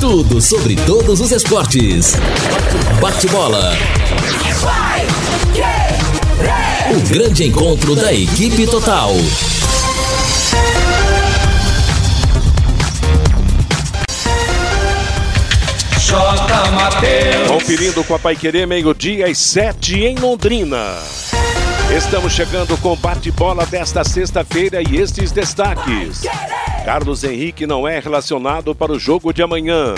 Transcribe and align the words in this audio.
Tudo 0.00 0.40
sobre 0.40 0.74
todos 0.86 1.20
os 1.20 1.30
esportes. 1.30 2.14
Bate-bola. 2.98 3.76
O 6.96 7.08
grande 7.12 7.44
encontro 7.44 7.94
da 7.94 8.10
equipe 8.10 8.66
total. 8.68 9.12
Conferindo 17.48 18.02
com 18.02 18.14
a 18.14 18.18
Pai 18.18 18.34
Querer, 18.34 18.66
meio-dia 18.66 19.26
às 19.26 19.36
sete 19.36 20.00
em 20.00 20.14
Londrina. 20.14 21.23
Estamos 21.92 22.32
chegando 22.32 22.76
com 22.78 22.96
bate-bola 22.96 23.64
desta 23.66 24.02
sexta-feira 24.02 24.82
e 24.82 24.96
estes 24.96 25.30
destaques. 25.30 26.22
Carlos 26.84 27.22
Henrique 27.22 27.66
não 27.66 27.86
é 27.86 28.00
relacionado 28.00 28.74
para 28.74 28.92
o 28.92 28.98
jogo 28.98 29.32
de 29.32 29.42
amanhã. 29.42 29.94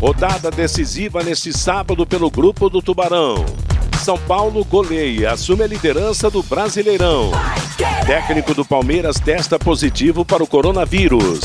Rodada 0.00 0.50
decisiva 0.50 1.22
neste 1.22 1.52
sábado 1.52 2.06
pelo 2.06 2.30
grupo 2.30 2.70
do 2.70 2.80
Tubarão. 2.80 3.44
São 4.02 4.16
Paulo 4.16 4.64
goleia, 4.64 5.32
assume 5.32 5.64
a 5.64 5.66
liderança 5.66 6.30
do 6.30 6.42
Brasileirão. 6.42 7.32
Técnico 8.06 8.54
do 8.54 8.64
Palmeiras 8.64 9.16
testa 9.18 9.58
positivo 9.58 10.24
para 10.24 10.42
o 10.42 10.46
coronavírus. 10.46 11.40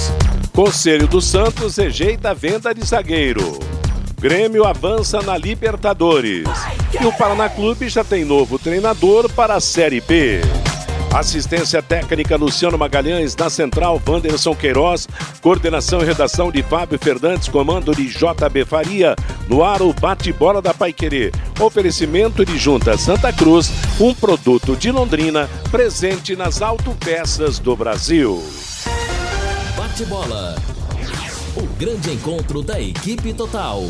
Conselho 0.54 1.08
do 1.08 1.22
Santos 1.22 1.78
rejeita 1.78 2.32
a 2.32 2.34
venda 2.34 2.74
de 2.74 2.86
zagueiro. 2.86 3.60
Grêmio 4.20 4.66
avança 4.66 5.22
na 5.22 5.38
Libertadores. 5.38 6.48
E 7.00 7.06
o 7.06 7.14
Paraná 7.14 7.50
Clube 7.50 7.88
já 7.88 8.04
tem 8.04 8.26
novo 8.26 8.60
treinador 8.60 9.32
para 9.32 9.56
a 9.56 9.60
Série 9.60 10.02
B. 10.02 10.42
Assistência 11.14 11.82
técnica 11.82 12.38
Luciano 12.38 12.78
Magalhães, 12.78 13.36
na 13.36 13.50
central 13.50 14.02
Wanderson 14.08 14.56
Queiroz, 14.56 15.08
coordenação 15.42 16.02
e 16.02 16.06
redação 16.06 16.52
de 16.52 16.64
Fábio 16.64 16.98
Fernandes, 16.98 17.50
comando 17.50 17.94
de 17.94 18.08
JB 18.08 18.66
Faria, 18.66 19.16
no 19.48 19.62
ar 19.64 19.82
o 19.82 19.94
bate-bola 19.94 20.62
da 20.62 20.74
Paiquerê. 20.74 21.32
Oferecimento 21.60 22.46
de 22.46 22.58
Junta 22.58 22.98
Santa 22.98 23.34
Cruz, 23.34 23.72
um 24.00 24.14
produto 24.14 24.76
de 24.76 24.90
Londrina, 24.90 25.50
presente 25.70 26.36
nas 26.36 26.62
autopeças 26.62 27.60
do 27.60 27.76
Brasil. 27.76 28.42
Bate-bola. 29.76 30.56
O 31.58 31.66
grande 31.78 32.12
encontro 32.12 32.62
da 32.62 32.80
equipe 32.80 33.34
total. 33.34 33.84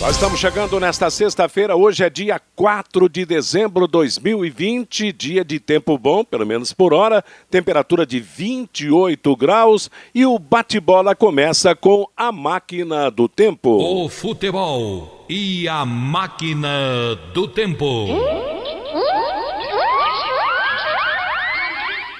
Nós 0.00 0.12
estamos 0.12 0.40
chegando 0.40 0.80
nesta 0.80 1.10
sexta-feira, 1.10 1.76
hoje 1.76 2.02
é 2.02 2.08
dia 2.08 2.40
4 2.56 3.06
de 3.06 3.26
dezembro 3.26 3.86
de 3.86 3.92
2020, 3.92 5.12
dia 5.12 5.44
de 5.44 5.60
tempo 5.60 5.98
bom, 5.98 6.24
pelo 6.24 6.46
menos 6.46 6.72
por 6.72 6.94
hora, 6.94 7.22
temperatura 7.50 8.06
de 8.06 8.18
28 8.18 9.36
graus 9.36 9.90
e 10.14 10.24
o 10.24 10.38
bate-bola 10.38 11.14
começa 11.14 11.76
com 11.76 12.08
a 12.16 12.32
máquina 12.32 13.10
do 13.10 13.28
tempo. 13.28 13.68
O 13.68 14.08
futebol 14.08 15.26
e 15.28 15.68
a 15.68 15.84
máquina 15.84 17.14
do 17.34 17.46
tempo. 17.46 18.06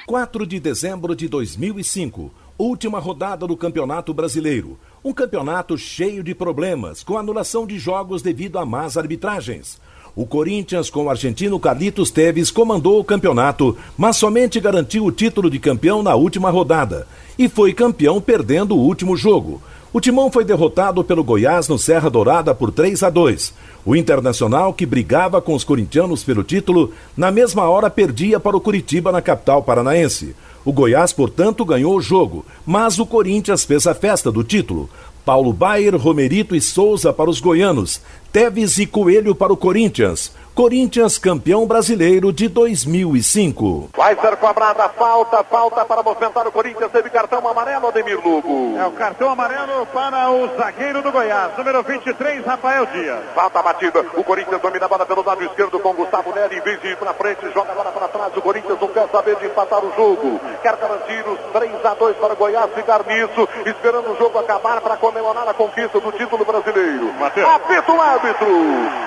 4 0.06 0.46
de 0.46 0.60
dezembro 0.60 1.16
de 1.16 1.28
2005, 1.28 2.30
última 2.58 2.98
rodada 2.98 3.46
do 3.46 3.56
Campeonato 3.56 4.12
Brasileiro. 4.12 4.78
Um 5.02 5.14
campeonato 5.14 5.78
cheio 5.78 6.22
de 6.22 6.34
problemas, 6.34 7.02
com 7.02 7.16
anulação 7.16 7.66
de 7.66 7.78
jogos 7.78 8.20
devido 8.20 8.58
a 8.58 8.66
más 8.66 8.98
arbitragens. 8.98 9.80
O 10.14 10.26
Corinthians, 10.26 10.90
com 10.90 11.04
o 11.04 11.08
argentino 11.08 11.58
Carlitos 11.58 12.10
Teves, 12.10 12.50
comandou 12.50 13.00
o 13.00 13.04
campeonato, 13.04 13.78
mas 13.96 14.18
somente 14.18 14.60
garantiu 14.60 15.06
o 15.06 15.10
título 15.10 15.48
de 15.48 15.58
campeão 15.58 16.02
na 16.02 16.14
última 16.14 16.50
rodada. 16.50 17.08
E 17.38 17.48
foi 17.48 17.72
campeão 17.72 18.20
perdendo 18.20 18.76
o 18.76 18.80
último 18.80 19.16
jogo. 19.16 19.62
O 19.90 20.02
Timão 20.02 20.30
foi 20.30 20.44
derrotado 20.44 21.02
pelo 21.02 21.24
Goiás 21.24 21.66
no 21.66 21.78
Serra 21.78 22.10
Dourada 22.10 22.54
por 22.54 22.70
3 22.70 23.02
a 23.02 23.08
2. 23.08 23.54
O 23.86 23.96
Internacional, 23.96 24.74
que 24.74 24.84
brigava 24.84 25.40
com 25.40 25.54
os 25.54 25.64
corintianos 25.64 26.22
pelo 26.22 26.44
título, 26.44 26.92
na 27.16 27.30
mesma 27.30 27.66
hora 27.70 27.88
perdia 27.88 28.38
para 28.38 28.56
o 28.56 28.60
Curitiba 28.60 29.10
na 29.10 29.22
capital 29.22 29.62
paranaense. 29.62 30.36
O 30.64 30.72
Goiás, 30.72 31.12
portanto, 31.12 31.64
ganhou 31.64 31.96
o 31.96 32.00
jogo, 32.00 32.44
mas 32.66 32.98
o 32.98 33.06
Corinthians 33.06 33.64
fez 33.64 33.86
a 33.86 33.94
festa 33.94 34.30
do 34.30 34.44
título. 34.44 34.90
Paulo 35.24 35.52
Baier, 35.52 35.96
Romerito 35.96 36.56
e 36.56 36.60
Souza 36.60 37.12
para 37.12 37.30
os 37.30 37.40
goianos, 37.40 38.00
Teves 38.32 38.78
e 38.78 38.86
Coelho 38.86 39.34
para 39.34 39.52
o 39.52 39.56
Corinthians. 39.56 40.32
Corinthians 40.54 41.16
campeão 41.16 41.66
brasileiro 41.66 42.32
de 42.32 42.48
2005. 42.48 43.90
Vai 43.96 44.14
ser 44.16 44.36
cobrada 44.36 44.88
falta, 44.90 45.42
falta 45.44 45.84
para 45.84 46.02
movimentar 46.02 46.46
o 46.46 46.52
Corinthians, 46.52 46.90
teve 46.90 47.08
cartão 47.08 47.46
amarelo, 47.46 47.88
Ademir 47.88 48.18
Lugo. 48.22 48.76
É 48.76 48.84
o 48.84 48.90
cartão 48.92 49.30
amarelo 49.30 49.86
para 49.86 50.30
o 50.30 50.48
zagueiro 50.56 51.02
do 51.02 51.12
Goiás, 51.12 51.56
número 51.56 51.82
23, 51.82 52.44
Rafael 52.44 52.86
Dias. 52.86 53.20
Falta 53.34 53.62
batida, 53.62 54.04
o 54.16 54.24
Corinthians 54.24 54.60
domina 54.60 54.86
a 54.86 54.88
bola 54.88 55.06
pelo 55.06 55.24
lado 55.24 55.42
esquerdo 55.44 55.78
com 55.78 55.94
Gustavo 55.94 56.34
Nery, 56.34 56.58
em 56.58 56.60
vez 56.60 56.80
de 56.80 56.88
ir 56.88 56.96
para 56.96 57.14
frente, 57.14 57.40
joga 57.54 57.72
a 57.72 57.74
bola 57.74 57.92
para 57.92 58.08
trás, 58.08 58.36
o 58.36 58.42
Corinthians 58.42 58.80
não 58.80 58.88
quer 58.88 59.08
saber 59.08 59.36
de 59.36 59.46
empatar 59.46 59.84
o 59.84 59.92
jogo, 59.96 60.40
quer 60.62 60.76
garantir 60.76 61.24
os 61.28 61.38
3 61.52 61.84
a 61.84 61.94
2 61.94 62.16
para 62.16 62.32
o 62.34 62.36
Goiás, 62.36 62.70
ficar 62.74 63.04
nisso, 63.06 63.48
esperando 63.64 64.12
o 64.12 64.16
jogo 64.18 64.38
acabar 64.38 64.80
para 64.80 64.96
comemorar 64.96 65.48
a 65.48 65.54
conquista 65.54 66.00
do 66.00 66.12
título 66.12 66.44
brasileiro. 66.44 67.14
Apita 67.20 67.92
o 67.92 68.00
árbitro, 68.00 68.48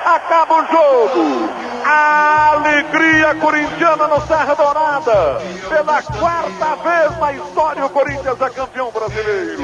acaba 0.05 0.55
o 0.55 0.65
jogo. 0.65 1.42
Alegria 1.85 3.35
corintiana 3.35 4.07
no 4.07 4.21
Serra 4.27 4.53
Dourada. 4.55 5.41
Pela 5.69 6.01
quarta 6.01 6.75
vez 6.75 7.19
na 7.19 7.33
história, 7.33 7.85
o 7.85 7.89
Corinthians 7.89 8.41
é 8.41 8.49
campeão 8.49 8.91
brasileiro. 8.91 9.63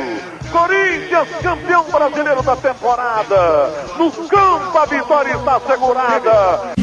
Corinthians, 0.52 1.28
campeão 1.42 1.84
brasileiro 1.86 2.44
da 2.44 2.56
temporada. 2.56 3.70
No 3.98 4.12
campo, 4.12 4.78
a 4.78 4.86
vitória 4.86 5.36
está 5.36 5.56
assegurada. 5.56 6.79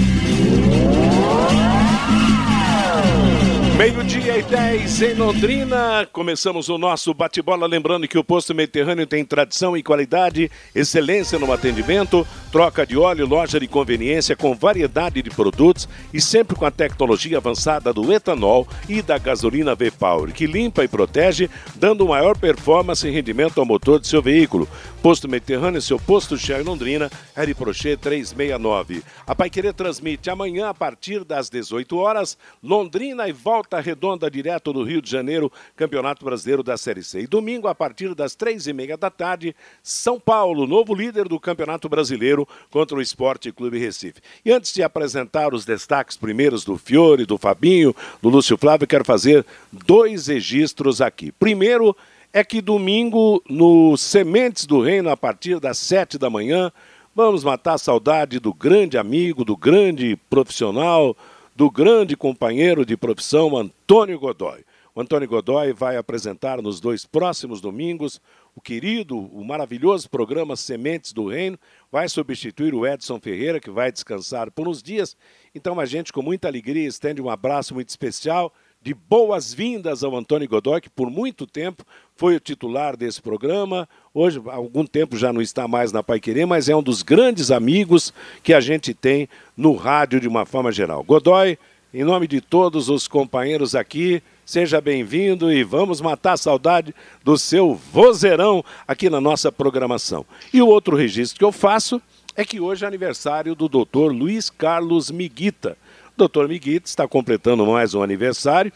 Meio-dia 3.77 4.39
e 4.39 4.43
10 4.43 5.03
em 5.03 5.15
Londrina. 5.15 6.09
Começamos 6.11 6.71
o 6.71 6.79
nosso 6.79 7.13
bate-bola. 7.13 7.67
Lembrando 7.67 8.09
que 8.09 8.17
o 8.17 8.25
posto 8.25 8.55
Mediterrâneo 8.55 9.07
tem 9.07 9.23
tradição 9.23 9.77
e 9.77 9.83
qualidade, 9.83 10.51
excelência 10.75 11.39
no 11.39 11.53
atendimento, 11.53 12.27
troca 12.51 12.87
de 12.87 12.97
óleo, 12.97 13.27
loja 13.27 13.61
de 13.61 13.69
conveniência 13.69 14.35
com 14.35 14.55
variedade 14.55 15.21
de 15.21 15.29
produtos 15.29 15.87
e 16.11 16.23
sempre 16.23 16.57
com 16.57 16.65
a 16.65 16.71
tecnologia 16.71 17.37
avançada 17.37 17.93
do 17.93 18.11
etanol 18.11 18.67
e 18.89 19.03
da 19.03 19.19
gasolina 19.19 19.75
V-Power, 19.75 20.33
que 20.33 20.47
limpa 20.47 20.83
e 20.83 20.89
protege, 20.89 21.51
dando 21.75 22.09
maior 22.09 22.35
performance 22.39 23.07
e 23.07 23.11
rendimento 23.11 23.61
ao 23.61 23.67
motor 23.67 24.01
de 24.01 24.09
seu 24.09 24.23
veículo. 24.23 24.67
Posto 25.07 25.29
Mediterrâneo, 25.29 25.81
seu 25.81 26.01
posto 26.01 26.37
Shell 26.37 26.63
em 26.63 26.65
Londrina, 26.65 27.09
Harry 27.37 27.55
Prochet 27.55 27.97
369. 27.97 29.05
A 29.25 29.37
Paiquerê 29.37 29.73
transmite 29.73 30.29
amanhã 30.29 30.69
a 30.69 30.75
partir 30.75 31.23
das 31.23 31.49
18 31.49 31.97
horas, 31.97 32.37
Londrina 32.61 33.29
e 33.29 33.33
volta 33.33 33.79
redonda 33.79 34.29
direto 34.29 34.73
do 34.73 34.83
Rio 34.83 35.01
de 35.01 35.09
Janeiro, 35.09 35.53
Campeonato 35.77 36.25
Brasileiro 36.25 36.61
da 36.61 36.77
Série 36.77 37.05
C. 37.05 37.21
E 37.21 37.27
domingo, 37.29 37.69
a 37.69 37.75
partir 37.75 38.17
das 38.17 38.35
três 38.35 38.67
e 38.67 38.73
meia 38.73 38.97
da 38.97 39.09
tarde, 39.09 39.55
São 39.81 40.19
Paulo, 40.19 40.67
novo 40.67 40.93
líder 40.93 41.29
do 41.29 41.39
Campeonato 41.39 41.89
Brasileiro 41.89 42.45
contra 42.69 42.97
o 42.97 43.01
Esporte 43.01 43.53
Clube 43.53 43.79
Recife. 43.79 44.21
E 44.45 44.51
antes 44.51 44.73
de 44.73 44.83
apresentar 44.83 45.55
os 45.55 45.65
destaques 45.65 46.17
primeiros 46.17 46.65
do 46.65 46.77
Fiore, 46.77 47.25
do 47.25 47.39
Fabinho, 47.39 47.95
do 48.21 48.29
Lúcio 48.29 48.59
Flávio, 48.59 48.89
quero 48.89 49.05
fazer 49.05 49.47
dois 49.71 50.27
registros 50.27 51.01
aqui. 51.01 51.31
Primeiro 51.31 51.97
é 52.37 52.45
que 52.45 52.61
domingo, 52.61 53.43
no 53.49 53.97
Sementes 53.97 54.67
do 54.67 54.83
Reino, 54.83 55.09
a 55.09 55.17
partir 55.17 55.59
das 55.59 55.79
sete 55.79 56.19
da 56.19 56.29
manhã, 56.29 56.71
vamos 57.15 57.43
matar 57.43 57.73
a 57.73 57.79
saudade 57.79 58.39
do 58.39 58.53
grande 58.53 58.99
amigo, 58.99 59.43
do 59.43 59.57
grande 59.57 60.17
profissional, 60.29 61.17
do 61.55 61.71
grande 61.71 62.15
companheiro 62.15 62.85
de 62.85 62.95
profissão 62.95 63.57
Antônio 63.57 64.21
Godoy. 64.21 64.67
O 64.95 65.01
Antônio 65.01 65.27
Godoy 65.27 65.73
vai 65.73 65.97
apresentar 65.97 66.61
nos 66.61 66.79
dois 66.79 67.07
próximos 67.07 67.59
domingos 67.59 68.21
o 68.55 68.61
querido, 68.61 69.17
o 69.17 69.43
maravilhoso 69.43 70.11
programa 70.11 70.57
Sementes 70.57 71.15
do 71.15 71.29
Reino. 71.29 71.59
Vai 71.91 72.07
substituir 72.07 72.75
o 72.75 72.87
Edson 72.87 73.19
Ferreira, 73.19 73.61
que 73.61 73.71
vai 73.71 73.91
descansar 73.91 74.51
por 74.51 74.69
uns 74.69 74.83
dias. 74.83 75.17
Então 75.55 75.81
a 75.81 75.87
gente, 75.87 76.13
com 76.13 76.21
muita 76.21 76.49
alegria, 76.49 76.87
estende 76.87 77.23
um 77.23 77.31
abraço 77.31 77.73
muito 77.73 77.89
especial 77.89 78.53
de 78.87 78.95
boas-vindas 78.95 80.05
ao 80.05 80.17
Antônio 80.17 80.49
Godoy, 80.49 80.81
que 80.81 80.89
por 80.89 81.11
muito 81.11 81.47
tempo 81.47 81.85
foi 82.17 82.37
o 82.37 82.41
titular 82.41 82.97
desse 82.97 83.21
programa. 83.21 83.89
Hoje, 84.15 84.41
há 84.47 84.55
algum 84.55 84.87
tempo 84.87 85.17
já 85.17 85.33
não 85.33 85.43
está 85.43 85.69
mais 85.69 85.93
na 85.93 86.03
Pai 86.03 86.19
Querer, 86.19 86.47
mas 86.47 86.69
é 86.69 86.75
um 86.75 86.83
dos 86.83 87.03
grandes 87.03 87.51
amigos 87.51 88.13
que 88.43 88.55
a 88.55 88.61
gente 88.61 88.95
tem 88.95 89.29
no 89.57 89.75
rádio 89.75 90.21
de 90.21 90.27
uma 90.27 90.47
forma 90.47 90.73
geral. 90.73 91.03
Godoy, 91.05 91.59
em 91.93 92.05
nome 92.05 92.27
de 92.27 92.41
todos 92.41 92.89
os 92.89 93.07
companheiros 93.07 93.75
aqui, 93.75 94.23
seja 94.45 94.81
bem-vindo 94.81 95.53
e 95.53 95.63
vamos 95.63 96.01
matar 96.01 96.33
a 96.33 96.37
saudade 96.39 96.95
do 97.23 97.37
seu 97.37 97.75
vozeirão 97.75 98.65
aqui 98.89 99.11
na 99.11 99.21
nossa 99.21 99.53
programação. 99.53 100.25
E 100.53 100.63
o 100.63 100.69
outro 100.69 100.97
registro 100.97 101.39
que 101.39 101.45
eu 101.45 101.53
faço 101.53 102.01
é 102.35 102.45
que 102.45 102.61
hoje 102.61 102.85
é 102.85 102.89
aniversário 102.89 103.55
do 103.55 103.69
doutor 103.69 104.13
Luiz 104.13 104.51
Carlos 104.51 105.11
Miguita 105.11 105.77
Doutor 106.17 106.49
Miguito 106.49 106.89
está 106.89 107.07
completando 107.07 107.67
mais 107.67 107.93
um 107.93 108.03
aniversário 108.03 108.73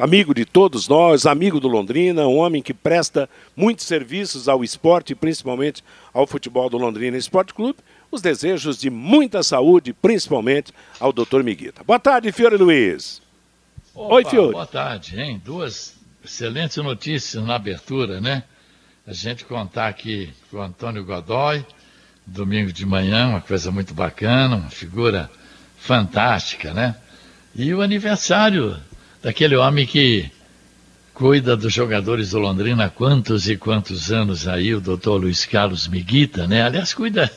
amigo 0.00 0.34
de 0.34 0.44
todos 0.44 0.88
nós, 0.88 1.26
amigo 1.26 1.60
do 1.60 1.68
Londrina, 1.68 2.26
um 2.26 2.36
homem 2.36 2.62
que 2.62 2.72
presta 2.72 3.28
muitos 3.56 3.84
serviços 3.86 4.48
ao 4.48 4.62
esporte, 4.62 5.14
principalmente 5.14 5.82
ao 6.12 6.26
futebol 6.26 6.68
do 6.70 6.78
Londrina 6.78 7.16
Esporte 7.16 7.52
Clube. 7.52 7.78
Os 8.10 8.22
desejos 8.22 8.78
de 8.78 8.88
muita 8.88 9.42
saúde, 9.42 9.92
principalmente 9.92 10.72
ao 10.98 11.12
doutor 11.12 11.44
Miguita. 11.44 11.82
Boa 11.84 11.98
tarde, 11.98 12.32
Fiore 12.32 12.56
Luiz. 12.56 13.20
Opa, 13.94 14.14
Oi, 14.14 14.24
Fiore. 14.24 14.52
Boa 14.52 14.66
tarde, 14.66 15.20
hein? 15.20 15.40
Duas 15.44 15.96
excelentes 16.24 16.76
notícias 16.78 17.44
na 17.44 17.56
abertura, 17.56 18.20
né? 18.20 18.44
A 19.06 19.12
gente 19.12 19.44
contar 19.44 19.88
aqui 19.88 20.32
com 20.50 20.58
o 20.58 20.62
Antônio 20.62 21.04
Godoy, 21.04 21.64
domingo 22.26 22.72
de 22.72 22.84
manhã, 22.86 23.28
uma 23.28 23.40
coisa 23.40 23.70
muito 23.70 23.94
bacana, 23.94 24.56
uma 24.56 24.70
figura 24.70 25.30
fantástica, 25.76 26.72
né? 26.72 26.96
E 27.54 27.72
o 27.74 27.80
aniversário 27.80 28.76
daquele 29.22 29.56
homem 29.56 29.86
que 29.86 30.30
cuida 31.12 31.56
dos 31.56 31.72
jogadores 31.72 32.30
do 32.30 32.38
Londrina 32.38 32.84
há 32.84 32.90
quantos 32.90 33.48
e 33.48 33.56
quantos 33.56 34.12
anos 34.12 34.46
aí, 34.46 34.74
o 34.74 34.80
doutor 34.80 35.20
Luiz 35.20 35.44
Carlos 35.44 35.88
Miguita, 35.88 36.46
né? 36.46 36.62
Aliás, 36.62 36.94
cuida 36.94 37.30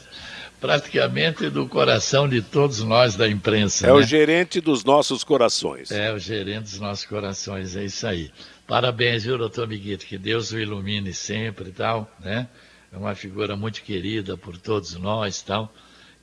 praticamente 0.60 1.50
do 1.50 1.68
coração 1.68 2.30
de 2.30 2.44
todos 2.44 2.83
nós 2.83 3.16
da 3.16 3.28
imprensa. 3.28 3.88
É 3.88 3.89
né? 3.89 3.94
o 3.94 4.04
gerente 4.04 4.62
dos 4.62 4.83
nossos 4.83 5.24
corações. 5.24 5.89
É 5.89 6.13
o 6.13 6.19
gerente 6.19 6.66
dos 6.66 6.80
nossos 6.80 7.06
corações, 7.06 7.75
é 7.75 7.84
isso 7.84 8.06
aí. 8.06 8.31
Parabéns, 8.68 9.24
viu, 9.24 9.38
doutor 9.38 9.68
Miguita? 9.68 10.06
Que 10.06 10.19
Deus 10.19 10.51
o 10.51 10.60
ilumine 10.60 11.12
sempre 11.13 11.69
e 11.69 11.74
tal, 11.74 12.10
né? 12.19 12.48
É 12.94 12.98
uma 12.98 13.16
figura 13.16 13.56
muito 13.56 13.81
querida 13.81 14.38
por 14.38 14.57
todos 14.57 14.94
nós 14.95 15.39
e 15.39 15.45
tal. 15.45 15.74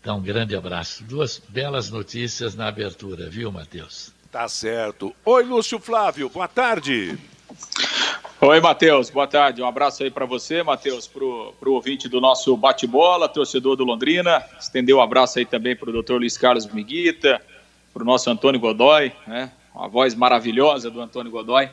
Então, 0.00 0.18
um 0.18 0.22
grande 0.22 0.54
abraço. 0.54 1.02
Duas 1.02 1.42
belas 1.48 1.90
notícias 1.90 2.54
na 2.54 2.68
abertura, 2.68 3.28
viu, 3.28 3.50
Matheus? 3.50 4.12
Tá 4.30 4.46
certo. 4.46 5.14
Oi, 5.24 5.42
Lúcio 5.42 5.78
Flávio, 5.78 6.28
boa 6.28 6.46
tarde. 6.46 7.18
Oi, 8.42 8.60
Matheus, 8.60 9.08
boa 9.08 9.26
tarde. 9.26 9.62
Um 9.62 9.66
abraço 9.66 10.02
aí 10.02 10.10
para 10.10 10.26
você, 10.26 10.62
Matheus, 10.62 11.06
pro, 11.06 11.54
pro 11.58 11.72
ouvinte 11.72 12.10
do 12.10 12.20
nosso 12.20 12.54
bate-bola, 12.54 13.26
torcedor 13.26 13.74
do 13.74 13.84
Londrina. 13.84 14.44
Estendeu 14.60 14.98
um 14.98 15.00
abraço 15.00 15.38
aí 15.38 15.46
também 15.46 15.74
pro 15.74 15.90
doutor 15.90 16.18
Luiz 16.20 16.36
Carlos 16.36 16.66
Miguita, 16.66 17.40
pro 17.94 18.04
nosso 18.04 18.28
Antônio 18.28 18.60
Godoy, 18.60 19.12
né? 19.26 19.50
Uma 19.74 19.88
voz 19.88 20.14
maravilhosa 20.14 20.90
do 20.90 21.00
Antônio 21.00 21.32
Godoy. 21.32 21.70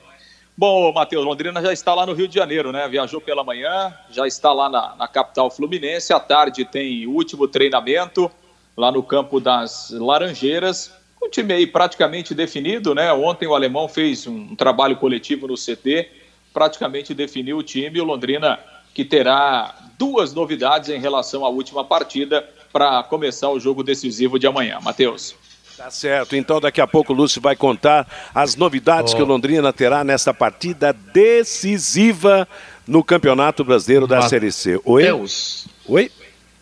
Bom, 0.58 0.94
Matheus, 0.94 1.26
Londrina 1.26 1.62
já 1.62 1.74
está 1.74 1.94
lá 1.94 2.06
no 2.06 2.14
Rio 2.14 2.28
de 2.28 2.36
Janeiro, 2.36 2.72
né? 2.72 2.88
Viajou 2.88 3.20
pela 3.20 3.44
manhã, 3.44 3.94
já 4.10 4.26
está 4.26 4.54
lá 4.54 4.70
na, 4.70 4.96
na 4.96 5.10
capital 5.10 5.52
fluminense. 5.52 6.14
À 6.14 6.22
tarde 6.22 6.64
tem 6.64 7.06
o 7.06 7.12
último 7.12 7.50
treinamento 7.50 8.32
lá 8.78 8.94
no 8.94 9.04
campo 9.04 9.42
das 9.42 9.92
Laranjeiras 9.92 11.04
um 11.26 11.30
time 11.30 11.54
aí 11.54 11.68
praticamente 11.68 12.34
definido, 12.34 12.94
né? 12.94 13.12
Ontem 13.12 13.48
o 13.48 13.56
alemão 13.56 13.88
fez 13.88 14.28
um 14.28 14.56
trabalho 14.56 14.98
coletivo 14.98 15.48
no 15.48 15.56
CT, 15.56 16.10
praticamente 16.54 17.14
definiu 17.14 17.58
o 17.58 17.64
time. 17.64 18.00
O 18.00 18.04
Londrina 18.04 18.60
que 18.94 19.04
terá 19.04 19.76
duas 20.00 20.34
novidades 20.34 20.90
em 20.90 20.98
relação 20.98 21.46
à 21.46 21.50
última 21.50 21.84
partida 21.84 22.48
para 22.72 23.04
começar 23.04 23.50
o 23.50 23.60
jogo 23.60 23.84
decisivo 23.84 24.40
de 24.40 24.48
amanhã. 24.48 24.80
Matheus. 24.82 25.36
Tá 25.76 25.92
certo. 25.92 26.38
Então 26.38 26.62
daqui 26.62 26.80
a 26.80 26.88
pouco 26.88 27.12
o 27.12 27.16
Lúcio 27.16 27.42
vai 27.42 27.58
contar 27.58 28.08
as 28.34 28.56
novidades 28.56 29.14
oh. 29.14 29.18
que 29.18 29.22
o 29.22 29.26
Londrina 29.26 29.74
terá 29.74 30.06
nessa 30.06 30.34
partida 30.34 30.94
decisiva 30.94 32.48
no 32.88 33.04
Campeonato 33.04 33.66
Brasileiro 33.66 34.08
da 34.08 34.22
Série 34.22 34.52
C. 34.52 34.80
Oi? 34.86 35.04
Deus. 35.04 35.68
Oi? 35.86 36.10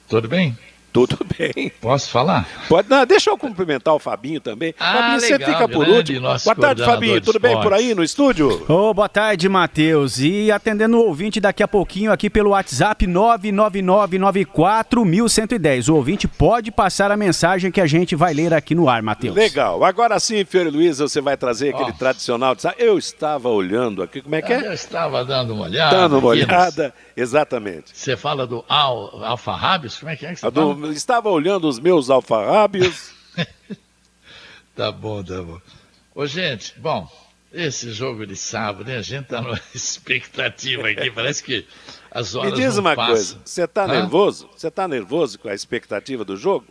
Tudo 0.10 0.27
bem? 0.27 0.57
Tudo 0.93 1.17
bem. 1.37 1.69
Posso 1.81 2.09
falar? 2.11 2.47
Pode, 2.69 2.87
não, 2.87 3.03
deixa 3.03 3.31
eu 3.31 3.37
cumprimentar 3.37 3.95
o 3.95 3.99
Fabinho 3.99 4.39
também. 4.39 4.75
Ah, 4.79 4.93
Fabinho, 4.93 5.21
legal, 5.21 5.39
você 5.39 5.43
fica 5.43 5.67
por 5.67 5.89
último. 5.89 6.21
Boa 6.21 6.55
tarde, 6.55 6.85
Fabinho. 6.85 7.19
Tudo 7.19 7.39
bem 7.39 7.59
por 7.59 7.73
aí 7.73 7.95
no 7.95 8.03
estúdio? 8.03 8.63
Oh, 8.69 8.93
boa 8.93 9.09
tarde, 9.09 9.49
Matheus. 9.49 10.19
E 10.19 10.51
atendendo 10.51 10.97
o 10.97 11.07
ouvinte 11.07 11.39
daqui 11.39 11.63
a 11.63 11.67
pouquinho 11.67 12.11
aqui 12.11 12.29
pelo 12.29 12.51
WhatsApp 12.51 13.07
99994110. 13.07 15.89
O 15.89 15.95
ouvinte 15.95 16.27
pode 16.27 16.71
passar 16.71 17.11
a 17.11 17.17
mensagem 17.17 17.71
que 17.71 17.81
a 17.81 17.87
gente 17.87 18.15
vai 18.15 18.31
ler 18.31 18.53
aqui 18.53 18.75
no 18.75 18.87
ar, 18.87 19.01
Matheus. 19.01 19.35
Legal. 19.35 19.83
Agora 19.83 20.19
sim, 20.19 20.45
Fiore 20.45 20.69
Luiz, 20.69 20.99
você 20.99 21.19
vai 21.19 21.35
trazer 21.35 21.73
aquele 21.73 21.89
oh. 21.89 21.97
tradicional. 21.97 22.55
Eu 22.77 22.99
estava 22.99 23.49
olhando 23.49 24.03
aqui, 24.03 24.21
como 24.21 24.35
é 24.35 24.43
que 24.43 24.53
é? 24.53 24.67
Eu 24.67 24.73
estava 24.73 25.25
dando 25.25 25.55
uma 25.55 25.63
olhada. 25.63 25.97
Dando 25.97 26.19
uma 26.19 26.27
olhada, 26.27 26.93
exatamente. 27.15 27.92
Você 27.94 28.15
fala 28.18 28.45
do 28.45 28.63
al, 28.68 29.24
alfarrábios? 29.24 29.98
Como 29.98 30.12
é 30.12 30.15
que 30.15 30.25
é 30.25 30.33
que 30.33 30.39
você 30.39 30.51
do, 30.51 30.75
fala? 30.75 30.94
Estava 30.94 31.30
olhando 31.30 31.68
os 31.68 31.80
meus 31.80 32.10
alfarrábios. 32.10 33.12
tá 34.75 34.92
bom, 34.92 35.24
tá 35.24 35.42
bom. 35.42 35.60
Ô, 36.15 36.25
gente, 36.25 36.74
bom, 36.80 37.10
esse 37.51 37.92
jogo 37.92 38.25
de 38.25 38.36
sábado, 38.36 38.86
né? 38.86 38.98
A 38.98 39.01
gente 39.01 39.25
tá 39.25 39.42
numa 39.42 39.60
expectativa 39.74 40.89
aqui, 40.89 41.12
parece 41.12 41.44
que 41.44 41.65
as 42.12 42.36
horas 42.36 42.51
Me 42.51 42.57
diz 42.57 42.77
uma 42.77 42.95
passam. 42.95 43.13
coisa, 43.13 43.42
você 43.45 43.68
tá 43.68 43.88
nervoso? 43.88 44.50
Você 44.56 44.71
tá 44.71 44.88
nervoso 44.88 45.39
com 45.39 45.50
a 45.50 45.54
expectativa 45.54 46.25
do 46.25 46.36
jogo? 46.36 46.65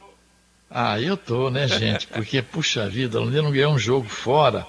Ah, 0.69 0.99
eu 1.00 1.17
tô, 1.17 1.50
né, 1.50 1.69
gente? 1.69 2.06
Porque, 2.06 2.41
puxa 2.41 2.89
vida, 2.89 3.19
o 3.21 3.25
Londrina 3.25 3.43
não 3.43 3.53
ganhou 3.53 3.75
um 3.75 3.79
jogo 3.79 4.09
fora. 4.09 4.67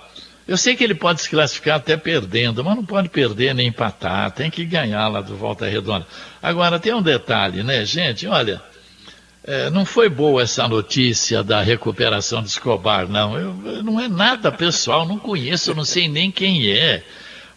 Eu 0.47 0.57
sei 0.57 0.75
que 0.75 0.83
ele 0.83 0.95
pode 0.95 1.21
se 1.21 1.29
classificar 1.29 1.77
até 1.77 1.95
perdendo, 1.95 2.63
mas 2.63 2.75
não 2.75 2.85
pode 2.85 3.07
perder 3.07 3.55
nem 3.55 3.67
empatar, 3.67 4.31
tem 4.31 4.51
que 4.51 4.65
ganhar 4.65 5.07
lá 5.07 5.21
do 5.21 5.35
Volta 5.35 5.65
Redonda. 5.67 6.05
Agora, 6.41 6.79
tem 6.79 6.93
um 6.93 7.01
detalhe, 7.01 7.63
né, 7.63 7.85
gente? 7.85 8.27
Olha, 8.27 8.61
é, 9.45 9.69
não 9.69 9.85
foi 9.85 10.09
boa 10.09 10.41
essa 10.41 10.67
notícia 10.67 11.43
da 11.43 11.61
recuperação 11.61 12.41
de 12.41 12.49
Escobar, 12.49 13.07
não. 13.07 13.37
Eu, 13.37 13.83
não 13.83 13.99
é 13.99 14.07
nada 14.09 14.51
pessoal, 14.51 15.05
não 15.05 15.17
conheço, 15.17 15.73
não 15.73 15.85
sei 15.85 16.07
nem 16.07 16.29
quem 16.29 16.69
é. 16.71 17.03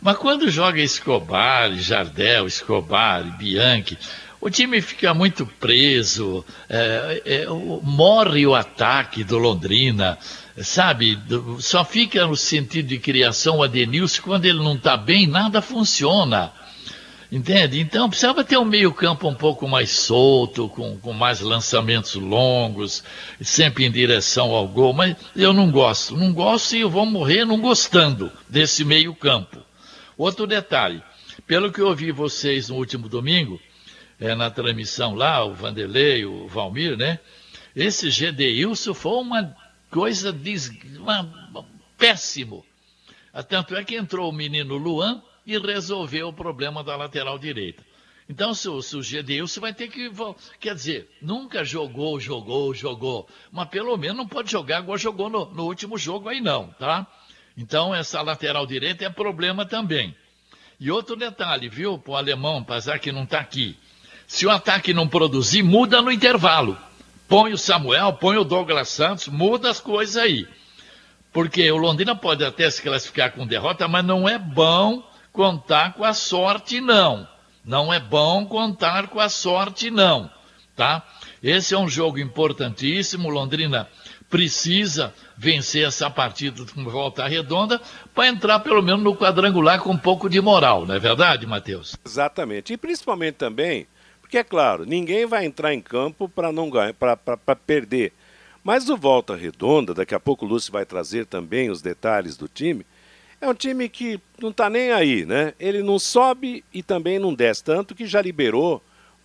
Mas 0.01 0.17
quando 0.19 0.51
joga 0.51 0.81
Escobar, 0.81 1.73
Jardel, 1.75 2.47
Escobar, 2.47 3.37
Bianchi, 3.37 3.99
o 4.47 4.51
time 4.51 4.81
fica 4.81 5.13
muito 5.13 5.45
preso, 5.45 6.45
é, 6.69 7.21
é, 7.27 7.47
morre 7.83 8.47
o 8.47 8.55
ataque 8.55 9.25
do 9.25 9.39
Londrina, 9.39 10.17
sabe? 10.63 11.19
Só 11.59 11.85
fica 11.85 12.25
no 12.25 12.37
sentido 12.37 12.87
de 12.87 13.01
criação 13.01 13.57
o 13.57 13.65
Adenilson, 13.65 14.23
quando 14.23 14.45
ele 14.45 14.61
não 14.61 14.77
está 14.77 14.97
bem, 14.97 15.27
nada 15.27 15.61
funciona. 15.61 16.53
Entende? 17.31 17.81
Então 17.81 18.09
precisava 18.09 18.45
ter 18.45 18.57
um 18.57 18.65
meio-campo 18.65 19.29
um 19.29 19.35
pouco 19.35 19.67
mais 19.67 19.91
solto, 19.91 20.69
com, 20.69 20.97
com 20.97 21.13
mais 21.13 21.41
lançamentos 21.41 22.15
longos, 22.15 23.03
sempre 23.41 23.85
em 23.85 23.91
direção 23.91 24.53
ao 24.53 24.69
gol, 24.69 24.93
mas 24.93 25.17
eu 25.35 25.53
não 25.53 25.73
gosto. 25.73 26.17
Não 26.17 26.33
gosto 26.33 26.77
e 26.77 26.83
eu 26.83 26.89
vou 26.89 27.05
morrer 27.05 27.45
não 27.45 27.61
gostando 27.61 28.31
desse 28.49 28.85
meio-campo. 28.85 29.59
Outro 30.17 30.47
detalhe, 30.47 31.03
pelo 31.49 31.73
que 31.73 31.81
eu 31.81 31.89
ouvi 31.89 32.13
vocês 32.13 32.69
no 32.69 32.77
último 32.77 33.09
domingo, 33.09 33.61
é, 34.21 34.35
na 34.35 34.51
transmissão 34.51 35.15
lá, 35.15 35.45
o 35.45 35.55
Vanderlei, 35.55 36.25
o 36.25 36.47
Valmir, 36.49 36.97
né? 36.97 37.19
Esse 37.75 38.09
GDilson 38.11 38.95
foi 38.95 39.21
uma 39.21 39.57
coisa 39.91 40.33
des... 40.33 40.71
uma... 40.99 41.67
péssimo. 41.99 42.65
Tanto 43.49 43.77
é 43.77 43.85
que 43.85 43.97
entrou 43.97 44.31
o 44.31 44.33
menino 44.33 44.77
Luan, 44.77 45.23
e 45.47 45.57
resolver 45.57 46.25
o 46.25 46.33
problema 46.33 46.83
da 46.83 46.97
lateral 46.97 47.39
direita. 47.39 47.83
Então, 48.29 48.53
se 48.53 48.69
o, 48.69 48.83
se 48.83 48.97
o 48.97 49.03
Gedeilson 49.03 49.61
vai 49.61 49.73
ter 49.73 49.89
que. 49.89 50.11
Quer 50.59 50.75
dizer, 50.75 51.09
nunca 51.23 51.65
jogou, 51.65 52.19
jogou, 52.19 52.75
jogou. 52.75 53.29
Mas 53.53 53.69
pelo 53.69 53.97
menos 53.97 54.17
não 54.17 54.27
pode 54.27 54.51
jogar 54.51 54.83
igual 54.83 54.99
jogou 54.99 55.31
no, 55.31 55.47
no 55.55 55.65
último 55.65 55.97
jogo 55.97 56.29
aí, 56.29 56.41
não, 56.41 56.67
tá? 56.73 57.07
Então, 57.57 57.95
essa 57.95 58.21
lateral 58.21 58.67
direita 58.67 59.05
é 59.05 59.09
problema 59.09 59.65
também. 59.65 60.15
E 60.81 60.91
outro 60.91 61.15
detalhe, 61.15 61.69
viu, 61.69 61.97
para 61.99 62.13
o 62.13 62.17
alemão, 62.17 62.59
apesar 62.59 62.99
que 62.99 63.13
não 63.13 63.23
está 63.23 63.39
aqui. 63.39 63.77
Se 64.27 64.47
o 64.47 64.51
ataque 64.51 64.93
não 64.93 65.09
produzir, 65.09 65.63
muda 65.63 66.03
no 66.03 66.11
intervalo. 66.11 66.77
Põe 67.29 67.53
o 67.53 67.59
Samuel, 67.59 68.13
põe 68.15 68.37
o 68.37 68.45
Douglas 68.45 68.89
Santos, 68.89 69.29
muda 69.29 69.71
as 69.71 69.81
coisas 69.81 70.17
aí. 70.17 70.47
Porque 71.33 71.71
o 71.71 71.77
Londrina 71.77 72.15
pode 72.15 72.45
até 72.45 72.71
se 72.71 72.83
classificar 72.83 73.33
com 73.33 73.47
derrota, 73.47 73.87
mas 73.87 74.05
não 74.05 74.29
é 74.29 74.39
bom 74.39 75.03
contar 75.33 75.93
com 75.95 76.05
a 76.05 76.15
sorte, 76.15 76.81
não. 76.81 77.29
Não 77.65 77.93
é 77.93 77.99
bom 77.99 78.47
contar 78.47 79.09
com 79.09 79.21
a 79.21 79.29
sorte, 79.29 79.91
não. 79.91 80.31
Tá? 80.75 81.03
Esse 81.43 81.75
é 81.75 81.79
um 81.79 81.89
jogo 81.89 82.19
importantíssimo. 82.19 83.29
Londrina 83.29 83.89
precisa 84.31 85.15
vencer 85.37 85.87
essa 85.87 86.09
partida 86.11 86.65
com 86.75 86.85
volta 86.85 87.27
redonda 87.27 87.81
para 88.15 88.29
entrar 88.29 88.61
pelo 88.61 88.83
menos 88.83 89.03
no 89.03 89.17
quadrangular 89.17 89.81
com 89.81 89.91
um 89.91 89.99
pouco 89.99 90.29
de 90.29 90.41
moral, 90.41 90.87
não 90.87 90.95
é 90.95 90.99
verdade, 90.99 91.47
Matheus? 91.47 91.97
Exatamente. 92.05 92.73
E 92.73 92.77
principalmente 92.77 93.35
também, 93.35 93.87
porque 94.37 94.41
é 94.41 94.45
claro, 94.45 94.85
ninguém 94.85 95.25
vai 95.25 95.47
entrar 95.47 95.73
em 95.73 95.81
campo 95.81 96.29
para 96.29 96.53
não 96.53 96.69
ganhar, 96.69 96.93
para 96.93 97.57
perder. 97.57 98.13
Mas 98.63 98.87
o 98.91 98.97
volta 98.97 99.35
redonda, 99.35 99.95
daqui 99.95 100.15
a 100.15 100.21
pouco 100.21 100.45
o 100.45 100.49
Lúcio 100.49 100.71
vai 100.71 100.85
trazer 100.85 101.25
também 101.25 101.71
os 101.71 101.81
detalhes 101.81 102.37
do 102.37 102.47
time 102.47 102.85
é 103.41 103.49
um 103.49 103.55
time 103.55 103.89
que 103.89 104.19
não 104.41 104.51
está 104.51 104.69
nem 104.71 104.93
aí, 104.93 105.27
né? 105.27 105.53
Ele 105.61 105.83
não 105.83 105.99
sobe 105.99 106.65
e 106.73 106.83
também 106.83 107.19
não 107.19 107.35
desce, 107.35 107.63
tanto 107.63 107.95
que 107.95 108.07
já 108.07 108.21
liberou 108.23 108.83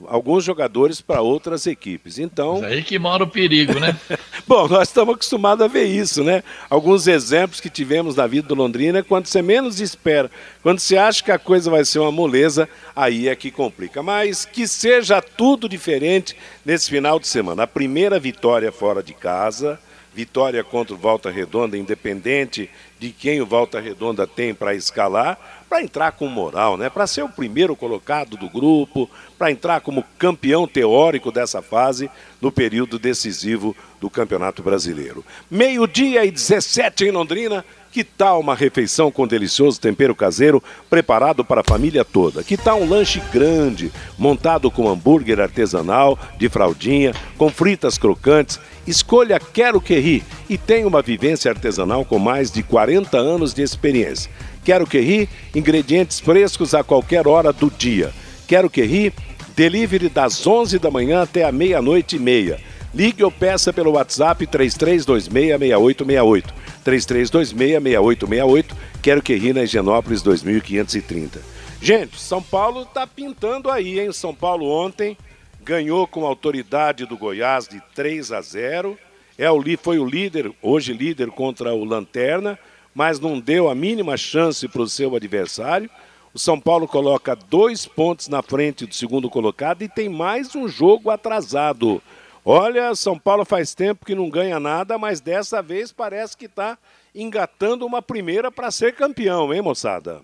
alguns 0.07 0.43
jogadores 0.43 1.01
para 1.01 1.21
outras 1.21 1.65
equipes. 1.67 2.19
Então. 2.19 2.61
Mas 2.61 2.71
aí 2.71 2.83
que 2.83 2.97
mora 2.99 3.23
o 3.23 3.27
perigo, 3.27 3.79
né? 3.79 3.97
Bom, 4.47 4.67
nós 4.67 4.87
estamos 4.87 5.15
acostumados 5.15 5.63
a 5.63 5.67
ver 5.67 5.85
isso, 5.85 6.23
né? 6.23 6.43
Alguns 6.69 7.07
exemplos 7.07 7.59
que 7.59 7.69
tivemos 7.69 8.15
na 8.15 8.27
vida 8.27 8.47
do 8.47 8.55
Londrina 8.55 8.99
é 8.99 9.03
quando 9.03 9.27
você 9.27 9.41
menos 9.41 9.79
espera, 9.79 10.29
quando 10.61 10.79
você 10.79 10.97
acha 10.97 11.23
que 11.23 11.31
a 11.31 11.39
coisa 11.39 11.69
vai 11.69 11.85
ser 11.85 11.99
uma 11.99 12.11
moleza, 12.11 12.67
aí 12.95 13.27
é 13.27 13.35
que 13.35 13.51
complica. 13.51 14.01
Mas 14.03 14.45
que 14.45 14.67
seja 14.67 15.21
tudo 15.21 15.67
diferente 15.67 16.35
nesse 16.65 16.89
final 16.89 17.19
de 17.19 17.27
semana. 17.27 17.63
A 17.63 17.67
primeira 17.67 18.19
vitória 18.19 18.71
fora 18.71 19.01
de 19.01 19.13
casa, 19.13 19.79
vitória 20.13 20.63
contra 20.63 20.93
o 20.93 20.97
Volta 20.97 21.31
Redonda, 21.31 21.77
independente 21.77 22.69
de 22.99 23.09
quem 23.09 23.41
o 23.41 23.45
Volta 23.45 23.79
Redonda 23.79 24.27
tem 24.27 24.53
para 24.53 24.75
escalar, 24.75 25.60
para 25.71 25.81
entrar 25.81 26.11
com 26.11 26.27
moral, 26.27 26.75
né? 26.75 26.89
Para 26.89 27.07
ser 27.07 27.23
o 27.23 27.29
primeiro 27.29 27.77
colocado 27.77 28.35
do 28.35 28.49
grupo, 28.49 29.09
para 29.39 29.51
entrar 29.51 29.79
como 29.79 30.03
campeão 30.19 30.67
teórico 30.67 31.31
dessa 31.31 31.61
fase 31.61 32.11
no 32.41 32.51
período 32.51 32.99
decisivo 32.99 33.73
do 33.97 34.09
Campeonato 34.09 34.61
Brasileiro. 34.61 35.23
Meio-dia 35.49 36.25
e 36.25 36.31
17 36.31 37.05
em 37.05 37.11
Londrina. 37.11 37.63
Que 37.89 38.05
tal 38.05 38.39
uma 38.39 38.55
refeição 38.55 39.11
com 39.11 39.27
delicioso 39.27 39.79
tempero 39.79 40.15
caseiro 40.15 40.63
preparado 40.89 41.43
para 41.43 41.59
a 41.59 41.63
família 41.63 42.05
toda? 42.05 42.41
Que 42.41 42.55
tal 42.55 42.81
um 42.81 42.89
lanche 42.89 43.21
grande, 43.33 43.91
montado 44.17 44.71
com 44.71 44.87
hambúrguer 44.87 45.41
artesanal, 45.41 46.17
de 46.37 46.47
fraldinha, 46.47 47.13
com 47.37 47.49
fritas 47.49 47.97
crocantes? 47.97 48.59
Escolha 48.87 49.39
Quero 49.39 49.81
Que 49.81 49.99
Ri 49.99 50.23
e 50.49 50.57
tenha 50.57 50.87
uma 50.87 51.01
vivência 51.01 51.51
artesanal 51.51 52.03
com 52.05 52.17
mais 52.17 52.49
de 52.49 52.63
40 52.63 53.17
anos 53.17 53.53
de 53.53 53.61
experiência. 53.61 54.31
Quero 54.63 54.85
Que 54.85 54.99
Ri, 54.99 55.27
ingredientes 55.55 56.19
frescos 56.19 56.75
a 56.75 56.83
qualquer 56.83 57.27
hora 57.27 57.51
do 57.51 57.69
dia. 57.69 58.13
Quero 58.47 58.69
Que 58.69 58.83
Ri, 58.83 59.11
delivery 59.55 60.07
das 60.09 60.45
11 60.45 60.77
da 60.77 60.91
manhã 60.91 61.23
até 61.23 61.43
a 61.43 61.51
meia-noite 61.51 62.17
e 62.17 62.19
meia. 62.19 62.59
Ligue 62.93 63.23
ou 63.23 63.31
peça 63.31 63.73
pelo 63.73 63.91
WhatsApp 63.91 64.45
33266868. 64.47 66.45
33266868. 66.85 68.65
Quero 69.01 69.21
Que 69.21 69.35
Ri 69.35 69.53
na 69.53 69.63
Higienópolis 69.63 70.21
2530. 70.21 71.41
Gente, 71.81 72.19
São 72.19 72.43
Paulo 72.43 72.83
está 72.83 73.07
pintando 73.07 73.71
aí, 73.71 73.99
hein? 73.99 74.11
São 74.11 74.35
Paulo 74.35 74.67
ontem 74.69 75.17
ganhou 75.63 76.05
com 76.05 76.25
autoridade 76.25 77.05
do 77.05 77.17
Goiás 77.17 77.67
de 77.67 77.81
3 77.95 78.31
a 78.31 78.41
0. 78.41 78.97
É 79.37 79.49
o, 79.49 79.63
foi 79.81 79.97
o 79.97 80.05
líder, 80.05 80.51
hoje 80.61 80.93
líder 80.93 81.31
contra 81.31 81.73
o 81.73 81.83
Lanterna 81.83 82.59
mas 82.93 83.19
não 83.19 83.39
deu 83.39 83.69
a 83.69 83.75
mínima 83.75 84.17
chance 84.17 84.67
para 84.67 84.81
o 84.81 84.87
seu 84.87 85.15
adversário. 85.15 85.89
O 86.33 86.39
São 86.39 86.59
Paulo 86.59 86.87
coloca 86.87 87.35
dois 87.35 87.85
pontos 87.85 88.27
na 88.27 88.41
frente 88.41 88.85
do 88.85 88.95
segundo 88.95 89.29
colocado 89.29 89.81
e 89.81 89.89
tem 89.89 90.07
mais 90.07 90.55
um 90.55 90.67
jogo 90.67 91.09
atrasado. 91.09 92.01
Olha, 92.43 92.95
São 92.95 93.19
Paulo 93.19 93.45
faz 93.45 93.75
tempo 93.75 94.05
que 94.05 94.15
não 94.15 94.29
ganha 94.29 94.59
nada, 94.59 94.97
mas 94.97 95.19
dessa 95.21 95.61
vez 95.61 95.91
parece 95.91 96.35
que 96.35 96.45
está 96.45 96.77
engatando 97.13 97.85
uma 97.85 98.01
primeira 98.01 98.51
para 98.51 98.71
ser 98.71 98.95
campeão, 98.95 99.53
hein, 99.53 99.61
moçada? 99.61 100.21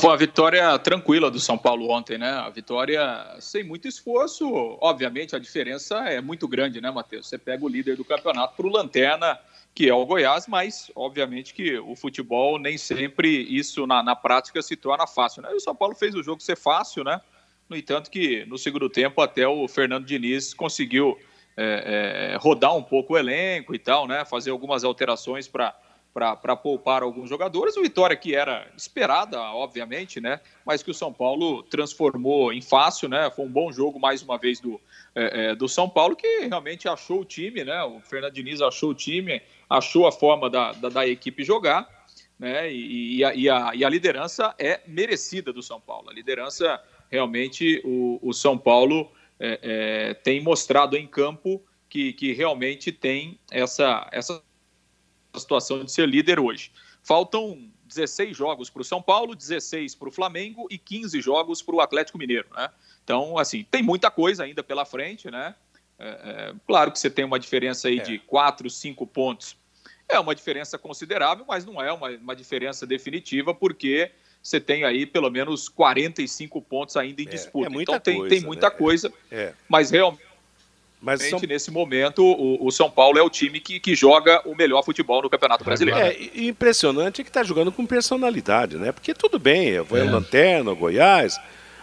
Foi 0.00 0.08
uma 0.08 0.16
vitória 0.16 0.78
tranquila 0.78 1.30
do 1.30 1.38
São 1.38 1.58
Paulo 1.58 1.90
ontem, 1.90 2.16
né? 2.16 2.30
A 2.30 2.48
vitória 2.48 3.36
sem 3.40 3.62
muito 3.62 3.86
esforço. 3.86 4.48
Obviamente, 4.80 5.36
a 5.36 5.38
diferença 5.38 5.98
é 6.08 6.18
muito 6.18 6.48
grande, 6.48 6.80
né, 6.80 6.90
Matheus? 6.90 7.28
Você 7.28 7.36
pega 7.36 7.62
o 7.62 7.68
líder 7.68 7.96
do 7.96 8.04
campeonato 8.04 8.56
para 8.56 8.66
o 8.66 8.70
Lanterna 8.70 9.38
que 9.74 9.88
é 9.88 9.94
o 9.94 10.04
Goiás, 10.04 10.46
mas 10.46 10.90
obviamente 10.94 11.54
que 11.54 11.78
o 11.78 11.96
futebol 11.96 12.58
nem 12.58 12.76
sempre 12.76 13.28
isso 13.28 13.86
na, 13.86 14.02
na 14.02 14.14
prática 14.14 14.60
se 14.60 14.76
torna 14.76 15.06
fácil. 15.06 15.42
Né? 15.42 15.50
E 15.52 15.56
o 15.56 15.60
São 15.60 15.74
Paulo 15.74 15.94
fez 15.94 16.14
o 16.14 16.22
jogo 16.22 16.42
ser 16.42 16.56
fácil, 16.56 17.04
né? 17.04 17.20
No 17.68 17.76
entanto, 17.76 18.10
que 18.10 18.44
no 18.44 18.58
segundo 18.58 18.90
tempo 18.90 19.22
até 19.22 19.48
o 19.48 19.66
Fernando 19.66 20.04
Diniz 20.04 20.52
conseguiu 20.52 21.18
é, 21.56 22.32
é, 22.34 22.36
rodar 22.36 22.76
um 22.76 22.82
pouco 22.82 23.14
o 23.14 23.18
elenco 23.18 23.74
e 23.74 23.78
tal, 23.78 24.06
né? 24.06 24.24
Fazer 24.26 24.50
algumas 24.50 24.84
alterações 24.84 25.48
para 25.48 25.74
para 26.12 26.54
poupar 26.54 27.02
alguns 27.02 27.28
jogadores. 27.28 27.76
O 27.76 27.82
Vitória 27.82 28.14
que 28.14 28.34
era 28.34 28.70
esperada, 28.76 29.40
obviamente, 29.40 30.20
né? 30.20 30.40
Mas 30.64 30.82
que 30.82 30.90
o 30.90 30.94
São 30.94 31.12
Paulo 31.12 31.62
transformou 31.62 32.52
em 32.52 32.60
fácil, 32.60 33.08
né? 33.08 33.30
Foi 33.34 33.46
um 33.46 33.50
bom 33.50 33.72
jogo 33.72 33.98
mais 33.98 34.22
uma 34.22 34.36
vez 34.36 34.60
do, 34.60 34.78
é, 35.14 35.50
é, 35.50 35.54
do 35.54 35.68
São 35.68 35.88
Paulo 35.88 36.14
que 36.14 36.40
realmente 36.40 36.86
achou 36.86 37.20
o 37.20 37.24
time, 37.24 37.64
né? 37.64 37.82
O 37.84 38.00
Fernando 38.00 38.34
achou 38.66 38.90
o 38.90 38.94
time, 38.94 39.40
achou 39.68 40.06
a 40.06 40.12
forma 40.12 40.50
da, 40.50 40.72
da, 40.72 40.90
da 40.90 41.06
equipe 41.06 41.42
jogar, 41.44 41.88
né? 42.38 42.70
E, 42.70 43.16
e, 43.16 43.24
a, 43.24 43.34
e, 43.34 43.48
a, 43.48 43.70
e, 43.74 43.84
a, 43.84 43.88
liderança 43.88 44.54
é 44.58 44.80
merecida 44.86 45.50
do 45.50 45.62
São 45.62 45.80
Paulo. 45.80 46.10
A 46.10 46.12
liderança, 46.12 46.78
realmente, 47.10 47.80
o, 47.84 48.18
o 48.22 48.34
São 48.34 48.58
Paulo 48.58 49.10
é, 49.40 49.58
é, 49.62 50.14
tem 50.14 50.42
mostrado 50.42 50.94
em 50.94 51.06
campo 51.06 51.62
que, 51.88 52.12
que 52.12 52.32
realmente 52.34 52.92
tem 52.92 53.38
essa, 53.50 54.08
essa 54.12 54.42
situação 55.40 55.84
de 55.84 55.90
ser 55.90 56.08
líder 56.08 56.38
hoje. 56.38 56.70
Faltam 57.02 57.70
16 57.86 58.36
jogos 58.36 58.70
para 58.70 58.82
o 58.82 58.84
São 58.84 59.02
Paulo, 59.02 59.34
16 59.34 59.94
para 59.94 60.08
o 60.08 60.12
Flamengo 60.12 60.66
e 60.70 60.78
15 60.78 61.20
jogos 61.20 61.62
para 61.62 61.74
o 61.74 61.80
Atlético 61.80 62.18
Mineiro, 62.18 62.48
né? 62.54 62.70
Então, 63.04 63.36
assim, 63.38 63.66
tem 63.70 63.82
muita 63.82 64.10
coisa 64.10 64.44
ainda 64.44 64.62
pela 64.62 64.84
frente, 64.84 65.30
né? 65.30 65.54
É, 65.98 66.08
é, 66.08 66.54
claro 66.66 66.90
que 66.90 66.98
você 66.98 67.10
tem 67.10 67.24
uma 67.24 67.38
diferença 67.38 67.88
aí 67.88 67.98
é. 67.98 68.02
de 68.02 68.18
4, 68.20 68.68
5 68.70 69.06
pontos 69.06 69.56
é 70.08 70.18
uma 70.18 70.34
diferença 70.34 70.78
considerável, 70.78 71.44
mas 71.46 71.64
não 71.64 71.80
é 71.80 71.92
uma, 71.92 72.10
uma 72.10 72.36
diferença 72.36 72.86
definitiva, 72.86 73.54
porque 73.54 74.10
você 74.42 74.60
tem 74.60 74.84
aí 74.84 75.06
pelo 75.06 75.30
menos 75.30 75.68
45 75.68 76.60
pontos 76.62 76.96
ainda 76.96 77.22
em 77.22 77.26
é, 77.26 77.30
disputa. 77.30 77.72
É, 77.72 77.82
então 77.82 78.00
tem, 78.00 78.18
coisa, 78.18 78.34
tem 78.34 78.44
muita 78.44 78.68
né? 78.68 78.76
coisa, 78.76 79.12
é. 79.30 79.54
mas 79.68 79.90
realmente. 79.90 80.31
Mas 81.02 81.28
são... 81.28 81.40
nesse 81.40 81.68
momento, 81.72 82.24
o, 82.24 82.64
o, 82.64 82.70
São 82.70 82.88
Paulo 82.88 83.18
é 83.18 83.22
o 83.22 83.28
time 83.28 83.58
que, 83.58 83.80
que 83.80 83.92
joga 83.92 84.40
o 84.48 84.54
melhor 84.54 84.84
futebol 84.84 85.20
no 85.20 85.28
Campeonato 85.28 85.64
Brasileiro. 85.64 85.98
É, 85.98 86.16
impressionante 86.36 87.24
que 87.24 87.28
está 87.28 87.42
jogando 87.42 87.72
com 87.72 87.84
personalidade, 87.84 88.76
né? 88.76 88.92
Porque 88.92 89.12
tudo 89.12 89.36
bem, 89.36 89.84
foi 89.84 90.00
é. 90.00 90.04
Lanterna, 90.04 90.70
o 90.70 90.76
Goiás, 90.76 91.40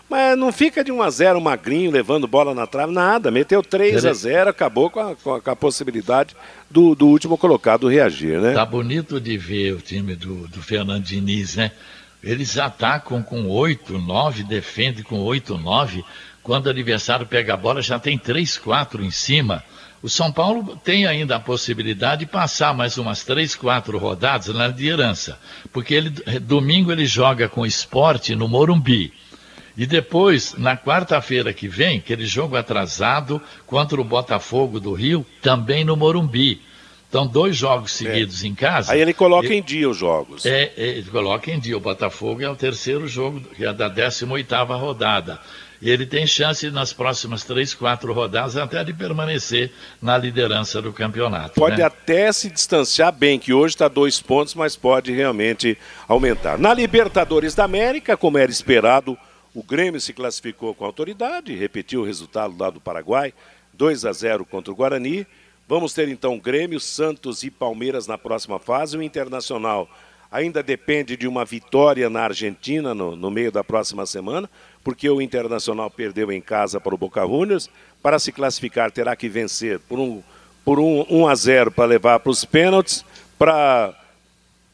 mas 0.10 0.38
não 0.38 0.54
fica 0.54 0.86
de 0.86 0.92
1 0.92 1.02
a 1.02 1.10
0 1.10 1.42
magrinho, 1.42 1.92
levando 1.92 2.30
bola 2.30 2.56
na 2.56 2.66
trave, 2.66 2.94
nada. 2.94 3.30
Meteu 3.30 3.62
3 3.62 4.06
a 4.06 4.14
0 4.14 4.52
acabou 4.52 4.90
com 4.90 5.02
a, 5.02 5.16
com 5.18 5.36
a, 5.36 5.42
com 5.42 5.52
a 5.52 5.56
possibilidade 5.56 6.34
do, 6.72 6.96
do, 6.96 7.08
último 7.08 7.38
colocado 7.38 7.90
reagir, 7.90 8.40
né? 8.40 8.54
Tá 8.54 8.66
bonito 8.66 9.20
de 9.20 9.38
ver 9.38 9.74
o 9.74 9.82
time 9.82 10.16
do, 10.16 10.48
do 10.48 10.62
Fernando 10.62 11.04
Diniz, 11.04 11.58
né? 11.58 11.72
Eles 12.24 12.58
atacam 12.58 13.22
com 13.22 13.48
8, 13.50 13.98
9, 13.98 14.44
defendem 14.44 15.04
com 15.04 15.20
8, 15.20 15.58
9. 15.58 16.04
Quando 16.50 16.65
o 16.65 16.72
adversário 16.72 17.27
pega 17.27 17.53
a 17.53 17.58
bola, 17.58 17.79
já 17.79 18.00
tem 18.00 18.18
3, 18.18 18.58
4 18.58 19.06
em 19.06 19.12
cima. 19.12 19.63
O 20.01 20.10
São 20.10 20.32
Paulo 20.32 20.75
tem 20.84 21.06
ainda 21.06 21.36
a 21.36 21.39
possibilidade 21.39 22.22
de 22.22 22.32
passar 22.32 22.74
mais 22.74 22.98
umas 22.98 23.24
3, 23.24 23.53
4 23.53 23.96
rodadas 24.00 24.48
na 24.48 24.65
liderança. 24.65 25.38
Porque 25.72 25.94
ele, 25.94 26.10
domingo 26.39 26.91
ele 26.91 27.06
joga 27.06 27.48
com 27.48 27.68
esporte 27.68 28.36
no 28.36 28.48
Morumbi. 28.48 29.13
E 29.77 29.86
depois, 29.86 30.56
na 30.58 30.75
quarta-feira 30.75 31.53
que 31.53 31.68
vem, 31.68 32.00
aquele 32.00 32.25
jogo 32.25 32.56
atrasado 32.56 33.39
contra 33.68 34.01
o 34.01 34.03
Botafogo 34.03 34.79
do 34.79 34.94
Rio, 34.94 35.24
também 35.44 35.86
no 35.86 35.96
Morumbi. 35.96 36.63
Então, 37.08 37.27
dois 37.27 37.56
jogos 37.56 37.91
é. 38.01 38.06
seguidos 38.06 38.44
é. 38.44 38.48
em 38.48 38.56
casa. 38.56 38.94
Aí 38.94 39.00
ele 39.00 39.13
coloca 39.13 39.46
ele, 39.46 39.58
em 39.58 39.62
dia 39.62 39.88
os 39.88 39.98
jogos. 39.98 40.48
É, 40.48 40.74
é, 40.75 40.88
ele 40.98 41.12
coloca 41.12 41.51
em 41.51 41.60
dia. 41.60 41.77
O 41.77 41.79
Botafogo 41.79 42.41
é 42.41 42.50
o 42.50 42.56
terceiro 42.56 43.08
jogo, 43.08 43.39
que 43.56 43.63
é 43.63 43.72
da 43.72 43.88
18 43.88 44.56
rodada. 44.74 45.39
E 45.82 45.90
ele 45.90 46.06
tem 46.06 46.28
chance 46.28 46.70
nas 46.70 46.92
próximas 46.92 47.44
três, 47.44 47.74
quatro 47.74 48.12
rodadas 48.12 48.58
até 48.58 48.84
de 48.84 48.94
permanecer 48.94 49.72
na 50.02 50.18
liderança 50.18 50.82
do 50.82 50.92
campeonato. 50.92 51.56
Pode 51.56 51.78
né? 51.78 51.84
até 51.84 52.32
se 52.34 52.50
distanciar 52.50 53.14
bem, 53.14 53.40
que 53.40 53.54
hoje 53.54 53.76
está 53.76 53.88
dois 53.88 54.20
pontos, 54.20 54.56
mas 54.56 54.76
pode 54.76 55.12
realmente 55.12 55.78
aumentar. 56.08 56.58
Na 56.58 56.74
Libertadores 56.74 57.56
da 57.56 57.64
América, 57.64 58.18
como 58.18 58.38
era 58.38 58.52
esperado, 58.52 59.18
o 59.54 59.64
Grêmio 59.64 60.02
se 60.02 60.14
classificou 60.14 60.76
com 60.76 60.84
autoridade, 60.84 61.56
repetiu 61.56 62.02
o 62.02 62.06
resultado 62.06 62.56
lá 62.58 62.70
do 62.70 62.82
Paraguai, 62.82 63.34
2 63.74 64.06
a 64.06 64.12
0 64.12 64.46
contra 64.46 64.74
o 64.74 64.76
Guarani. 64.76 65.26
Vamos 65.68 65.94
ter 65.94 66.10
então 66.10 66.38
Grêmio, 66.40 66.80
Santos 66.80 67.44
e 67.44 67.50
Palmeiras 67.50 68.06
na 68.06 68.18
próxima 68.18 68.60
fase. 68.60 68.98
O 68.98 69.04
Internacional 69.04 69.90
ainda 70.32 70.62
depende 70.62 71.18
de 71.18 71.28
uma 71.28 71.44
vitória 71.44 72.10
na 72.10 72.22
Argentina 72.22 72.94
no, 72.94 73.16
no 73.16 73.32
meio 73.32 73.52
da 73.52 73.64
próxima 73.64 74.06
semana, 74.06 74.50
porque 74.84 75.10
o 75.10 75.22
Internacional 75.22 75.90
perdeu 75.90 76.32
em 76.32 76.42
casa 76.42 76.80
para 76.80 76.94
o 76.94 76.98
Boca 76.98 77.26
Juniors. 77.26 77.70
Para 78.02 78.18
se 78.18 78.32
classificar, 78.32 78.92
terá 78.92 79.16
que 79.16 79.28
vencer 79.28 79.80
por 79.80 80.00
um, 80.00 80.24
por 80.64 80.80
um 80.80 81.06
1 81.10 81.28
a 81.28 81.36
0 81.36 81.72
para 81.72 81.86
levar 81.86 82.20
para 82.20 82.32
os 82.32 82.46
pênaltis, 82.46 83.04
para 83.38 83.94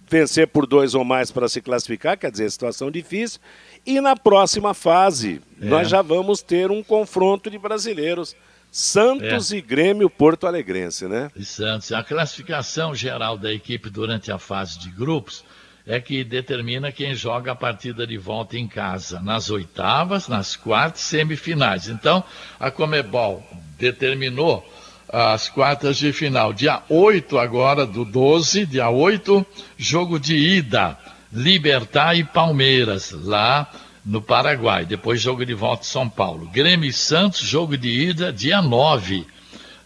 vencer 0.08 0.48
por 0.48 0.68
dois 0.68 0.94
ou 0.94 1.04
mais 1.04 1.32
para 1.32 1.50
se 1.50 1.62
classificar, 1.62 2.18
quer 2.18 2.32
dizer, 2.32 2.52
situação 2.52 2.92
difícil. 2.92 3.40
E 3.86 4.00
na 4.00 4.16
próxima 4.16 4.74
fase, 4.74 5.42
é. 5.62 5.66
nós 5.66 5.90
já 5.90 6.02
vamos 6.02 6.42
ter 6.42 6.72
um 6.72 6.84
confronto 6.84 7.50
de 7.50 7.58
brasileiros. 7.58 8.36
Santos 8.77 9.53
é. 9.53 9.55
e 9.55 9.62
Grêmio 9.62 10.10
Porto 10.10 10.46
Alegrense, 10.46 11.08
né? 11.08 11.32
E 11.34 11.46
Santos. 11.46 11.94
A 11.94 12.03
classificação 12.03 12.94
geral 12.94 13.38
da 13.38 13.50
equipe 13.53 13.89
durante 13.89 14.34
a 14.34 14.38
fase 14.38 14.77
de 14.77 14.89
grupos 14.89 15.46
é 15.88 15.98
que 15.98 16.25
determina 16.25 16.91
quem 16.91 17.15
joga 17.15 17.53
a 17.53 17.55
partida 17.55 18.05
de 18.05 18.17
volta 18.17 18.58
em 18.58 18.67
casa, 18.67 19.22
nas 19.22 19.50
oitavas, 19.50 20.27
nas 20.27 20.58
quartas 20.58 21.00
semifinais. 21.03 21.88
Então, 21.88 22.22
a 22.60 22.70
Comebol 22.70 23.41
determinou 23.79 24.70
as 25.08 25.48
quartas 25.48 25.96
de 25.96 26.12
final. 26.12 26.51
Dia 26.51 26.84
8 26.89 27.38
agora 27.38 27.86
do 27.86 28.03
12, 28.03 28.65
dia 28.65 28.89
8, 28.89 29.46
jogo 29.77 30.20
de 30.20 30.36
ida, 30.36 31.00
Libertar 31.32 32.13
e 32.17 32.25
Palmeiras, 32.25 33.12
lá 33.12 33.72
no 34.06 34.22
Paraguai. 34.22 34.86
Depois 34.86 35.20
jogo 35.20 35.46
de 35.46 35.54
volta 35.54 35.84
em 35.84 35.90
São 35.90 36.08
Paulo. 36.08 36.48
Grêmio 36.48 36.88
e 36.88 36.94
Santos, 36.94 37.42
jogo 37.42 37.78
de 37.78 37.90
ida, 37.90 38.32
dia 38.32 38.62
9, 38.62 39.26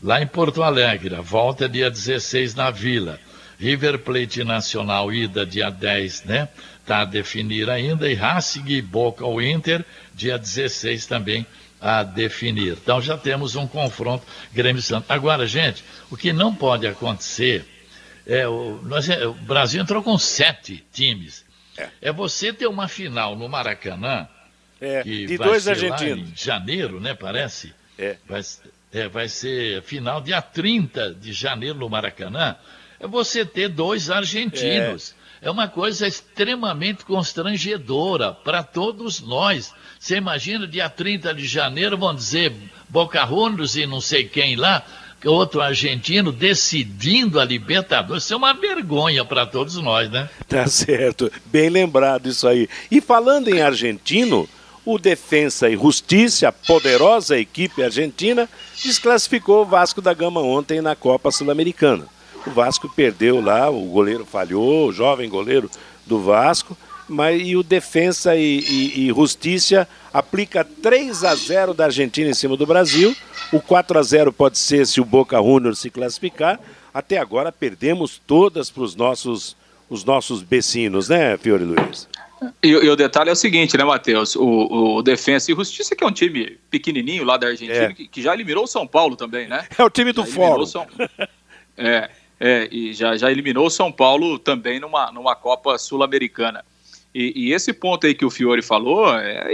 lá 0.03 0.21
em 0.21 0.27
Porto 0.27 0.61
Alegre. 0.61 1.15
Volta 1.21 1.65
é 1.65 1.67
dia 1.67 1.89
16 1.89 2.55
na 2.55 2.69
Vila. 2.69 3.19
River 3.59 3.99
Plate 3.99 4.43
Nacional, 4.43 5.11
ida 5.11 5.45
dia 5.45 5.69
10, 5.69 6.23
né? 6.23 6.49
Está 6.81 7.01
a 7.01 7.05
definir 7.05 7.69
ainda. 7.69 8.09
E 8.09 8.13
Racing 8.13 8.65
e 8.67 8.81
Boca 8.81 9.25
ou 9.25 9.41
Inter, 9.41 9.85
dia 10.13 10.37
16 10.37 11.05
também 11.05 11.45
a 11.81 12.03
definir. 12.03 12.77
Então 12.81 13.01
já 13.01 13.17
temos 13.17 13.55
um 13.55 13.67
confronto 13.67 14.25
Grêmio 14.53 14.81
Santos. 14.81 15.09
Agora, 15.09 15.45
gente, 15.45 15.83
o 16.09 16.17
que 16.17 16.33
não 16.33 16.53
pode 16.53 16.85
acontecer 16.87 17.65
é 18.25 18.47
o, 18.47 18.79
nós, 18.83 19.09
é, 19.09 19.25
o 19.25 19.33
Brasil 19.33 19.81
entrou 19.81 20.03
com 20.03 20.17
sete 20.17 20.83
times. 20.91 21.43
É. 21.79 21.89
é 22.01 22.11
você 22.11 22.51
ter 22.51 22.67
uma 22.67 22.87
final 22.87 23.35
no 23.35 23.47
Maracanã, 23.47 24.27
é, 24.81 25.03
que 25.03 25.25
de 25.25 25.37
vai 25.37 25.47
dois 25.47 25.63
ser 25.63 25.71
argentinos. 25.71 26.29
em 26.29 26.35
janeiro, 26.35 26.99
né? 26.99 27.13
Parece. 27.13 27.73
É. 27.97 28.17
Vai, 28.27 28.41
é, 28.93 29.07
vai 29.07 29.27
ser 29.27 29.81
final 29.83 30.21
dia 30.21 30.41
30 30.41 31.13
de 31.15 31.33
janeiro 31.33 31.77
no 31.77 31.89
Maracanã. 31.89 32.55
É 32.99 33.07
você 33.07 33.45
ter 33.45 33.69
dois 33.69 34.09
argentinos. 34.09 35.15
É, 35.41 35.47
é 35.47 35.51
uma 35.51 35.67
coisa 35.67 36.05
extremamente 36.05 37.05
constrangedora 37.05 38.33
para 38.33 38.61
todos 38.61 39.21
nós. 39.21 39.73
Você 39.97 40.17
imagina, 40.17 40.67
dia 40.67 40.89
30 40.89 41.33
de 41.33 41.45
janeiro, 41.45 41.97
vão 41.97 42.13
dizer 42.13 42.53
Boca 42.89 43.25
Juniors 43.25 43.75
e 43.75 43.85
não 43.85 44.01
sei 44.01 44.25
quem 44.25 44.55
lá, 44.55 44.85
outro 45.25 45.61
argentino 45.61 46.31
decidindo 46.31 47.39
a 47.39 47.45
Libertadores. 47.45 48.23
Isso 48.23 48.33
é 48.33 48.37
uma 48.37 48.53
vergonha 48.53 49.25
para 49.25 49.45
todos 49.45 49.75
nós, 49.75 50.09
né? 50.09 50.29
Tá 50.47 50.67
certo. 50.67 51.31
Bem 51.45 51.69
lembrado 51.69 52.27
isso 52.27 52.47
aí. 52.47 52.69
E 52.89 53.01
falando 53.01 53.49
em 53.49 53.61
argentino, 53.61 54.47
o 54.85 54.97
Defensa 54.97 55.69
e 55.69 55.77
Justiça, 55.77 56.51
poderosa 56.51 57.37
equipe 57.37 57.83
argentina, 57.83 58.49
desclassificou 58.83 59.63
o 59.63 59.65
Vasco 59.65 60.01
da 60.01 60.13
Gama 60.13 60.41
ontem 60.41 60.81
na 60.81 60.95
Copa 60.95 61.31
Sul-Americana. 61.31 62.05
O 62.47 62.51
Vasco 62.51 62.89
perdeu 62.89 63.41
lá, 63.41 63.69
o 63.69 63.85
goleiro 63.85 64.25
falhou, 64.25 64.87
o 64.87 64.93
jovem 64.93 65.29
goleiro 65.29 65.69
do 66.05 66.19
Vasco 66.19 66.77
mas 67.09 67.41
e 67.45 67.55
o 67.55 67.63
Defensa 67.63 68.35
e, 68.35 68.59
e, 68.59 69.07
e, 69.07 69.07
Justiça 69.09 69.87
aplica 70.13 70.63
3 70.63 71.23
a 71.23 71.35
0 71.35 71.73
da 71.73 71.85
Argentina 71.85 72.29
em 72.29 72.33
cima 72.33 72.55
do 72.55 72.65
Brasil. 72.65 73.15
O 73.51 73.59
4 73.59 73.97
a 73.97 74.03
0 74.03 74.31
pode 74.31 74.57
ser 74.57 74.85
se 74.85 75.01
o 75.01 75.05
Boca 75.05 75.37
Juniors 75.37 75.79
se 75.79 75.89
classificar. 75.89 76.59
Até 76.93 77.17
agora 77.17 77.51
perdemos 77.51 78.21
todas 78.25 78.69
para 78.69 78.83
os 78.83 78.95
nossos, 78.95 79.55
os 79.89 80.03
nossos 80.03 80.41
vecinos, 80.41 81.09
né, 81.09 81.37
Fiore 81.37 81.63
Luiz? 81.63 82.07
E, 82.63 82.69
e, 82.69 82.89
o 82.89 82.95
detalhe 82.95 83.29
é 83.29 83.33
o 83.33 83.35
seguinte, 83.35 83.77
né, 83.77 83.83
Matheus? 83.83 84.35
O, 84.35 84.97
o 84.97 85.01
Defensa 85.01 85.51
e 85.51 85.55
Justiça, 85.55 85.95
que 85.95 86.03
é 86.03 86.07
um 86.07 86.11
time 86.11 86.57
pequenininho 86.69 87.23
lá 87.23 87.37
da 87.37 87.47
Argentina, 87.47 87.85
é. 87.85 87.93
que, 87.93 88.07
que, 88.07 88.21
já 88.21 88.33
eliminou 88.33 88.63
o 88.63 88.67
São 88.67 88.87
Paulo 88.87 89.15
também, 89.15 89.47
né? 89.47 89.67
É 89.77 89.83
o 89.83 89.89
time 89.89 90.13
do 90.13 90.25
Fórum. 90.25 90.65
São... 90.65 90.87
é, 91.77 92.09
é, 92.39 92.69
e 92.71 92.93
já, 92.93 93.17
já 93.17 93.29
eliminou 93.29 93.67
o 93.67 93.69
São 93.69 93.91
Paulo 93.91 94.39
também 94.39 94.79
numa, 94.79 95.11
numa 95.11 95.35
Copa 95.35 95.77
Sul-Americana. 95.77 96.63
E, 97.13 97.33
e, 97.35 97.53
esse 97.53 97.73
ponto 97.73 98.05
aí 98.05 98.13
que 98.13 98.25
o 98.25 98.29
Fiore 98.29 98.61
falou, 98.61 99.17
é, 99.17 99.53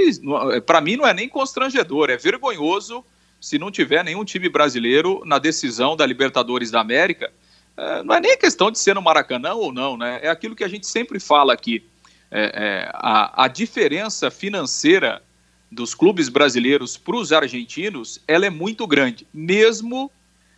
é 0.53 0.59
para 0.59 0.81
mim 0.81 0.97
não 0.97 1.07
é 1.07 1.13
nem 1.13 1.29
constrangedor, 1.29 2.09
é 2.09 2.17
vergonhoso 2.17 3.03
se 3.39 3.57
não 3.57 3.71
tiver 3.71 4.03
nenhum 4.03 4.25
time 4.25 4.49
brasileiro 4.49 5.21
na 5.25 5.39
decisão 5.39 5.95
da 5.95 6.05
Libertadores 6.05 6.69
da 6.69 6.81
América. 6.81 7.31
É, 7.77 8.03
não 8.03 8.15
é 8.15 8.19
nem 8.19 8.37
questão 8.37 8.71
de 8.71 8.79
ser 8.79 8.95
no 8.95 9.01
Maracanã 9.01 9.53
ou 9.53 9.71
não, 9.71 9.95
né? 9.95 10.19
É 10.21 10.29
aquilo 10.29 10.55
que 10.55 10.63
a 10.63 10.67
gente 10.67 10.87
sempre 10.87 11.19
fala 11.19 11.53
aqui. 11.53 11.85
É, 12.31 12.51
é 12.53 12.91
a, 12.93 13.45
a 13.45 13.47
diferença 13.47 14.31
financeira 14.31 15.21
dos 15.71 15.93
clubes 15.93 16.29
brasileiros 16.29 16.97
para 16.97 17.15
os 17.15 17.31
argentinos, 17.31 18.21
ela 18.27 18.45
é 18.45 18.49
muito 18.49 18.87
grande, 18.87 19.27
mesmo 19.33 20.11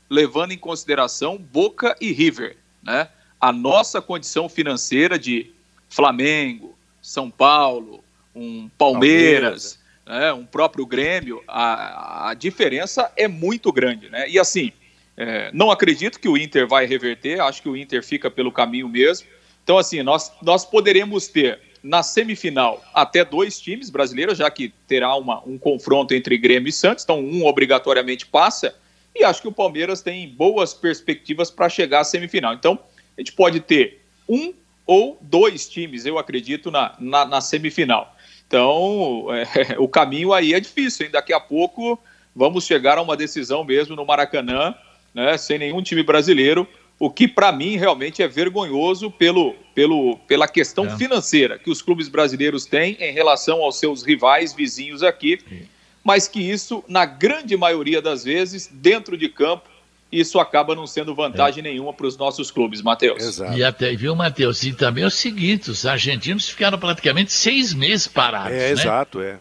levando 0.09 0.51
em 0.51 0.57
consideração 0.57 1.37
Boca 1.37 1.95
e 1.99 2.11
River, 2.11 2.57
né? 2.81 3.09
A 3.39 3.51
nossa 3.51 4.01
condição 4.01 4.47
financeira 4.47 5.19
de 5.19 5.51
Flamengo, 5.89 6.76
são 7.07 7.31
Paulo, 7.31 8.03
um 8.35 8.69
Palmeiras, 8.77 9.77
Palmeiras. 9.77 9.79
Né, 10.05 10.33
um 10.33 10.45
próprio 10.45 10.85
Grêmio, 10.85 11.41
a, 11.47 12.31
a 12.31 12.33
diferença 12.33 13.09
é 13.15 13.29
muito 13.29 13.71
grande. 13.71 14.09
Né? 14.09 14.29
E 14.29 14.37
assim, 14.37 14.73
é, 15.15 15.49
não 15.53 15.71
acredito 15.71 16.19
que 16.19 16.27
o 16.27 16.37
Inter 16.37 16.67
vai 16.67 16.85
reverter, 16.85 17.39
acho 17.39 17.61
que 17.61 17.69
o 17.69 17.77
Inter 17.77 18.03
fica 18.03 18.29
pelo 18.29 18.51
caminho 18.51 18.89
mesmo. 18.89 19.25
Então, 19.63 19.77
assim, 19.77 20.03
nós, 20.03 20.33
nós 20.41 20.65
poderemos 20.65 21.29
ter 21.29 21.61
na 21.81 22.03
semifinal 22.03 22.83
até 22.93 23.23
dois 23.23 23.57
times 23.57 23.89
brasileiros, 23.89 24.37
já 24.37 24.51
que 24.51 24.73
terá 24.85 25.15
uma, 25.15 25.41
um 25.47 25.57
confronto 25.57 26.13
entre 26.13 26.37
Grêmio 26.37 26.67
e 26.67 26.73
Santos, 26.73 27.05
então 27.05 27.21
um 27.21 27.45
obrigatoriamente 27.45 28.25
passa, 28.25 28.75
e 29.15 29.23
acho 29.23 29.41
que 29.41 29.47
o 29.47 29.53
Palmeiras 29.53 30.01
tem 30.01 30.27
boas 30.27 30.73
perspectivas 30.73 31.49
para 31.49 31.69
chegar 31.69 32.01
à 32.01 32.03
semifinal. 32.03 32.53
Então, 32.53 32.77
a 33.17 33.21
gente 33.21 33.31
pode 33.31 33.61
ter 33.61 34.01
um 34.27 34.53
ou 34.87 35.19
dois 35.21 35.67
times, 35.67 36.05
eu 36.05 36.17
acredito, 36.17 36.71
na, 36.71 36.95
na, 36.97 37.25
na 37.25 37.41
semifinal. 37.41 38.15
Então, 38.47 39.27
é, 39.33 39.75
o 39.77 39.87
caminho 39.87 40.33
aí 40.33 40.53
é 40.53 40.59
difícil, 40.59 41.05
hein? 41.05 41.11
Daqui 41.11 41.33
a 41.33 41.39
pouco 41.39 41.99
vamos 42.33 42.65
chegar 42.65 42.97
a 42.97 43.01
uma 43.01 43.17
decisão 43.17 43.63
mesmo 43.63 43.95
no 43.95 44.05
Maracanã, 44.05 44.73
né, 45.13 45.37
sem 45.37 45.57
nenhum 45.57 45.81
time 45.81 46.03
brasileiro, 46.03 46.67
o 46.99 47.09
que 47.09 47.27
para 47.27 47.51
mim 47.51 47.75
realmente 47.77 48.21
é 48.21 48.27
vergonhoso 48.27 49.11
pelo, 49.11 49.53
pelo, 49.73 50.17
pela 50.27 50.47
questão 50.47 50.85
é. 50.85 50.97
financeira 50.97 51.57
que 51.57 51.69
os 51.69 51.81
clubes 51.81 52.07
brasileiros 52.07 52.65
têm 52.65 52.95
em 52.99 53.11
relação 53.11 53.61
aos 53.63 53.79
seus 53.79 54.03
rivais 54.03 54.53
vizinhos 54.53 55.03
aqui, 55.03 55.39
mas 56.03 56.27
que 56.27 56.39
isso, 56.39 56.83
na 56.87 57.05
grande 57.05 57.57
maioria 57.57 58.01
das 58.01 58.23
vezes, 58.23 58.69
dentro 58.71 59.17
de 59.17 59.27
campo, 59.29 59.66
isso 60.11 60.39
acaba 60.39 60.75
não 60.75 60.87
sendo 60.87 61.13
vantagem 61.13 61.59
é. 61.59 61.69
nenhuma 61.69 61.93
para 61.93 62.07
os 62.07 62.17
nossos 62.17 62.49
clubes, 62.49 62.81
Matheus. 62.81 63.21
Exato. 63.21 63.57
E 63.57 63.63
até, 63.63 63.95
viu, 63.95 64.15
Matheus? 64.15 64.63
E 64.63 64.73
também 64.73 65.03
é 65.03 65.07
o 65.07 65.11
seguinte: 65.11 65.69
os 65.69 65.85
argentinos 65.85 66.49
ficaram 66.49 66.77
praticamente 66.77 67.31
seis 67.31 67.73
meses 67.73 68.07
parados. 68.07 68.53
É, 68.53 68.67
né? 68.67 68.71
exato, 68.71 69.21
é. 69.21 69.39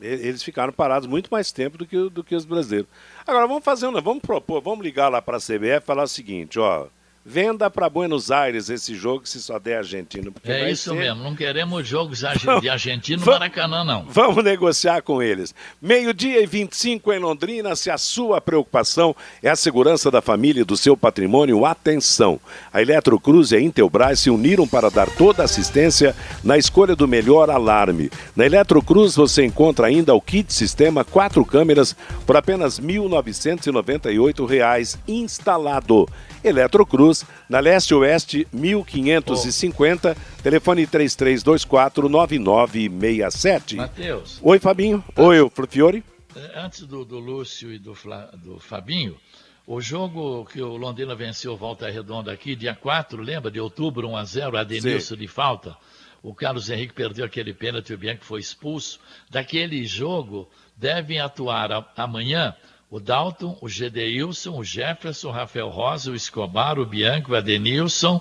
Eles 0.00 0.42
ficaram 0.42 0.72
parados 0.72 1.06
muito 1.06 1.28
mais 1.28 1.52
tempo 1.52 1.76
do 1.76 1.86
que, 1.86 2.08
do 2.08 2.24
que 2.24 2.34
os 2.34 2.46
brasileiros. 2.46 2.88
Agora, 3.26 3.46
vamos 3.46 3.62
fazer 3.62 3.86
um. 3.86 3.92
Vamos 4.00 4.22
propor, 4.22 4.62
vamos 4.62 4.82
ligar 4.82 5.10
lá 5.10 5.20
para 5.20 5.36
a 5.36 5.40
CBF 5.40 5.76
e 5.76 5.80
falar 5.80 6.04
o 6.04 6.08
seguinte: 6.08 6.58
ó, 6.58 6.86
Venda 7.24 7.68
para 7.68 7.90
Buenos 7.90 8.30
Aires 8.30 8.70
esse 8.70 8.94
jogo 8.94 9.28
se 9.28 9.42
só 9.42 9.58
der 9.58 9.78
argentino. 9.78 10.32
É 10.42 10.70
isso 10.70 10.90
ser... 10.90 10.96
mesmo, 10.96 11.22
não 11.22 11.36
queremos 11.36 11.86
jogos 11.86 12.22
de 12.62 12.70
argentino 12.70 13.20
no 13.20 13.26
Maracanã, 13.30 13.84
não. 13.84 14.06
Vamos 14.08 14.42
negociar 14.42 15.02
com 15.02 15.22
eles. 15.22 15.54
Meio-dia 15.82 16.40
e 16.40 16.46
25 16.46 17.12
em 17.12 17.18
Londrina, 17.18 17.76
se 17.76 17.90
a 17.90 17.98
sua 17.98 18.40
preocupação 18.40 19.14
é 19.42 19.50
a 19.50 19.56
segurança 19.56 20.10
da 20.10 20.22
família 20.22 20.62
e 20.62 20.64
do 20.64 20.78
seu 20.78 20.96
patrimônio, 20.96 21.66
atenção. 21.66 22.40
A 22.72 22.80
Eletrocruz 22.80 23.52
e 23.52 23.56
a 23.56 23.60
Intelbras 23.60 24.20
se 24.20 24.30
uniram 24.30 24.66
para 24.66 24.90
dar 24.90 25.10
toda 25.10 25.42
a 25.42 25.44
assistência 25.44 26.16
na 26.42 26.56
escolha 26.56 26.96
do 26.96 27.06
melhor 27.06 27.50
alarme. 27.50 28.10
Na 28.34 28.46
Eletrocruz 28.46 29.14
você 29.14 29.44
encontra 29.44 29.88
ainda 29.88 30.14
o 30.14 30.22
kit 30.22 30.50
sistema 30.50 31.04
quatro 31.04 31.44
câmeras 31.44 31.94
por 32.24 32.34
apenas 32.34 32.78
R$ 32.78 32.86
1.998 32.86 34.98
instalado. 35.06 36.08
Eletrocruz, 36.42 37.09
na 37.48 37.60
Leste 37.60 37.94
Oeste 37.94 38.46
1550, 38.52 40.16
oh. 40.16 40.42
telefone 40.42 40.86
33249967. 40.86 43.76
Matheus. 43.76 44.38
Oi, 44.42 44.58
Fabinho. 44.58 45.02
Oi, 45.16 45.50
Fiore. 45.68 46.04
É, 46.34 46.60
antes 46.60 46.86
do, 46.86 47.04
do 47.04 47.18
Lúcio 47.18 47.70
e 47.72 47.78
do, 47.78 47.94
do 48.42 48.58
Fabinho, 48.60 49.16
o 49.66 49.80
jogo 49.80 50.44
que 50.46 50.60
o 50.60 50.76
Londrina 50.76 51.14
venceu 51.14 51.56
Volta 51.56 51.88
Redonda 51.90 52.32
aqui, 52.32 52.56
dia 52.56 52.74
4, 52.74 53.22
lembra? 53.22 53.50
De 53.50 53.60
outubro, 53.60 54.08
1 54.08 54.16
a 54.16 54.24
0 54.24 54.58
Adenilson 54.58 55.16
de 55.16 55.28
falta. 55.28 55.76
O 56.22 56.34
Carlos 56.34 56.68
Henrique 56.68 56.92
perdeu 56.92 57.24
aquele 57.24 57.54
pênalti, 57.54 57.94
o 57.94 57.98
Bianchi 57.98 58.24
foi 58.24 58.40
expulso. 58.40 59.00
Daquele 59.30 59.86
jogo, 59.86 60.50
devem 60.76 61.20
atuar 61.20 61.90
amanhã 61.96 62.54
o 62.90 62.98
Dalton, 62.98 63.56
o 63.60 63.68
Gedeilson, 63.68 64.58
o 64.58 64.64
Jefferson, 64.64 65.28
o 65.28 65.32
Rafael 65.32 65.68
Rosa, 65.68 66.10
o 66.10 66.14
Escobar, 66.16 66.76
o 66.76 66.84
Bianco, 66.84 67.30
o 67.30 67.36
Adenilson, 67.36 68.20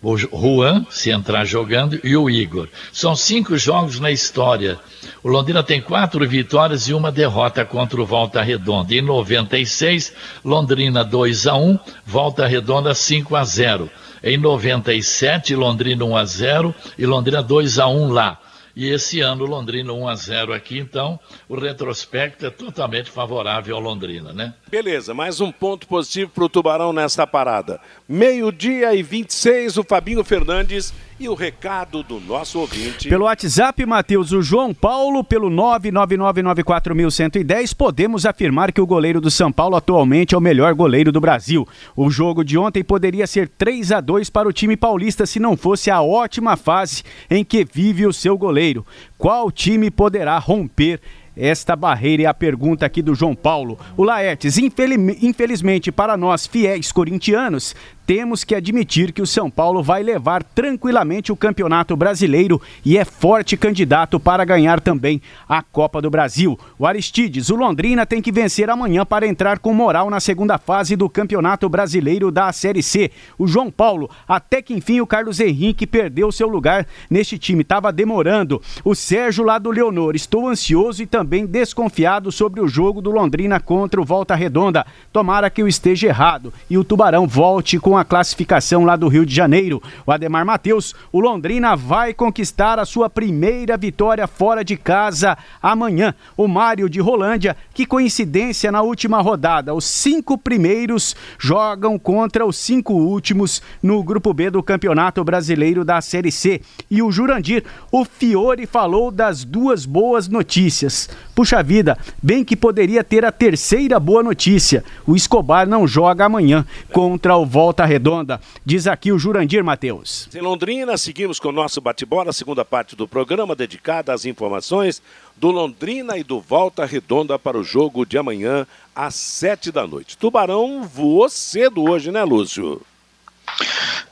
o 0.00 0.16
Juan, 0.16 0.86
se 0.88 1.10
entrar 1.10 1.44
jogando, 1.44 1.98
e 2.04 2.16
o 2.16 2.30
Igor. 2.30 2.68
São 2.92 3.16
cinco 3.16 3.58
jogos 3.58 3.98
na 3.98 4.10
história. 4.12 4.78
O 5.24 5.28
Londrina 5.28 5.62
tem 5.64 5.82
quatro 5.82 6.26
vitórias 6.26 6.88
e 6.88 6.94
uma 6.94 7.10
derrota 7.10 7.64
contra 7.64 8.00
o 8.00 8.06
Volta 8.06 8.40
Redonda. 8.40 8.94
Em 8.94 9.02
96, 9.02 10.14
Londrina 10.44 11.04
2 11.04 11.48
a 11.48 11.56
1, 11.56 11.78
Volta 12.06 12.46
Redonda 12.46 12.94
5 12.94 13.34
a 13.34 13.44
0. 13.44 13.90
Em 14.22 14.38
97, 14.38 15.56
Londrina 15.56 16.04
1 16.04 16.16
a 16.16 16.24
0 16.24 16.74
e 16.96 17.04
Londrina 17.04 17.42
2 17.42 17.80
a 17.80 17.88
1 17.88 18.12
lá. 18.12 18.38
E 18.74 18.88
esse 18.88 19.20
ano, 19.20 19.44
Londrina 19.44 19.92
1 19.92 20.08
a 20.08 20.14
0 20.14 20.52
aqui, 20.52 20.78
então 20.78 21.18
o 21.48 21.56
retrospecto 21.58 22.46
é 22.46 22.50
totalmente 22.50 23.10
favorável 23.10 23.74
ao 23.76 23.80
Londrina, 23.80 24.32
né? 24.32 24.54
Beleza, 24.68 25.12
mais 25.12 25.40
um 25.40 25.50
ponto 25.50 25.86
positivo 25.86 26.30
para 26.30 26.44
o 26.44 26.48
Tubarão 26.48 26.92
nesta 26.92 27.26
parada. 27.26 27.80
Meio-dia 28.08 28.94
e 28.94 29.02
26, 29.02 29.78
o 29.78 29.84
Fabinho 29.84 30.24
Fernandes 30.24 30.92
e 31.20 31.28
o 31.28 31.34
recado 31.34 32.02
do 32.02 32.18
nosso 32.18 32.58
ouvinte. 32.58 33.10
Pelo 33.10 33.26
WhatsApp, 33.26 33.84
Matheus, 33.84 34.32
o 34.32 34.40
João 34.40 34.72
Paulo, 34.72 35.22
pelo 35.22 35.50
99994110, 35.50 37.76
podemos 37.76 38.24
afirmar 38.24 38.72
que 38.72 38.80
o 38.80 38.86
goleiro 38.86 39.20
do 39.20 39.30
São 39.30 39.52
Paulo 39.52 39.76
atualmente 39.76 40.34
é 40.34 40.38
o 40.38 40.40
melhor 40.40 40.72
goleiro 40.72 41.12
do 41.12 41.20
Brasil. 41.20 41.68
O 41.94 42.08
jogo 42.08 42.42
de 42.42 42.56
ontem 42.56 42.82
poderia 42.82 43.26
ser 43.26 43.48
3 43.48 43.92
a 43.92 44.00
2 44.00 44.30
para 44.30 44.48
o 44.48 44.52
time 44.52 44.78
paulista 44.78 45.26
se 45.26 45.38
não 45.38 45.58
fosse 45.58 45.90
a 45.90 46.00
ótima 46.00 46.56
fase 46.56 47.02
em 47.28 47.44
que 47.44 47.66
vive 47.70 48.06
o 48.06 48.14
seu 48.14 48.38
goleiro. 48.38 48.86
Qual 49.18 49.52
time 49.52 49.90
poderá 49.90 50.38
romper 50.38 51.02
esta 51.36 51.76
barreira 51.76 52.24
é 52.24 52.26
a 52.26 52.34
pergunta 52.34 52.84
aqui 52.84 53.00
do 53.00 53.14
João 53.14 53.34
Paulo. 53.34 53.78
O 53.96 54.02
Laertes, 54.02 54.58
infelizmente 54.58 55.92
para 55.92 56.16
nós 56.16 56.46
fiéis 56.46 56.92
corintianos, 56.92 57.74
temos 58.10 58.42
que 58.42 58.56
admitir 58.56 59.12
que 59.12 59.22
o 59.22 59.26
São 59.26 59.48
Paulo 59.48 59.84
vai 59.84 60.02
levar 60.02 60.42
tranquilamente 60.42 61.30
o 61.30 61.36
Campeonato 61.36 61.94
Brasileiro 61.94 62.60
e 62.84 62.98
é 62.98 63.04
forte 63.04 63.56
candidato 63.56 64.18
para 64.18 64.44
ganhar 64.44 64.80
também 64.80 65.22
a 65.48 65.62
Copa 65.62 66.02
do 66.02 66.10
Brasil. 66.10 66.58
O 66.76 66.88
Aristides, 66.88 67.50
o 67.50 67.54
Londrina 67.54 68.04
tem 68.04 68.20
que 68.20 68.32
vencer 68.32 68.68
amanhã 68.68 69.06
para 69.06 69.28
entrar 69.28 69.60
com 69.60 69.72
moral 69.72 70.10
na 70.10 70.18
segunda 70.18 70.58
fase 70.58 70.96
do 70.96 71.08
Campeonato 71.08 71.68
Brasileiro 71.68 72.32
da 72.32 72.52
Série 72.52 72.82
C. 72.82 73.12
O 73.38 73.46
João 73.46 73.70
Paulo, 73.70 74.10
até 74.26 74.60
que 74.60 74.74
enfim 74.74 75.00
o 75.00 75.06
Carlos 75.06 75.38
Henrique 75.38 75.86
perdeu 75.86 76.32
seu 76.32 76.48
lugar 76.48 76.88
neste 77.08 77.38
time, 77.38 77.62
estava 77.62 77.92
demorando. 77.92 78.60
O 78.84 78.92
Sérgio 78.92 79.44
lá 79.44 79.56
do 79.56 79.70
Leonor, 79.70 80.16
estou 80.16 80.48
ansioso 80.48 81.00
e 81.00 81.06
também 81.06 81.46
desconfiado 81.46 82.32
sobre 82.32 82.60
o 82.60 82.66
jogo 82.66 83.00
do 83.00 83.12
Londrina 83.12 83.60
contra 83.60 84.00
o 84.00 84.04
Volta 84.04 84.34
Redonda. 84.34 84.84
Tomara 85.12 85.48
que 85.48 85.62
eu 85.62 85.68
esteja 85.68 86.08
errado 86.08 86.52
e 86.68 86.76
o 86.76 86.82
Tubarão 86.82 87.28
volte 87.28 87.78
com 87.78 87.99
a 87.99 87.99
a 88.00 88.04
classificação 88.04 88.84
lá 88.84 88.96
do 88.96 89.08
Rio 89.08 89.26
de 89.26 89.34
Janeiro. 89.34 89.82
O 90.06 90.10
Ademar 90.10 90.44
Matheus, 90.44 90.94
o 91.12 91.20
Londrina 91.20 91.76
vai 91.76 92.12
conquistar 92.14 92.78
a 92.78 92.84
sua 92.84 93.08
primeira 93.08 93.76
vitória 93.76 94.26
fora 94.26 94.64
de 94.64 94.76
casa 94.76 95.36
amanhã. 95.62 96.14
O 96.36 96.48
Mário 96.48 96.88
de 96.88 97.00
Rolândia, 97.00 97.56
que 97.74 97.86
coincidência 97.86 98.72
na 98.72 98.82
última 98.82 99.20
rodada. 99.20 99.74
Os 99.74 99.84
cinco 99.84 100.36
primeiros 100.38 101.14
jogam 101.38 101.98
contra 101.98 102.44
os 102.46 102.56
cinco 102.56 102.94
últimos 102.94 103.62
no 103.82 104.02
Grupo 104.02 104.32
B 104.32 104.50
do 104.50 104.62
Campeonato 104.62 105.22
Brasileiro 105.22 105.84
da 105.84 106.00
Série 106.00 106.32
C. 106.32 106.60
E 106.90 107.02
o 107.02 107.12
Jurandir, 107.12 107.64
o 107.92 108.04
Fiore 108.04 108.66
falou 108.66 109.10
das 109.10 109.44
duas 109.44 109.84
boas 109.84 110.28
notícias. 110.28 111.08
Puxa 111.34 111.62
vida, 111.62 111.96
bem 112.22 112.44
que 112.44 112.56
poderia 112.56 113.04
ter 113.04 113.24
a 113.24 113.32
terceira 113.32 114.00
boa 114.00 114.22
notícia. 114.22 114.84
O 115.06 115.14
Escobar 115.14 115.68
não 115.68 115.86
joga 115.86 116.24
amanhã 116.24 116.64
contra 116.92 117.36
o 117.36 117.46
Volta 117.46 117.84
Redonda. 117.90 118.40
Diz 118.64 118.86
aqui 118.86 119.10
o 119.10 119.18
Jurandir 119.18 119.64
Matheus. 119.64 120.28
Em 120.32 120.40
Londrina, 120.40 120.96
seguimos 120.96 121.40
com 121.40 121.48
o 121.48 121.52
nosso 121.52 121.80
bate-bola, 121.80 122.32
segunda 122.32 122.64
parte 122.64 122.94
do 122.94 123.08
programa 123.08 123.56
dedicada 123.56 124.12
às 124.12 124.24
informações 124.24 125.02
do 125.36 125.50
Londrina 125.50 126.16
e 126.16 126.22
do 126.22 126.40
Volta 126.40 126.84
Redonda 126.84 127.36
para 127.36 127.58
o 127.58 127.64
jogo 127.64 128.06
de 128.06 128.16
amanhã 128.16 128.64
às 128.94 129.16
sete 129.16 129.72
da 129.72 129.88
noite. 129.88 130.16
Tubarão 130.16 130.84
voou 130.84 131.28
cedo 131.28 131.82
hoje, 131.82 132.12
né, 132.12 132.22
Lúcio? 132.22 132.80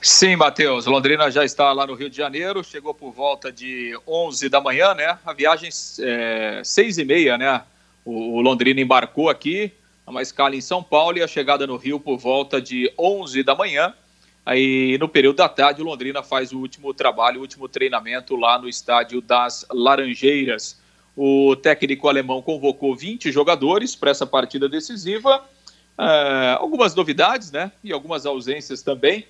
Sim, 0.02 0.34
Matheus. 0.34 0.86
Londrina 0.86 1.30
já 1.30 1.44
está 1.44 1.72
lá 1.72 1.86
no 1.86 1.94
Rio 1.94 2.10
de 2.10 2.16
Janeiro, 2.16 2.64
chegou 2.64 2.92
por 2.92 3.12
volta 3.12 3.52
de 3.52 3.96
11 4.08 4.48
da 4.48 4.60
manhã, 4.60 4.92
né? 4.92 5.16
A 5.24 5.32
viagem 5.32 5.70
é, 6.00 6.62
seis 6.64 6.98
e 6.98 7.04
meia, 7.04 7.38
né? 7.38 7.62
O, 8.04 8.38
o 8.38 8.40
Londrina 8.40 8.80
embarcou 8.80 9.28
aqui, 9.28 9.72
uma 10.08 10.22
escala 10.22 10.56
em 10.56 10.60
São 10.60 10.82
Paulo 10.82 11.18
e 11.18 11.22
a 11.22 11.28
chegada 11.28 11.66
no 11.66 11.76
Rio 11.76 12.00
por 12.00 12.18
volta 12.18 12.60
de 12.60 12.92
11 12.98 13.42
da 13.42 13.54
manhã. 13.54 13.94
Aí, 14.44 14.96
no 14.98 15.08
período 15.08 15.36
da 15.36 15.48
tarde, 15.48 15.82
o 15.82 15.84
Londrina 15.84 16.22
faz 16.22 16.52
o 16.52 16.58
último 16.58 16.94
trabalho, 16.94 17.38
o 17.38 17.42
último 17.42 17.68
treinamento 17.68 18.34
lá 18.34 18.58
no 18.58 18.68
estádio 18.68 19.20
das 19.20 19.66
Laranjeiras. 19.70 20.80
O 21.14 21.54
técnico 21.56 22.08
alemão 22.08 22.40
convocou 22.40 22.96
20 22.96 23.30
jogadores 23.30 23.94
para 23.94 24.10
essa 24.10 24.26
partida 24.26 24.68
decisiva. 24.68 25.44
É, 25.98 26.56
algumas 26.58 26.94
novidades, 26.94 27.50
né? 27.50 27.70
E 27.84 27.92
algumas 27.92 28.24
ausências 28.24 28.82
também. 28.82 29.26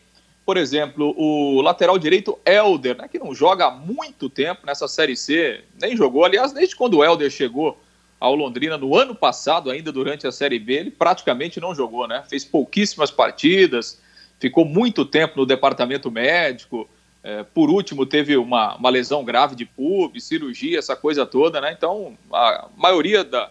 Por 0.47 0.57
exemplo, 0.57 1.15
o 1.19 1.61
lateral 1.61 1.99
direito 1.99 2.39
Elder, 2.47 2.97
né, 2.97 3.07
que 3.07 3.19
não 3.19 3.35
joga 3.35 3.67
há 3.67 3.71
muito 3.71 4.31
tempo 4.31 4.65
nessa 4.65 4.89
Série 4.89 5.15
C, 5.15 5.63
nem 5.79 5.95
jogou. 5.95 6.25
Aliás, 6.25 6.53
desde 6.53 6.75
quando 6.75 6.99
o 6.99 7.05
Elder 7.05 7.31
chegou 7.31 7.79
ao 8.21 8.35
Londrina 8.35 8.77
no 8.77 8.97
ano 8.97 9.15
passado, 9.15 9.71
ainda 9.71 9.93
durante 9.93 10.27
a 10.27 10.33
Série 10.33 10.59
B, 10.59 10.75
ele 10.75 10.91
praticamente 10.91 11.61
não 11.61 11.75
jogou, 11.75 12.09
né? 12.09 12.25
Fez 12.29 12.45
pouquíssimas 12.45 13.11
partidas, 13.11 14.01
ficou 14.41 14.65
muito 14.65 15.05
tempo 15.05 15.35
no 15.37 15.47
departamento 15.47 16.11
médico. 16.11 16.89
É, 17.23 17.43
por 17.43 17.71
último, 17.71 18.07
teve 18.07 18.37
uma, 18.37 18.77
uma 18.77 18.91
lesão 18.91 19.25
grave 19.25 19.55
de 19.55 19.65
pub, 19.65 20.21
cirurgia, 20.21 20.79
essa 20.79 20.97
coisa 20.97 21.25
toda, 21.25 21.61
né? 21.61 21.73
Então, 21.77 22.17
a 22.33 22.69
maioria 22.77 23.23
da. 23.23 23.51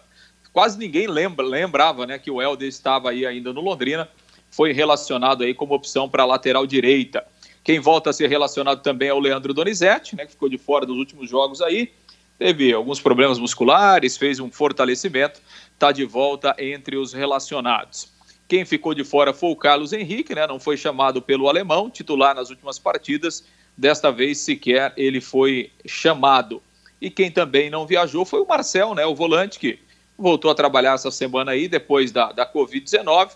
Quase 0.52 0.78
ninguém 0.78 1.06
lembra, 1.06 1.46
lembrava 1.46 2.06
né, 2.06 2.18
que 2.18 2.30
o 2.30 2.42
Helder 2.42 2.66
estava 2.66 3.10
aí 3.10 3.24
ainda 3.24 3.52
no 3.52 3.60
Londrina, 3.60 4.08
foi 4.50 4.72
relacionado 4.72 5.44
aí 5.44 5.54
como 5.54 5.74
opção 5.74 6.08
para 6.08 6.24
a 6.24 6.26
lateral 6.26 6.66
direita. 6.66 7.24
Quem 7.62 7.78
volta 7.78 8.10
a 8.10 8.12
ser 8.12 8.28
relacionado 8.28 8.82
também 8.82 9.08
é 9.08 9.14
o 9.14 9.20
Leandro 9.20 9.54
Donizete, 9.54 10.16
né, 10.16 10.24
que 10.24 10.32
ficou 10.32 10.48
de 10.48 10.58
fora 10.58 10.86
dos 10.86 10.96
últimos 10.96 11.28
jogos 11.30 11.60
aí 11.60 11.92
teve 12.38 12.72
alguns 12.72 13.00
problemas 13.00 13.38
musculares, 13.38 14.16
fez 14.16 14.38
um 14.38 14.50
fortalecimento, 14.50 15.40
está 15.72 15.90
de 15.90 16.04
volta 16.04 16.54
entre 16.58 16.96
os 16.96 17.12
relacionados. 17.12 18.12
Quem 18.46 18.64
ficou 18.64 18.94
de 18.94 19.04
fora 19.04 19.34
foi 19.34 19.50
o 19.50 19.56
Carlos 19.56 19.92
Henrique, 19.92 20.34
né? 20.34 20.46
não 20.46 20.58
foi 20.58 20.76
chamado 20.76 21.20
pelo 21.20 21.48
alemão, 21.48 21.90
titular 21.90 22.34
nas 22.34 22.48
últimas 22.48 22.78
partidas, 22.78 23.44
desta 23.76 24.10
vez 24.10 24.38
sequer 24.38 24.92
ele 24.96 25.20
foi 25.20 25.70
chamado. 25.84 26.62
E 27.00 27.10
quem 27.10 27.30
também 27.30 27.68
não 27.68 27.86
viajou 27.86 28.24
foi 28.24 28.40
o 28.40 28.46
Marcel, 28.46 28.94
né? 28.94 29.04
o 29.04 29.14
volante 29.14 29.58
que 29.58 29.78
voltou 30.16 30.50
a 30.50 30.54
trabalhar 30.54 30.94
essa 30.94 31.10
semana 31.10 31.52
aí, 31.52 31.68
depois 31.68 32.10
da, 32.10 32.32
da 32.32 32.50
Covid-19. 32.50 33.32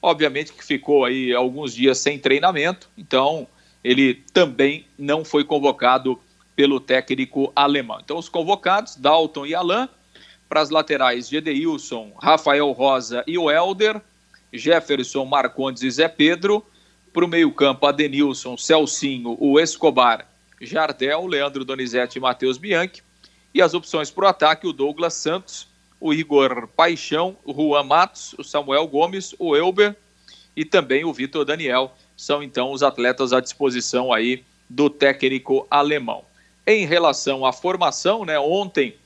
Obviamente 0.00 0.52
que 0.52 0.64
ficou 0.64 1.04
aí 1.04 1.32
alguns 1.32 1.74
dias 1.74 1.98
sem 1.98 2.18
treinamento, 2.18 2.88
então 2.96 3.46
ele 3.82 4.22
também 4.32 4.86
não 4.98 5.24
foi 5.24 5.44
convocado 5.44 6.18
pelo 6.56 6.80
técnico 6.80 7.52
alemão. 7.54 7.98
Então, 8.02 8.18
os 8.18 8.28
convocados, 8.28 8.96
Dalton 8.96 9.46
e 9.46 9.54
Alain, 9.54 9.88
para 10.48 10.60
as 10.60 10.70
laterais, 10.70 11.28
Gedeilson, 11.28 12.12
Rafael 12.20 12.70
Rosa 12.72 13.24
e 13.26 13.36
o 13.36 13.50
Helder, 13.50 14.00
Jefferson, 14.52 15.24
Marcondes 15.24 15.82
e 15.82 15.90
Zé 15.90 16.08
Pedro, 16.08 16.64
para 17.12 17.24
o 17.24 17.28
meio-campo, 17.28 17.86
Adenilson, 17.86 18.56
Celcinho, 18.56 19.36
o 19.40 19.58
Escobar, 19.58 20.28
Jardel, 20.60 21.26
Leandro 21.26 21.64
Donizete 21.64 22.18
e 22.18 22.20
Matheus 22.20 22.58
Bianchi, 22.58 23.02
e 23.52 23.62
as 23.62 23.74
opções 23.74 24.10
para 24.10 24.24
o 24.24 24.28
ataque, 24.28 24.66
o 24.66 24.72
Douglas 24.72 25.14
Santos, 25.14 25.68
o 26.00 26.12
Igor 26.12 26.68
Paixão, 26.68 27.36
o 27.44 27.52
Juan 27.52 27.84
Matos, 27.84 28.34
o 28.38 28.44
Samuel 28.44 28.86
Gomes, 28.86 29.34
o 29.38 29.56
Elber 29.56 29.96
e 30.56 30.64
também 30.64 31.04
o 31.04 31.12
Vitor 31.12 31.44
Daniel, 31.44 31.96
são 32.16 32.42
então 32.42 32.72
os 32.72 32.82
atletas 32.82 33.32
à 33.32 33.40
disposição 33.40 34.12
aí 34.12 34.44
do 34.68 34.90
técnico 34.90 35.66
alemão. 35.70 36.24
Em 36.66 36.86
relação 36.86 37.44
à 37.44 37.52
formação, 37.52 38.24
né, 38.24 38.38
ontem 38.38 38.96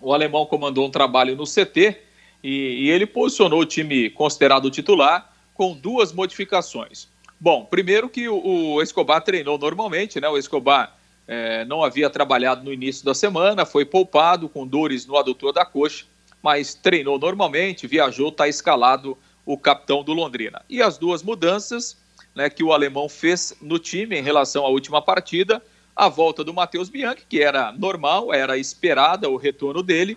o 0.00 0.12
alemão 0.12 0.44
comandou 0.44 0.86
um 0.86 0.90
trabalho 0.90 1.36
no 1.36 1.44
CT 1.44 1.96
e, 2.42 2.84
e 2.84 2.90
ele 2.90 3.06
posicionou 3.06 3.60
o 3.60 3.66
time 3.66 4.10
considerado 4.10 4.70
titular 4.70 5.32
com 5.54 5.74
duas 5.74 6.12
modificações. 6.12 7.08
Bom, 7.40 7.64
primeiro 7.64 8.08
que 8.08 8.28
o, 8.28 8.74
o 8.74 8.82
Escobar 8.82 9.22
treinou 9.22 9.56
normalmente, 9.58 10.20
né? 10.20 10.28
O 10.28 10.36
Escobar 10.36 10.96
é, 11.26 11.64
não 11.64 11.82
havia 11.82 12.10
trabalhado 12.10 12.64
no 12.64 12.72
início 12.72 13.04
da 13.04 13.14
semana, 13.14 13.64
foi 13.64 13.84
poupado 13.84 14.48
com 14.48 14.66
dores 14.66 15.06
no 15.06 15.16
adutor 15.16 15.52
da 15.52 15.64
coxa, 15.64 16.04
mas 16.42 16.74
treinou 16.74 17.18
normalmente, 17.18 17.86
viajou, 17.86 18.28
está 18.28 18.48
escalado 18.48 19.16
o 19.46 19.56
capitão 19.56 20.04
do 20.04 20.12
Londrina. 20.12 20.62
E 20.68 20.82
as 20.82 20.98
duas 20.98 21.22
mudanças 21.22 21.96
né, 22.34 22.50
que 22.50 22.62
o 22.62 22.72
alemão 22.72 23.08
fez 23.08 23.54
no 23.60 23.78
time 23.78 24.18
em 24.18 24.22
relação 24.22 24.64
à 24.64 24.68
última 24.68 25.00
partida 25.00 25.62
a 25.94 26.08
volta 26.08 26.42
do 26.42 26.54
Matheus 26.54 26.88
Bianchi, 26.88 27.24
que 27.28 27.42
era 27.42 27.72
normal, 27.72 28.32
era 28.32 28.56
esperada 28.56 29.28
o 29.28 29.36
retorno 29.36 29.82
dele, 29.82 30.16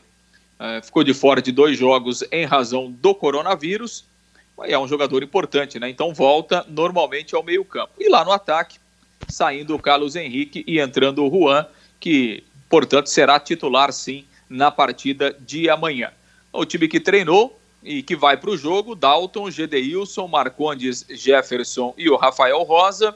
é, 0.59 0.81
ficou 0.81 1.03
de 1.03 1.13
fora 1.13 1.41
de 1.41 1.51
dois 1.51 1.77
jogos 1.77 2.23
em 2.31 2.45
razão 2.45 2.89
do 2.89 3.13
coronavírus, 3.13 4.05
é 4.63 4.79
um 4.79 4.87
jogador 4.87 5.21
importante, 5.21 5.77
né? 5.79 5.89
Então 5.89 6.13
volta 6.13 6.65
normalmente 6.69 7.35
ao 7.35 7.43
meio-campo. 7.43 7.93
E 7.99 8.07
lá 8.07 8.23
no 8.23 8.31
ataque, 8.31 8.79
saindo 9.27 9.75
o 9.75 9.79
Carlos 9.79 10.15
Henrique 10.15 10.63
e 10.65 10.79
entrando 10.79 11.25
o 11.25 11.29
Juan, 11.29 11.65
que, 11.99 12.43
portanto, 12.69 13.07
será 13.07 13.37
titular 13.37 13.91
sim 13.91 14.25
na 14.49 14.71
partida 14.71 15.35
de 15.39 15.69
amanhã. 15.69 16.11
O 16.53 16.65
time 16.65 16.87
que 16.87 17.01
treinou 17.01 17.59
e 17.83 18.01
que 18.01 18.15
vai 18.15 18.37
para 18.37 18.49
o 18.49 18.57
jogo, 18.57 18.95
Dalton, 18.95 19.51
Gedeilson, 19.51 20.27
Marcondes, 20.27 21.05
Jefferson 21.09 21.93
e 21.97 22.09
o 22.09 22.15
Rafael 22.15 22.63
Rosa, 22.63 23.15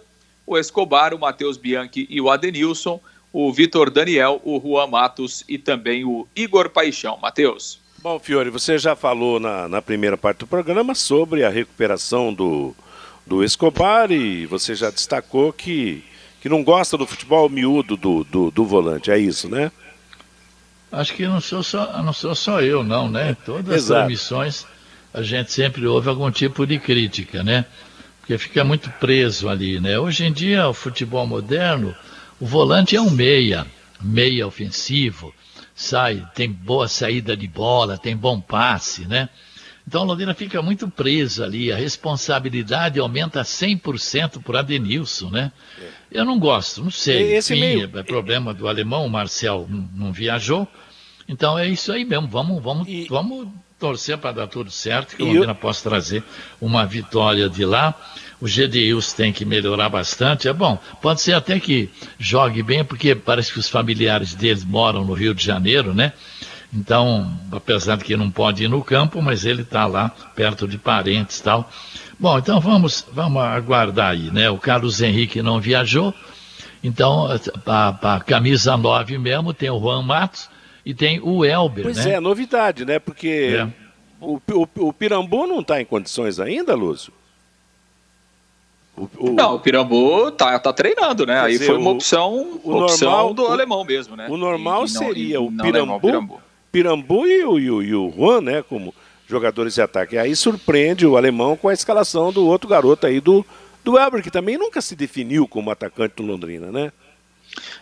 o 0.50 0.58
Escobar, 0.58 1.14
o 1.14 1.20
Matheus 1.20 1.58
Bianchi 1.58 2.08
e 2.10 2.20
o 2.20 2.28
Adenilson, 2.28 3.00
o 3.32 3.54
Vitor 3.54 3.92
Daniel, 3.92 4.42
o 4.44 4.60
Juan 4.60 4.88
Matos 4.88 5.44
e 5.48 5.60
também 5.60 6.04
o 6.04 6.28
Igor 6.36 6.72
Paixão. 6.72 7.20
Matheus. 7.22 7.80
Bom, 8.02 8.18
Fiore, 8.18 8.50
você 8.50 8.80
já 8.80 8.96
falou 8.96 9.40
na, 9.40 9.68
na 9.68 9.80
primeira 9.80 10.18
parte 10.18 10.40
do 10.40 10.48
programa 10.48 10.96
sobre 10.96 11.44
a 11.44 11.50
recuperação 11.50 12.34
do, 12.34 12.74
do 13.28 13.44
Escobar 13.44 14.12
e 14.12 14.48
você 14.48 14.74
já 14.74 14.90
destacou 14.90 15.54
que, 15.54 16.04
que 16.42 16.50
não 16.50 16.64
gosta 16.64 16.98
do 16.98 17.06
futebol 17.06 17.48
miúdo 17.48 17.96
do, 17.96 18.24
do, 18.24 18.50
do 18.50 18.66
volante, 18.66 19.12
é 19.12 19.20
isso, 19.20 19.48
né? 19.48 19.72
Acho 20.92 21.14
que 21.14 21.28
não 21.28 21.40
sou 21.40 21.62
só, 21.62 22.02
não 22.02 22.14
sou 22.14 22.34
só 22.34 22.60
eu, 22.60 22.84
não, 22.84 23.08
né? 23.08 23.38
Todas 23.46 23.84
as 23.84 23.86
transmissões 23.86 24.66
a 25.14 25.22
gente 25.22 25.52
sempre 25.52 25.86
ouve 25.86 26.10
algum 26.10 26.32
tipo 26.32 26.66
de 26.66 26.80
crítica, 26.80 27.44
né? 27.44 27.66
Porque 28.30 28.38
fica 28.38 28.63
muito 28.63 28.92
preso 29.00 29.50
ali, 29.50 29.80
né? 29.80 29.98
Hoje 29.98 30.24
em 30.24 30.32
dia, 30.32 30.70
o 30.70 30.74
futebol 30.74 31.26
moderno, 31.26 31.96
o 32.39 32.46
volante 32.46 32.96
é 32.96 33.02
um 33.02 33.10
meia, 33.10 33.65
meia 34.00 34.46
ofensivo, 34.46 35.34
sai, 35.74 36.24
tem 36.36 36.48
boa 36.48 36.88
saída 36.88 37.36
de 37.36 37.48
bola, 37.48 37.98
tem 37.98 38.15
bom 38.15 38.39
passe, 38.39 39.08
né? 39.08 39.30
Então 39.88 40.04
a 40.04 40.06
Londrina 40.06 40.36
fica 40.36 40.62
muito 40.62 40.88
presa 40.88 41.44
ali, 41.44 41.72
a 41.72 41.76
responsabilidade 41.76 43.00
aumenta 43.00 43.42
100% 43.42 44.44
por 44.44 44.56
Adenilson, 44.56 45.32
né? 45.32 45.52
Eu 46.12 46.24
não 46.24 46.38
gosto, 46.38 46.84
não 46.84 46.92
sei. 46.92 47.34
Esse 47.34 47.54
Enfim, 47.54 47.62
meio... 47.62 47.92
é 47.98 48.04
problema 48.04 48.54
do 48.54 48.68
alemão, 48.68 49.08
o 49.08 49.10
Marcel 49.10 49.68
não 49.68 50.13
viajou. 50.13 50.68
Então 51.28 51.58
é 51.58 51.68
isso 51.68 51.92
aí 51.92 52.06
mesmo, 52.06 52.28
vamos, 52.28 52.62
vamos, 52.62 52.88
e... 52.88 53.08
vamos 53.10 53.48
torcer 53.80 54.18
para 54.18 54.34
dar 54.34 54.48
tudo 54.48 54.70
certo, 54.70 55.15
que 55.15 55.24
o 55.24 55.26
Londrina 55.26 55.54
eu... 55.54 55.56
possa 55.56 55.89
trazer 55.89 56.24
uma 56.60 56.86
vitória 56.86 57.50
de 57.50 57.63
lá. 57.63 57.96
O 58.42 58.46
GDIUS 58.46 59.13
tem 59.13 59.34
que 59.34 59.46
melhorar 59.46 59.89
bastante. 59.89 60.48
É 60.48 60.54
bom, 60.54 60.78
pode 61.02 61.22
ser 61.22 61.34
até 61.34 61.60
que 61.60 61.89
jogue 62.18 62.62
bem, 62.62 62.84
porque 62.84 63.15
parece 63.15 63.52
que 63.52 63.60
os 63.60 63.70
familiares 63.70 64.34
deles 64.34 64.63
moram 64.63 65.04
no 65.06 65.13
Rio 65.13 65.34
de 65.34 65.44
Janeiro, 65.44 65.94
né? 65.94 66.13
Então, 66.72 67.32
apesar 67.52 67.98
de 67.98 68.04
que 68.04 68.15
não 68.15 68.30
pode 68.30 68.63
ir 68.63 68.68
no 68.68 68.84
campo, 68.84 69.22
mas 69.22 69.44
ele 69.44 69.63
está 69.63 69.88
lá 69.88 70.10
perto 70.36 70.68
de 70.68 70.78
parentes 70.78 71.39
e 71.39 71.44
tal. 71.44 71.70
Bom, 72.20 72.38
então 72.38 72.60
vamos, 72.60 73.06
vamos 73.12 73.42
aguardar 73.42 74.12
aí, 74.12 74.30
né? 74.32 74.50
O 74.50 74.58
Carlos 74.58 75.02
Henrique 75.02 75.42
não 75.42 75.60
viajou, 75.60 76.13
então 76.84 77.28
a, 77.65 78.15
a 78.15 78.20
camisa 78.20 78.78
9 78.78 79.18
mesmo 79.18 79.54
tem 79.54 79.70
o 79.70 79.80
Juan 79.80 80.04
Matos 80.04 80.50
e 80.86 80.94
tem 80.94 81.20
o 81.20 81.46
Elber, 81.46 81.84
pois 81.84 82.06
né? 82.06 82.13
é, 82.13 82.20
novidade, 82.20 82.86
né? 82.86 83.00
Porque 83.00 83.58
é. 83.58 83.68
o, 84.22 84.39
o, 84.52 84.88
o 84.88 84.94
Pirambu 84.94 85.48
não 85.48 85.60
está 85.60 85.82
em 85.82 85.86
condições 85.86 86.39
ainda, 86.39 86.76
Lúcio? 86.76 87.13
O, 88.96 89.10
o... 89.18 89.34
Não, 89.34 89.56
o 89.56 89.60
Pirambu 89.60 90.32
tá, 90.32 90.60
tá 90.60 90.74
treinando, 90.74 91.26
né? 91.26 91.39
Aí 91.39 91.54
dizer, 91.54 91.68
foi 91.68 91.78
uma 91.78 91.92
opção, 91.92 92.60
o, 92.63 92.78
opção 92.84 93.12
normal, 93.12 93.34
do 93.34 93.46
alemão 93.48 93.84
mesmo, 93.86 94.15
né? 94.15 94.28
O 94.30 94.36
normal 94.36 94.86
e, 94.86 94.89
e 94.89 94.94
não, 94.94 95.00
seria 95.00 95.42
o 95.42 95.52
Pirambu, 95.52 96.00
Pirambu, 96.02 96.42
Pirambu 96.72 97.28
e 97.28 97.46
o, 97.46 97.60
e, 97.60 97.72
o, 97.72 97.82
e 97.82 97.96
o 97.96 98.12
Juan, 98.12 98.42
né? 98.42 98.62
Como 98.62 98.94
jogadores 99.28 99.76
de 99.76 99.82
ataque. 99.82 100.18
Aí 100.18 100.36
surpreende 100.36 101.06
o 101.06 101.15
alemão 101.15 101.56
com 101.56 101.70
a 101.70 101.74
escalação 101.74 102.34
do 102.34 102.46
outro 102.46 102.68
garoto 102.68 103.06
aí, 103.06 103.22
do, 103.22 103.46
do 103.84 103.98
Elber, 103.98 104.24
que 104.24 104.32
também 104.32 104.58
nunca 104.58 104.82
se 104.82 104.96
definiu 104.96 105.48
como 105.48 105.72
atacante 105.72 106.15
do 106.15 106.24
Londrina, 106.24 106.72
né? 106.72 106.92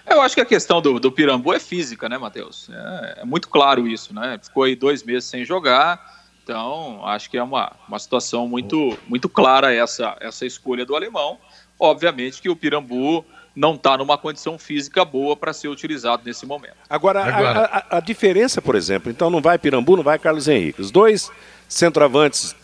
Eu 0.09 0.21
acho 0.21 0.35
que 0.35 0.41
a 0.41 0.45
questão 0.45 0.81
do, 0.81 0.99
do 0.99 1.11
Pirambu 1.11 1.53
é 1.53 1.59
física, 1.59 2.07
né, 2.07 2.17
Matheus? 2.17 2.69
É, 2.69 3.21
é, 3.21 3.25
muito 3.25 3.49
claro 3.49 3.87
isso, 3.87 4.13
né? 4.13 4.39
Ficou 4.41 4.63
aí 4.63 4.75
dois 4.75 5.03
meses 5.03 5.25
sem 5.25 5.43
jogar, 5.43 6.17
então, 6.47 7.05
acho 7.05 7.29
que 7.29 7.37
é 7.37 7.43
uma, 7.43 7.73
uma 7.89 7.99
situação 7.99 8.47
muito, 8.47 8.97
muito 9.05 9.27
clara 9.27 9.73
essa, 9.73 10.15
essa 10.21 10.45
escolha 10.45 10.85
do 10.85 10.95
alemão. 10.95 11.37
Obviamente 11.77 12.41
que 12.41 12.49
o 12.49 12.55
Pirambu 12.55 13.25
não 13.53 13.75
está 13.75 13.97
numa 13.97 14.17
condição 14.17 14.57
física 14.57 15.03
boa 15.03 15.35
para 15.35 15.51
ser 15.51 15.67
utilizado 15.67 16.23
nesse 16.25 16.45
momento. 16.45 16.77
Agora, 16.89 17.21
Agora. 17.21 17.59
A, 17.59 17.77
a, 17.77 17.97
a, 17.97 17.99
diferença, 17.99 18.61
por 18.61 18.75
exemplo, 18.75 19.11
então 19.11 19.29
não 19.29 19.41
vai 19.41 19.57
Pirambu, 19.57 19.97
não 19.97 20.03
vai 20.03 20.17
Carlos 20.17 20.47
Henrique. 20.47 20.79
Os 20.79 20.89
dois 20.89 21.29
centroavantes 21.67 22.55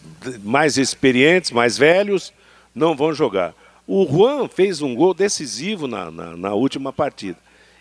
mais 0.42 0.78
experientes, 0.78 1.52
mais 1.52 1.78
velhos, 1.78 2.32
não 2.74 2.96
vão 2.96 3.14
jogar. 3.14 3.54
O 3.88 4.06
Juan 4.06 4.48
fez 4.48 4.82
um 4.82 4.96
gol 4.96 5.14
decisivo 5.14 5.88
na, 5.88 6.10
na, 6.10 6.38
na 6.38 6.54
última 6.54 6.94
partida. 6.94 7.38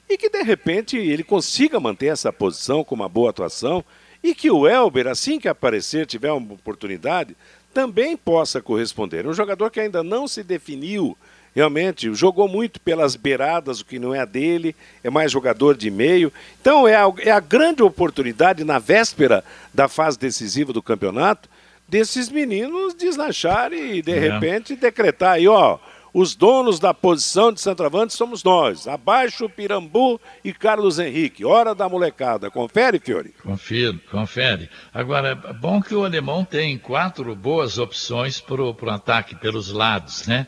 E 0.09 0.19
que, 0.19 0.29
de 0.29 0.43
repente, 0.43 0.97
ele 0.97 1.23
consiga 1.23 1.79
manter 1.79 2.07
essa 2.07 2.33
posição 2.33 2.83
com 2.83 2.95
uma 2.95 3.09
boa 3.09 3.31
atuação 3.31 3.85
e 4.23 4.35
que 4.35 4.51
o 4.51 4.69
Elber, 4.69 5.07
assim 5.07 5.38
que 5.38 5.49
aparecer, 5.49 6.07
tiver 6.07 6.31
uma 6.31 6.55
oportunidade, 6.55 7.37
também 7.73 8.17
possa 8.17 8.61
corresponder. 8.61 9.27
Um 9.27 9.33
jogador 9.33 9.71
que 9.71 9.81
ainda 9.81 10.03
não 10.03 10.29
se 10.29 10.43
definiu, 10.43 11.17
realmente 11.55 12.12
jogou 12.15 12.47
muito 12.47 12.81
pelas 12.81 13.17
beiradas, 13.17 13.81
o 13.81 13.85
que 13.85 13.99
não 13.99 14.15
é 14.15 14.21
a 14.21 14.25
dele, 14.25 14.77
é 15.03 15.11
mais 15.11 15.33
jogador 15.33 15.77
de 15.77 15.91
meio. 15.91 16.33
Então 16.61 16.87
é 16.87 16.95
a, 16.95 17.12
é 17.19 17.31
a 17.31 17.41
grande 17.41 17.83
oportunidade 17.83 18.65
na 18.65 18.79
véspera 18.79 19.45
da 19.73 19.88
fase 19.88 20.19
decisiva 20.19 20.73
do 20.73 20.83
campeonato 20.83 21.49
desses 21.88 22.31
meninos 22.31 22.95
deslancharem 22.95 23.97
e 23.97 24.03
de 24.03 24.12
é. 24.12 24.19
repente 24.19 24.77
decretar 24.77 25.33
aí, 25.33 25.47
ó, 25.49 25.79
os 26.14 26.35
donos 26.35 26.79
da 26.79 26.92
posição 26.92 27.53
de 27.53 27.61
centroavante 27.61 28.12
somos 28.12 28.44
nós. 28.44 28.87
Abaixo 28.87 29.48
Pirambu 29.48 30.20
e 30.44 30.53
Carlos 30.53 30.98
Henrique. 30.98 31.44
Hora 31.44 31.75
da 31.75 31.88
molecada. 31.88 32.51
Confere, 32.51 32.98
Fiore? 32.98 33.35
Confiro, 33.42 33.98
confere. 34.11 34.68
Agora, 34.92 35.40
é 35.48 35.53
bom 35.55 35.81
que 35.81 35.94
o 35.94 36.05
alemão 36.05 36.44
tem 36.44 36.77
quatro 36.77 37.35
boas 37.35 37.79
opções 37.79 38.40
para 38.40 38.62
o 38.62 38.77
ataque 38.90 39.35
pelos 39.35 39.70
lados, 39.70 40.27
né? 40.27 40.46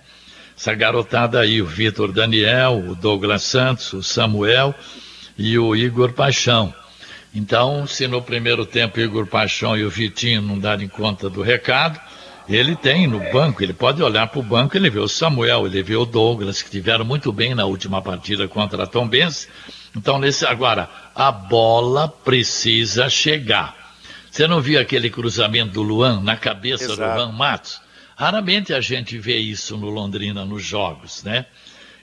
Essa 0.56 0.74
garotada 0.74 1.40
aí, 1.40 1.60
o 1.60 1.66
Vitor 1.66 2.12
Daniel, 2.12 2.84
o 2.90 2.94
Douglas 2.94 3.42
Santos, 3.42 3.92
o 3.92 4.02
Samuel 4.02 4.74
e 5.36 5.58
o 5.58 5.74
Igor 5.74 6.12
Paixão. 6.12 6.72
Então, 7.34 7.86
se 7.86 8.06
no 8.06 8.22
primeiro 8.22 8.64
tempo 8.64 9.00
Igor 9.00 9.26
Paixão 9.26 9.76
e 9.76 9.84
o 9.84 9.90
Vitinho 9.90 10.40
não 10.40 10.56
darem 10.56 10.86
conta 10.86 11.28
do 11.28 11.42
recado, 11.42 11.98
ele 12.48 12.76
tem 12.76 13.06
no 13.06 13.20
banco, 13.32 13.62
ele 13.62 13.72
pode 13.72 14.02
olhar 14.02 14.26
para 14.26 14.40
o 14.40 14.42
banco, 14.42 14.76
ele 14.76 14.90
vê 14.90 14.98
o 14.98 15.08
Samuel, 15.08 15.66
ele 15.66 15.82
vê 15.82 15.96
o 15.96 16.04
Douglas, 16.04 16.62
que 16.62 16.70
tiveram 16.70 17.04
muito 17.04 17.32
bem 17.32 17.54
na 17.54 17.64
última 17.64 18.02
partida 18.02 18.46
contra 18.46 18.82
a 18.84 18.86
Tom 18.86 19.08
Benz. 19.08 19.48
Então, 19.96 20.18
nesse, 20.18 20.44
agora, 20.44 20.90
a 21.14 21.32
bola 21.32 22.08
precisa 22.08 23.08
chegar. 23.08 23.74
Você 24.30 24.46
não 24.46 24.60
viu 24.60 24.80
aquele 24.80 25.08
cruzamento 25.08 25.72
do 25.72 25.82
Luan 25.82 26.20
na 26.20 26.36
cabeça 26.36 26.84
Exato. 26.84 27.00
do 27.00 27.16
Luan 27.16 27.32
Matos? 27.32 27.80
Raramente 28.16 28.74
a 28.74 28.80
gente 28.80 29.18
vê 29.18 29.38
isso 29.38 29.76
no 29.76 29.88
Londrina 29.88 30.44
nos 30.44 30.62
jogos, 30.62 31.24
né? 31.24 31.46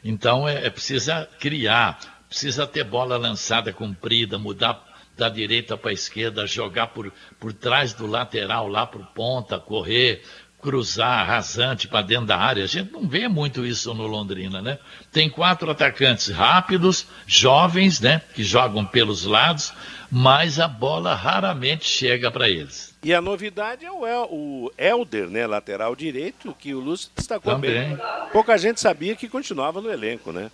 Então 0.04 0.48
é, 0.48 0.66
é 0.66 0.70
precisa 0.70 1.28
criar, 1.40 2.00
precisa 2.28 2.66
ter 2.66 2.84
bola 2.84 3.18
lançada 3.18 3.72
comprida, 3.72 4.38
mudar 4.38 4.91
da 5.18 5.30
direita 5.30 5.78
para 5.78 5.92
a 5.92 5.94
esquerda, 5.94 6.48
jogar 6.48 6.88
por, 6.88 7.12
por 7.40 7.54
trás 7.54 7.94
do 7.94 8.08
lateral 8.08 8.68
lá 8.68 8.86
para 8.86 9.02
o 9.02 9.06
ponta, 9.06 9.60
correr, 9.60 10.24
cruzar 10.62 11.26
rasante 11.26 11.88
para 11.88 12.04
dentro 12.04 12.28
da 12.28 12.38
área. 12.38 12.64
A 12.64 12.68
gente 12.68 12.92
não 12.92 13.08
vê 13.08 13.28
muito 13.28 13.66
isso 13.66 13.94
no 13.94 14.06
Londrina, 14.06 14.62
né? 14.62 14.78
Tem 15.12 15.30
quatro 15.30 15.70
atacantes 15.72 16.30
rápidos, 16.30 17.08
jovens, 17.26 18.00
né? 18.00 18.22
Que 18.34 18.44
jogam 18.44 18.86
pelos 18.86 19.26
lados, 19.26 19.74
mas 20.10 20.60
a 20.60 20.68
bola 20.68 21.16
raramente 21.16 21.86
chega 21.86 22.30
para 22.30 22.48
eles. 22.48 22.96
E 23.04 23.14
a 23.14 23.20
novidade 23.20 23.84
é 23.84 23.92
o, 23.92 24.06
El, 24.06 24.28
o 24.32 24.72
Elder, 24.78 25.28
né? 25.28 25.48
Lateral 25.48 25.96
direito, 25.96 26.56
que 26.58 26.74
o 26.74 26.80
Lúcio 26.80 27.10
destacou 27.16 27.54
Também. 27.54 27.96
bem. 27.96 27.98
Pouca 28.32 28.58
gente 28.58 28.80
sabia 28.80 29.16
que 29.16 29.28
continuava 29.28 29.82
no 29.82 29.92
elenco, 29.92 30.32
né? 30.32 30.52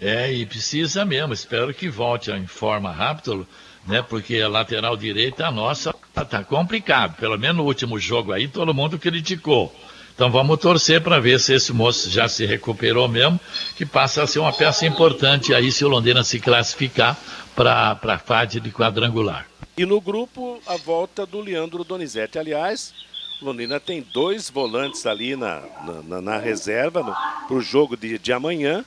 É, 0.00 0.32
e 0.32 0.44
precisa 0.46 1.04
mesmo. 1.04 1.34
Espero 1.34 1.72
que 1.72 1.88
volte 1.88 2.30
em 2.30 2.46
forma 2.46 2.90
rápida 2.90 3.46
né? 3.86 4.02
Porque 4.02 4.40
a 4.40 4.48
lateral 4.48 4.96
direita, 4.96 5.46
a 5.46 5.50
nossa, 5.50 5.94
tá 6.12 6.44
complicado. 6.44 7.16
Pelo 7.16 7.38
menos 7.38 7.56
no 7.56 7.64
último 7.64 7.98
jogo 7.98 8.32
aí, 8.32 8.48
todo 8.48 8.74
mundo 8.74 8.98
criticou. 8.98 9.74
Então 10.14 10.30
vamos 10.30 10.60
torcer 10.60 11.00
para 11.00 11.18
ver 11.18 11.40
se 11.40 11.54
esse 11.54 11.72
moço 11.72 12.08
já 12.08 12.28
se 12.28 12.46
recuperou 12.46 13.08
mesmo, 13.08 13.38
que 13.76 13.84
passa 13.84 14.22
a 14.22 14.26
ser 14.26 14.38
uma 14.38 14.52
peça 14.52 14.86
importante 14.86 15.52
aí 15.52 15.72
se 15.72 15.84
o 15.84 15.88
Londrina 15.88 16.22
se 16.22 16.38
classificar 16.38 17.18
para 17.56 17.98
a 18.00 18.18
fase 18.18 18.60
de 18.60 18.70
quadrangular. 18.70 19.46
E 19.76 19.84
no 19.84 20.00
grupo, 20.00 20.60
a 20.68 20.76
volta 20.76 21.26
do 21.26 21.40
Leandro 21.40 21.82
Donizete. 21.82 22.38
Aliás, 22.38 22.94
Londrina 23.42 23.80
tem 23.80 24.06
dois 24.12 24.48
volantes 24.48 25.04
ali 25.04 25.34
na, 25.34 25.62
na, 26.06 26.20
na 26.20 26.38
reserva 26.38 27.02
para 27.48 27.56
o 27.56 27.60
jogo 27.60 27.96
de, 27.96 28.16
de 28.16 28.32
amanhã. 28.32 28.84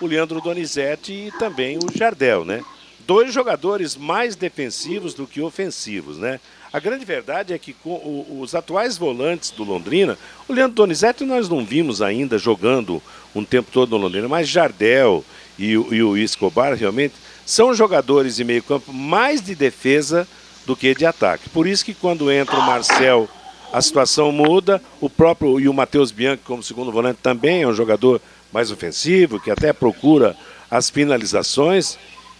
O 0.00 0.06
Leandro 0.06 0.40
Donizete 0.40 1.12
e 1.12 1.32
também 1.40 1.76
o 1.76 1.92
Jardel, 1.92 2.44
né? 2.44 2.62
Dois 3.08 3.32
jogadores 3.32 3.96
mais 3.96 4.36
defensivos 4.36 5.14
do 5.14 5.26
que 5.26 5.40
ofensivos, 5.40 6.18
né? 6.18 6.38
A 6.70 6.78
grande 6.78 7.06
verdade 7.06 7.54
é 7.54 7.58
que 7.58 7.72
com 7.72 8.26
os 8.38 8.54
atuais 8.54 8.98
volantes 8.98 9.50
do 9.50 9.64
Londrina, 9.64 10.18
o 10.46 10.52
Leandro 10.52 10.74
Donizete 10.74 11.24
nós 11.24 11.48
não 11.48 11.64
vimos 11.64 12.02
ainda 12.02 12.36
jogando 12.36 13.02
um 13.34 13.42
tempo 13.42 13.70
todo 13.72 13.92
no 13.92 13.96
Londrina, 13.96 14.28
mas 14.28 14.46
Jardel 14.46 15.24
e, 15.58 15.70
e 15.70 16.02
o 16.02 16.18
Escobar 16.18 16.74
realmente 16.74 17.14
são 17.46 17.74
jogadores 17.74 18.36
de 18.36 18.44
meio 18.44 18.62
campo 18.62 18.92
mais 18.92 19.40
de 19.40 19.54
defesa 19.54 20.28
do 20.66 20.76
que 20.76 20.94
de 20.94 21.06
ataque. 21.06 21.48
Por 21.48 21.66
isso 21.66 21.86
que 21.86 21.94
quando 21.94 22.30
entra 22.30 22.58
o 22.58 22.66
Marcel, 22.66 23.26
a 23.72 23.80
situação 23.80 24.30
muda. 24.30 24.82
O 25.00 25.08
próprio 25.08 25.58
e 25.58 25.66
o 25.66 25.72
Matheus 25.72 26.12
Bianchi, 26.12 26.42
como 26.44 26.62
segundo 26.62 26.92
volante, 26.92 27.20
também 27.22 27.62
é 27.62 27.66
um 27.66 27.74
jogador 27.74 28.20
mais 28.52 28.70
ofensivo, 28.70 29.40
que 29.40 29.50
até 29.50 29.72
procura 29.72 30.36
as 30.70 30.90
finalizações. 30.90 31.98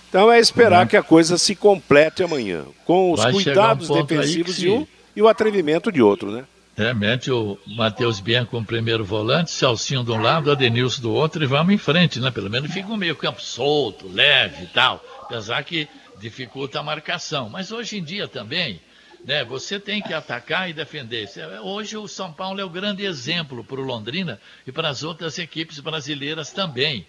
Então 0.09 0.33
é 0.33 0.38
esperar 0.38 0.83
uhum. 0.83 0.88
que 0.88 0.97
a 0.97 1.03
coisa 1.03 1.37
se 1.37 1.55
complete 1.55 2.23
amanhã, 2.23 2.64
com 2.85 3.12
os 3.12 3.23
Vai 3.23 3.33
cuidados 3.33 3.90
um 3.90 4.03
defensivos 4.03 4.57
de 4.57 4.71
um 4.71 4.87
e 5.14 5.21
o 5.21 5.29
atrevimento 5.29 5.92
de 5.92 6.01
outro, 6.01 6.31
né? 6.31 6.44
É, 6.77 6.94
mete 6.94 7.29
o 7.31 7.59
Matheus 7.66 8.21
Bianchi 8.21 8.51
como 8.51 8.64
primeiro 8.64 9.05
volante, 9.05 9.51
Celcinho 9.51 10.05
de 10.05 10.12
um 10.12 10.23
lado, 10.23 10.51
Adenilson 10.51 11.03
do 11.03 11.12
outro 11.12 11.42
e 11.42 11.47
vamos 11.47 11.75
em 11.75 11.79
frente, 11.79 12.21
né? 12.21 12.31
Pelo 12.31 12.49
menos 12.49 12.73
fica 12.73 12.88
um 12.88 12.97
meio 12.97 13.16
campo 13.16 13.42
solto, 13.42 14.07
leve 14.07 14.62
e 14.62 14.66
tal. 14.68 15.05
Apesar 15.23 15.62
que 15.64 15.88
dificulta 16.21 16.79
a 16.79 16.83
marcação. 16.83 17.49
Mas 17.49 17.73
hoje 17.73 17.99
em 17.99 18.05
dia 18.05 18.29
também, 18.29 18.81
né, 19.25 19.44
você 19.44 19.81
tem 19.81 20.01
que 20.01 20.14
atacar 20.14 20.71
e 20.71 20.73
defender. 20.73 21.29
Hoje 21.62 21.97
o 21.97 22.07
São 22.07 22.33
Paulo 22.33 22.61
é 22.61 22.64
o 22.64 22.71
grande 22.71 23.05
exemplo 23.05 23.64
para 23.64 23.81
o 23.81 23.85
Londrina 23.85 24.40
e 24.66 24.71
para 24.71 24.88
as 24.88 25.03
outras 25.03 25.37
equipes 25.38 25.81
brasileiras 25.81 26.53
também. 26.53 27.07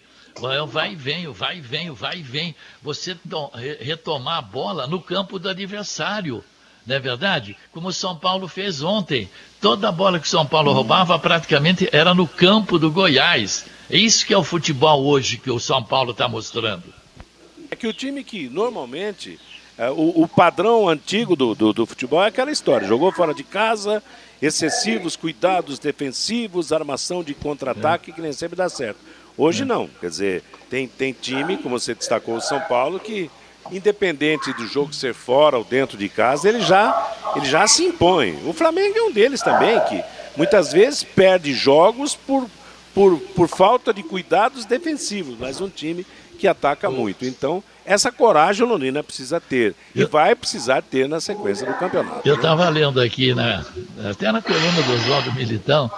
Vai 0.66 0.92
e 0.92 0.96
vem, 0.96 1.28
vai 1.28 1.58
e 1.58 1.60
vem, 1.60 1.90
vai 1.90 2.18
e 2.18 2.22
vem. 2.22 2.54
Você 2.82 3.16
retomar 3.80 4.38
a 4.38 4.42
bola 4.42 4.86
no 4.86 5.00
campo 5.00 5.38
do 5.38 5.48
adversário 5.48 6.44
não 6.86 6.96
é 6.96 6.98
verdade? 6.98 7.56
Como 7.72 7.88
o 7.88 7.92
São 7.92 8.16
Paulo 8.16 8.48
fez 8.48 8.82
ontem. 8.82 9.28
Toda 9.60 9.88
a 9.88 9.92
bola 9.92 10.18
que 10.18 10.26
o 10.26 10.30
São 10.30 10.46
Paulo 10.46 10.72
roubava 10.72 11.18
praticamente 11.18 11.88
era 11.92 12.14
no 12.14 12.26
campo 12.26 12.78
do 12.78 12.90
Goiás. 12.90 13.66
É 13.88 13.98
isso 13.98 14.26
que 14.26 14.32
é 14.32 14.38
o 14.38 14.44
futebol 14.44 15.04
hoje 15.04 15.36
que 15.36 15.50
o 15.50 15.60
São 15.60 15.82
Paulo 15.82 16.12
está 16.12 16.26
mostrando. 16.26 16.84
É 17.70 17.76
que 17.76 17.86
o 17.86 17.92
time 17.92 18.24
que 18.24 18.48
normalmente. 18.48 19.38
É, 19.78 19.88
o, 19.90 20.22
o, 20.22 20.28
padrão 20.28 20.88
antigo 20.88 21.34
do, 21.34 21.54
do, 21.54 21.72
do, 21.72 21.86
futebol 21.86 22.22
é 22.22 22.26
aquela 22.26 22.50
história: 22.50 22.88
jogou 22.88 23.12
fora 23.12 23.32
de 23.32 23.44
casa, 23.44 24.02
excessivos 24.42 25.16
cuidados 25.16 25.78
defensivos, 25.78 26.72
armação 26.72 27.22
de 27.22 27.34
contra-ataque, 27.34 28.10
é. 28.10 28.14
que 28.14 28.20
nem 28.20 28.32
sempre 28.32 28.56
dá 28.56 28.68
certo. 28.68 28.98
Hoje 29.36 29.62
é. 29.62 29.66
não. 29.66 29.88
Quer 30.00 30.10
dizer, 30.10 30.42
tem, 30.68 30.86
tem 30.86 31.12
time, 31.12 31.56
como 31.56 31.78
você 31.78 31.94
destacou, 31.94 32.36
o 32.36 32.40
São 32.40 32.60
Paulo, 32.60 33.00
que 33.00 33.30
independente 33.70 34.52
do 34.54 34.66
jogo 34.66 34.92
ser 34.92 35.14
fora 35.14 35.58
ou 35.58 35.64
dentro 35.64 35.96
de 35.96 36.08
casa, 36.08 36.48
ele 36.48 36.60
já, 36.60 37.14
ele 37.36 37.46
já 37.46 37.66
se 37.66 37.84
impõe. 37.84 38.38
O 38.46 38.52
Flamengo 38.52 38.98
é 38.98 39.02
um 39.02 39.12
deles 39.12 39.42
também, 39.42 39.78
que 39.80 40.02
muitas 40.36 40.72
vezes 40.72 41.04
perde 41.04 41.52
jogos 41.52 42.14
por, 42.14 42.48
por, 42.94 43.18
por 43.34 43.48
falta 43.48 43.92
de 43.92 44.02
cuidados 44.02 44.64
defensivos, 44.64 45.36
mas 45.38 45.60
um 45.60 45.68
time 45.68 46.06
que 46.38 46.48
ataca 46.48 46.90
muito. 46.90 47.24
Então, 47.24 47.62
essa 47.84 48.10
coragem 48.10 48.64
o 48.64 48.68
Londrina 48.68 49.02
precisa 49.02 49.40
ter. 49.40 49.74
E 49.94 50.04
vai 50.04 50.34
precisar 50.34 50.82
ter 50.82 51.08
na 51.08 51.20
sequência 51.20 51.66
do 51.66 51.74
campeonato. 51.74 52.26
Eu 52.26 52.36
estava 52.36 52.68
lendo 52.68 53.00
aqui, 53.00 53.34
na, 53.34 53.64
até 54.08 54.32
na 54.32 54.40
coluna 54.40 54.82
do 54.82 54.92
Oswaldo 54.94 55.32
Militão, 55.34 55.90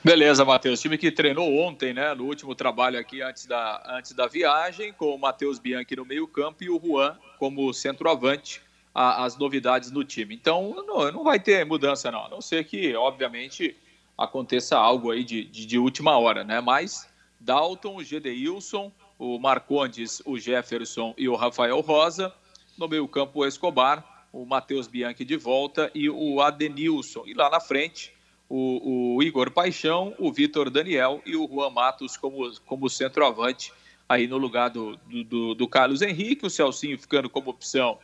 Beleza, 0.02 0.44
Matheus. 0.44 0.80
Time 0.80 0.98
que 0.98 1.12
treinou 1.12 1.56
ontem, 1.60 1.94
né? 1.94 2.12
No 2.12 2.24
último 2.24 2.56
trabalho 2.56 2.98
aqui 2.98 3.22
antes 3.22 3.46
da, 3.46 3.96
antes 3.96 4.10
da 4.14 4.26
viagem, 4.26 4.92
com 4.92 5.14
o 5.14 5.18
Matheus 5.18 5.60
Bianchi 5.60 5.94
no 5.94 6.04
meio-campo 6.04 6.64
e 6.64 6.68
o 6.68 6.80
Juan 6.84 7.16
como 7.38 7.72
centroavante, 7.72 8.60
a, 8.92 9.24
as 9.24 9.38
novidades 9.38 9.92
no 9.92 10.02
time. 10.02 10.34
Então, 10.34 10.74
não, 10.84 11.12
não 11.12 11.22
vai 11.22 11.38
ter 11.38 11.64
mudança, 11.64 12.10
não. 12.10 12.26
A 12.26 12.28
não 12.28 12.40
ser 12.40 12.64
que, 12.64 12.96
obviamente, 12.96 13.76
aconteça 14.18 14.76
algo 14.76 15.12
aí 15.12 15.22
de, 15.22 15.44
de, 15.44 15.64
de 15.64 15.78
última 15.78 16.18
hora, 16.18 16.42
né? 16.42 16.60
Mas 16.60 17.08
Dalton, 17.38 18.02
Gedeilson, 18.02 18.90
o 19.22 19.38
Marcondes, 19.38 20.20
o 20.26 20.36
Jefferson 20.36 21.14
e 21.16 21.28
o 21.28 21.36
Rafael 21.36 21.80
Rosa. 21.80 22.34
No 22.76 22.88
meio-campo, 22.88 23.38
o 23.38 23.46
Escobar, 23.46 24.26
o 24.32 24.44
Matheus 24.44 24.88
Bianchi 24.88 25.24
de 25.24 25.36
volta 25.36 25.88
e 25.94 26.10
o 26.10 26.40
Adenilson. 26.40 27.22
E 27.26 27.32
lá 27.32 27.48
na 27.48 27.60
frente, 27.60 28.12
o, 28.48 29.14
o 29.14 29.22
Igor 29.22 29.52
Paixão, 29.52 30.12
o 30.18 30.32
Vitor 30.32 30.68
Daniel 30.70 31.22
e 31.24 31.36
o 31.36 31.46
Juan 31.46 31.70
Matos 31.70 32.16
como, 32.16 32.50
como 32.66 32.90
centroavante, 32.90 33.72
aí 34.08 34.26
no 34.26 34.38
lugar 34.38 34.70
do, 34.70 34.96
do, 35.28 35.54
do 35.54 35.68
Carlos 35.68 36.02
Henrique, 36.02 36.44
o 36.44 36.50
Celcinho 36.50 36.98
ficando 36.98 37.30
como 37.30 37.50
opção 37.50 37.98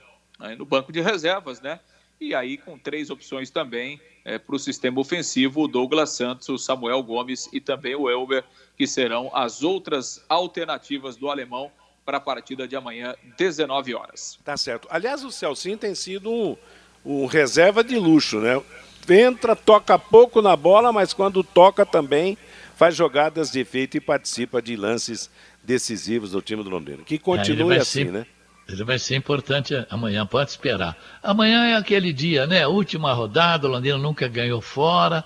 no 0.57 0.65
banco 0.65 0.93
de 0.93 1.01
reservas, 1.01 1.61
né? 1.61 1.81
E 2.21 2.33
aí 2.33 2.57
com 2.57 2.79
três 2.79 3.11
opções 3.11 3.51
também 3.51 4.01
é, 4.29 4.39
para 4.39 4.55
o 4.55 4.59
sistema 4.59 5.01
ofensivo, 5.01 5.63
o 5.63 5.69
Douglas 5.69 6.11
Santos, 6.11 6.51
o 6.51 6.59
Samuel 6.59 7.03
Gomes 7.03 7.49
e 7.51 7.61
também 7.61 7.95
o 7.95 8.11
Elber 8.11 8.45
que 8.77 8.87
serão 8.87 9.31
as 9.35 9.63
outras 9.63 10.23
alternativas 10.29 11.17
do 11.17 11.31
alemão 11.31 11.71
para 12.05 12.19
a 12.19 12.21
partida 12.21 12.69
de 12.69 12.77
amanhã, 12.77 13.15
19 13.39 13.95
horas. 13.95 14.39
Tá 14.45 14.57
certo. 14.57 14.87
Aliás, 14.91 15.25
o 15.25 15.33
Celcinho 15.33 15.79
tem 15.79 15.95
sido 15.95 16.31
um, 16.31 16.57
um 17.05 17.27
reserva 17.27 17.83
de 17.83 17.99
luxo, 17.99 18.39
né? 18.39 18.63
Entra, 19.09 19.57
toca 19.57 19.99
pouco 19.99 20.43
na 20.43 20.55
bola, 20.55 20.93
mas 20.93 21.15
quando 21.15 21.43
toca 21.43 21.87
também 21.87 22.37
faz 22.77 22.95
jogadas 22.95 23.51
de 23.51 23.61
efeito 23.61 23.97
e 23.97 24.01
participa 24.01 24.61
de 24.61 24.77
lances 24.77 25.31
decisivos 25.63 26.33
do 26.33 26.43
time 26.43 26.63
do 26.63 26.69
Londrina. 26.69 27.03
Que 27.03 27.19
continue 27.19 27.77
é, 27.77 27.81
assim, 27.81 28.05
ser, 28.05 28.13
né? 28.13 28.27
Ele 28.69 28.85
vai 28.85 28.99
ser 28.99 29.17
importante 29.17 29.75
amanhã, 29.89 30.27
pode 30.27 30.51
esperar. 30.51 30.97
Amanhã 31.23 31.65
é 31.67 31.77
aquele 31.77 32.13
dia, 32.13 32.47
né? 32.47 32.67
Última 32.67 33.13
rodada, 33.13 33.67
o 33.67 33.71
Londrina 33.71 33.97
nunca 33.97 34.29
ganhou 34.29 34.61
fora 34.61 35.25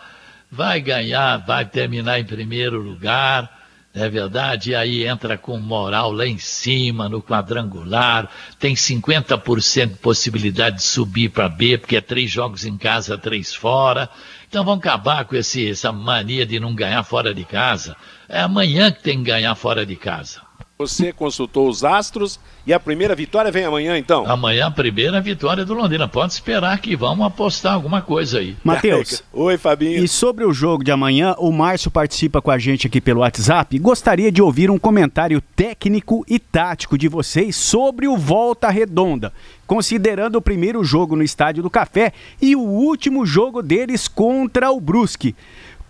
vai 0.52 0.83
ganhar, 0.83 1.38
vai 1.38 1.64
terminar 1.64 2.20
em 2.20 2.24
primeiro 2.24 2.78
lugar, 2.78 3.50
é 3.94 4.07
verdade? 4.07 4.70
E 4.70 4.74
aí 4.74 5.07
entra 5.07 5.38
com 5.38 5.59
moral 5.59 6.12
lá 6.12 6.26
em 6.26 6.37
cima, 6.37 7.09
no 7.09 7.22
quadrangular, 7.22 8.31
tem 8.59 8.74
50% 8.74 9.88
de 9.88 9.94
possibilidade 9.94 10.76
de 10.76 10.83
subir 10.83 11.31
para 11.31 11.48
B, 11.48 11.78
porque 11.78 11.96
é 11.96 12.02
três 12.02 12.31
jogos 12.31 12.66
em 12.66 12.76
casa, 12.76 13.16
três 13.16 13.55
fora. 13.55 14.11
Então 14.46 14.62
vamos 14.62 14.81
acabar 14.81 15.24
com 15.24 15.35
esse, 15.35 15.70
essa 15.70 15.90
mania 15.90 16.44
de 16.44 16.61
não 16.61 16.74
ganhar 16.74 17.02
fora 17.02 17.33
de 17.33 17.44
casa. 17.46 17.96
É 18.28 18.42
amanhã 18.42 18.92
que 18.92 19.02
tem 19.02 19.18
que 19.18 19.31
ganhar 19.31 19.55
fora 19.55 19.87
de 19.87 19.96
casa. 19.96 20.42
Você 20.79 21.12
consultou 21.12 21.68
os 21.68 21.85
astros 21.85 22.40
e 22.66 22.73
a 22.73 22.81
primeira 22.81 23.14
vitória 23.14 23.52
vem 23.52 23.64
amanhã, 23.64 23.96
então? 23.96 24.29
Amanhã 24.29 24.66
a 24.66 24.70
primeira 24.70 25.20
vitória 25.20 25.64
do 25.64 25.75
Londrina. 25.75 26.08
Pode 26.08 26.33
esperar 26.33 26.77
que 26.81 26.96
vamos 26.96 27.25
apostar 27.25 27.75
alguma 27.75 28.02
coisa 28.02 28.38
aí. 28.38 28.56
Matheus. 28.64 29.23
Oi, 29.33 29.56
Fabinho. 29.56 30.02
E 30.02 30.08
sobre 30.08 30.44
o 30.44 30.52
jogo 30.52 30.83
de 30.83 30.90
amanhã, 30.90 31.35
o 31.38 31.52
Márcio 31.52 31.90
participa 31.90 32.42
com 32.42 32.50
a 32.50 32.58
gente 32.58 32.87
aqui 32.87 33.00
pelo 33.00 33.20
WhatsApp. 33.20 33.79
Gostaria 33.79 34.33
de 34.33 34.42
ouvir 34.42 34.70
um 34.70 34.79
comentário 34.79 35.40
técnico 35.54 36.25
e 36.29 36.38
tático 36.38 36.98
de 36.98 37.06
vocês 37.06 37.54
sobre 37.54 38.08
o 38.08 38.16
Volta 38.16 38.68
Redonda, 38.68 39.33
considerando 39.66 40.37
o 40.37 40.42
primeiro 40.42 40.83
jogo 40.83 41.14
no 41.14 41.23
Estádio 41.23 41.62
do 41.62 41.70
Café 41.70 42.12
e 42.40 42.56
o 42.56 42.60
último 42.60 43.25
jogo 43.25 43.62
deles 43.62 44.08
contra 44.08 44.70
o 44.70 44.81
Brusque. 44.81 45.37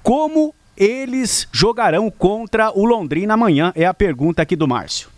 Como 0.02 0.54
eles 0.76 1.46
jogarão 1.52 2.10
contra 2.10 2.70
o 2.70 2.84
Londrina 2.84 3.34
amanhã? 3.34 3.72
É 3.76 3.84
a 3.84 3.94
pergunta 3.94 4.42
aqui 4.42 4.56
do 4.56 4.66
Márcio. 4.66 5.11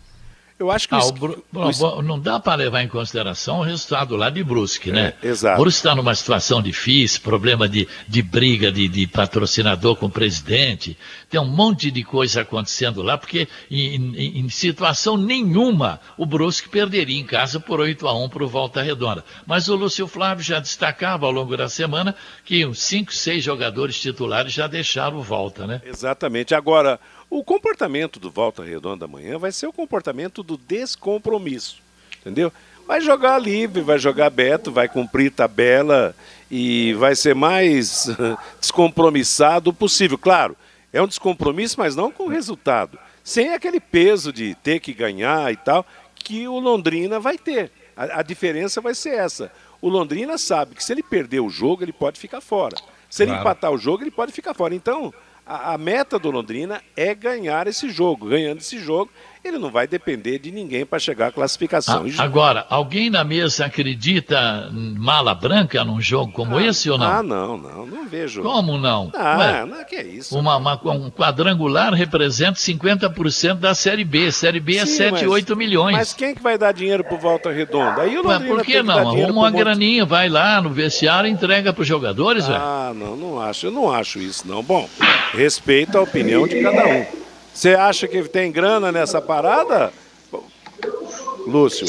Eu 0.56 0.70
acho 0.70 0.88
que 0.88 0.94
ah, 0.94 1.04
o... 1.04 1.12
Bru... 1.12 1.44
o... 1.52 2.02
não 2.02 2.18
dá 2.18 2.38
para 2.38 2.54
levar 2.54 2.82
em 2.82 2.88
consideração 2.88 3.58
o 3.58 3.62
resultado 3.62 4.14
lá 4.14 4.30
de 4.30 4.44
Brusque, 4.44 4.92
né? 4.92 5.14
É, 5.20 5.28
exato. 5.28 5.60
O 5.60 5.62
Brusque 5.62 5.80
está 5.80 5.96
numa 5.96 6.14
situação 6.14 6.62
difícil, 6.62 7.22
problema 7.22 7.68
de, 7.68 7.88
de 8.06 8.22
briga 8.22 8.70
de, 8.70 8.86
de, 8.86 9.04
patrocinador 9.06 9.96
com 9.96 10.06
o 10.06 10.10
presidente, 10.10 10.96
tem 11.28 11.40
um 11.40 11.44
monte 11.44 11.90
de 11.90 12.04
coisa 12.04 12.42
acontecendo 12.42 13.02
lá, 13.02 13.18
porque 13.18 13.48
em, 13.68 13.96
em, 13.96 14.40
em 14.40 14.48
situação 14.48 15.16
nenhuma 15.16 16.00
o 16.16 16.24
Brusque 16.24 16.68
perderia 16.68 17.18
em 17.18 17.26
casa 17.26 17.58
por 17.58 17.80
8 17.80 18.06
a 18.06 18.16
1 18.16 18.28
para 18.28 18.44
o 18.44 18.48
Volta 18.48 18.80
Redonda. 18.80 19.24
Mas 19.44 19.68
o 19.68 19.74
Lúcio 19.74 20.06
Flávio 20.06 20.44
já 20.44 20.60
destacava 20.60 21.26
ao 21.26 21.32
longo 21.32 21.56
da 21.56 21.68
semana 21.68 22.14
que 22.44 22.64
uns 22.64 22.80
5, 22.80 23.12
6 23.12 23.42
jogadores 23.42 24.00
titulares 24.00 24.52
já 24.52 24.68
deixaram 24.68 25.16
o 25.16 25.22
Volta, 25.22 25.66
né? 25.66 25.82
Exatamente. 25.84 26.54
Agora, 26.54 27.00
o 27.30 27.42
comportamento 27.42 28.20
do 28.20 28.30
Volta 28.30 28.62
Redonda 28.62 29.04
amanhã 29.06 29.38
vai 29.38 29.50
ser 29.52 29.66
o 29.66 29.72
comportamento 29.72 30.42
do 30.42 30.56
descompromisso, 30.56 31.82
entendeu? 32.20 32.52
Vai 32.86 33.00
jogar 33.00 33.38
livre, 33.38 33.80
vai 33.80 33.98
jogar 33.98 34.28
Beto, 34.30 34.70
vai 34.70 34.88
cumprir 34.88 35.30
tabela 35.32 36.14
e 36.50 36.92
vai 36.94 37.14
ser 37.16 37.34
mais 37.34 38.06
descompromissado 38.60 39.72
possível. 39.72 40.18
Claro, 40.18 40.56
é 40.92 41.00
um 41.00 41.06
descompromisso, 41.06 41.76
mas 41.78 41.96
não 41.96 42.10
com 42.10 42.28
resultado. 42.28 42.98
Sem 43.22 43.54
aquele 43.54 43.80
peso 43.80 44.32
de 44.32 44.54
ter 44.56 44.80
que 44.80 44.92
ganhar 44.92 45.50
e 45.50 45.56
tal, 45.56 45.86
que 46.14 46.46
o 46.46 46.58
Londrina 46.58 47.18
vai 47.18 47.38
ter. 47.38 47.70
A, 47.96 48.20
a 48.20 48.22
diferença 48.22 48.80
vai 48.82 48.94
ser 48.94 49.14
essa. 49.14 49.50
O 49.80 49.88
Londrina 49.88 50.36
sabe 50.36 50.74
que 50.74 50.84
se 50.84 50.92
ele 50.92 51.02
perder 51.02 51.40
o 51.40 51.48
jogo, 51.48 51.82
ele 51.82 51.92
pode 51.92 52.20
ficar 52.20 52.40
fora. 52.42 52.76
Se 53.08 53.22
ele 53.22 53.30
Claro. 53.30 53.42
empatar 53.42 53.70
o 53.70 53.78
jogo, 53.78 54.02
ele 54.02 54.10
pode 54.10 54.32
ficar 54.32 54.52
fora. 54.52 54.74
Então, 54.74 55.12
a, 55.46 55.76
meta 55.78 56.18
do 56.18 56.30
Londrina 56.30 56.82
é 56.96 57.14
ganhar 57.14 57.66
esse 57.66 57.88
jogo. 57.90 58.28
Ganhando 58.28 58.58
esse 58.58 58.78
jogo, 58.78 59.10
ele 59.44 59.58
não 59.58 59.70
vai 59.70 59.86
depender 59.86 60.38
de 60.38 60.50
ninguém 60.50 60.86
para 60.86 60.98
chegar 60.98 61.28
à 61.28 61.32
classificação. 61.32 62.04
A- 62.04 62.08
já- 62.08 62.22
agora, 62.24 62.66
alguém 62.70 63.10
na 63.10 63.22
mesa 63.22 63.66
acredita 63.66 64.70
mala 64.72 65.34
branca 65.34 65.84
num 65.84 66.00
jogo 66.00 66.32
como 66.32 66.58
esse 66.58 66.88
ou 66.90 66.96
não? 66.98 67.06
Ah, 67.06 67.22
não, 67.22 67.56
não, 67.58 67.86
não 67.86 68.08
vejo. 68.08 68.42
Como 68.42 68.78
não? 68.78 69.10
Ah, 69.14 69.36
Ué, 69.38 69.64
não, 69.66 69.84
que 69.84 69.96
é 69.96 70.02
isso. 70.02 70.36
uma, 70.38 70.56
uma- 70.56 70.80
um 70.92 71.10
quadrangular 71.10 71.92
representa 71.92 72.58
50% 72.58 73.60
da 73.60 73.74
Série 73.74 74.04
B. 74.04 74.32
Série 74.32 74.60
B 74.60 74.76
é 74.76 74.86
Sim, 74.86 74.96
7, 74.96 75.12
mas- 75.12 75.22
8 75.28 75.54
milhões. 75.56 75.96
Mas 75.96 76.12
quem 76.14 76.34
que 76.34 76.42
vai 76.42 76.56
dar 76.56 76.72
dinheiro 76.72 77.04
pro 77.04 77.18
Volta 77.18 77.50
Redonda? 77.52 78.02
Aí 78.02 78.16
o 78.16 78.22
Londrina 78.22 78.54
por 78.54 78.64
que 78.64 78.82
não? 78.82 78.98
Arruma 78.98 79.28
uma 79.30 79.50
monte- 79.50 79.58
graninha, 79.58 80.04
vai 80.04 80.28
lá 80.28 80.60
no 80.62 80.70
vestiário 80.70 81.28
e 81.28 81.32
entrega 81.32 81.72
para 81.72 81.82
os 81.82 81.88
jogadores, 81.88 82.46
velho. 82.46 82.58
Ah, 82.60 82.92
não, 82.94 83.14
não 83.16 83.40
acho. 83.40 83.66
Eu 83.66 83.70
não 83.72 83.90
acho 83.92 84.18
isso, 84.18 84.46
não. 84.48 84.62
Bom, 84.62 84.88
respeito 85.32 85.98
a 85.98 86.02
opinião 86.02 86.46
de 86.48 86.62
cada 86.62 86.86
um. 86.86 87.23
Você 87.54 87.74
acha 87.74 88.08
que 88.08 88.22
tem 88.28 88.50
grana 88.50 88.90
nessa 88.90 89.22
parada? 89.22 89.92
Lúcio. 91.46 91.86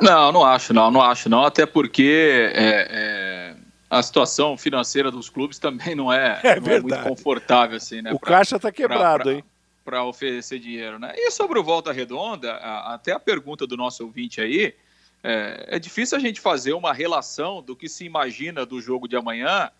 Não, 0.00 0.32
não 0.32 0.44
acho, 0.44 0.72
não, 0.74 0.90
não 0.90 1.00
acho, 1.00 1.28
não. 1.28 1.44
Até 1.44 1.64
porque 1.66 2.50
é, 2.54 2.88
é, 2.90 3.54
a 3.88 4.02
situação 4.02 4.56
financeira 4.58 5.10
dos 5.10 5.28
clubes 5.30 5.58
também 5.58 5.94
não 5.94 6.12
é, 6.12 6.40
É 6.42 6.56
não 6.56 6.62
verdade. 6.62 6.82
muito 7.02 7.08
confortável, 7.16 7.76
assim, 7.76 8.02
né? 8.02 8.12
O 8.12 8.18
pra- 8.18 8.28
caixa 8.30 8.58
tá 8.58 8.72
quebrado, 8.72 9.24
pra- 9.24 9.32
hein? 9.34 9.44
Para 9.84 10.04
oferecer 10.04 10.58
dinheiro, 10.58 10.98
né? 10.98 11.12
E 11.16 11.30
sobre 11.30 11.58
o 11.58 11.64
Volta 11.64 11.92
Redonda, 11.92 12.52
a- 12.54 12.94
até 12.94 13.12
a 13.12 13.20
pergunta 13.20 13.66
do 13.66 13.76
nosso 13.76 14.04
ouvinte 14.04 14.40
aí, 14.40 14.74
é, 15.22 15.66
é 15.68 15.78
difícil 15.78 16.16
a 16.18 16.20
gente 16.20 16.40
fazer 16.40 16.72
uma 16.72 16.92
relação 16.92 17.62
do 17.62 17.76
que 17.76 17.88
se 17.88 18.04
imagina 18.04 18.66
do 18.66 18.80
jogo 18.80 19.06
de 19.06 19.16
amanhã 19.16 19.70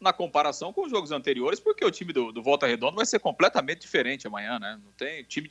na 0.00 0.12
comparação 0.12 0.72
com 0.72 0.84
os 0.84 0.90
jogos 0.90 1.10
anteriores, 1.10 1.58
porque 1.58 1.84
o 1.84 1.90
time 1.90 2.12
do, 2.12 2.32
do 2.32 2.42
Volta 2.42 2.66
Redonda 2.66 2.96
vai 2.96 3.06
ser 3.06 3.18
completamente 3.18 3.80
diferente 3.80 4.26
amanhã, 4.26 4.58
né? 4.58 4.78
Não 4.84 4.92
tem 4.92 5.24
time 5.24 5.48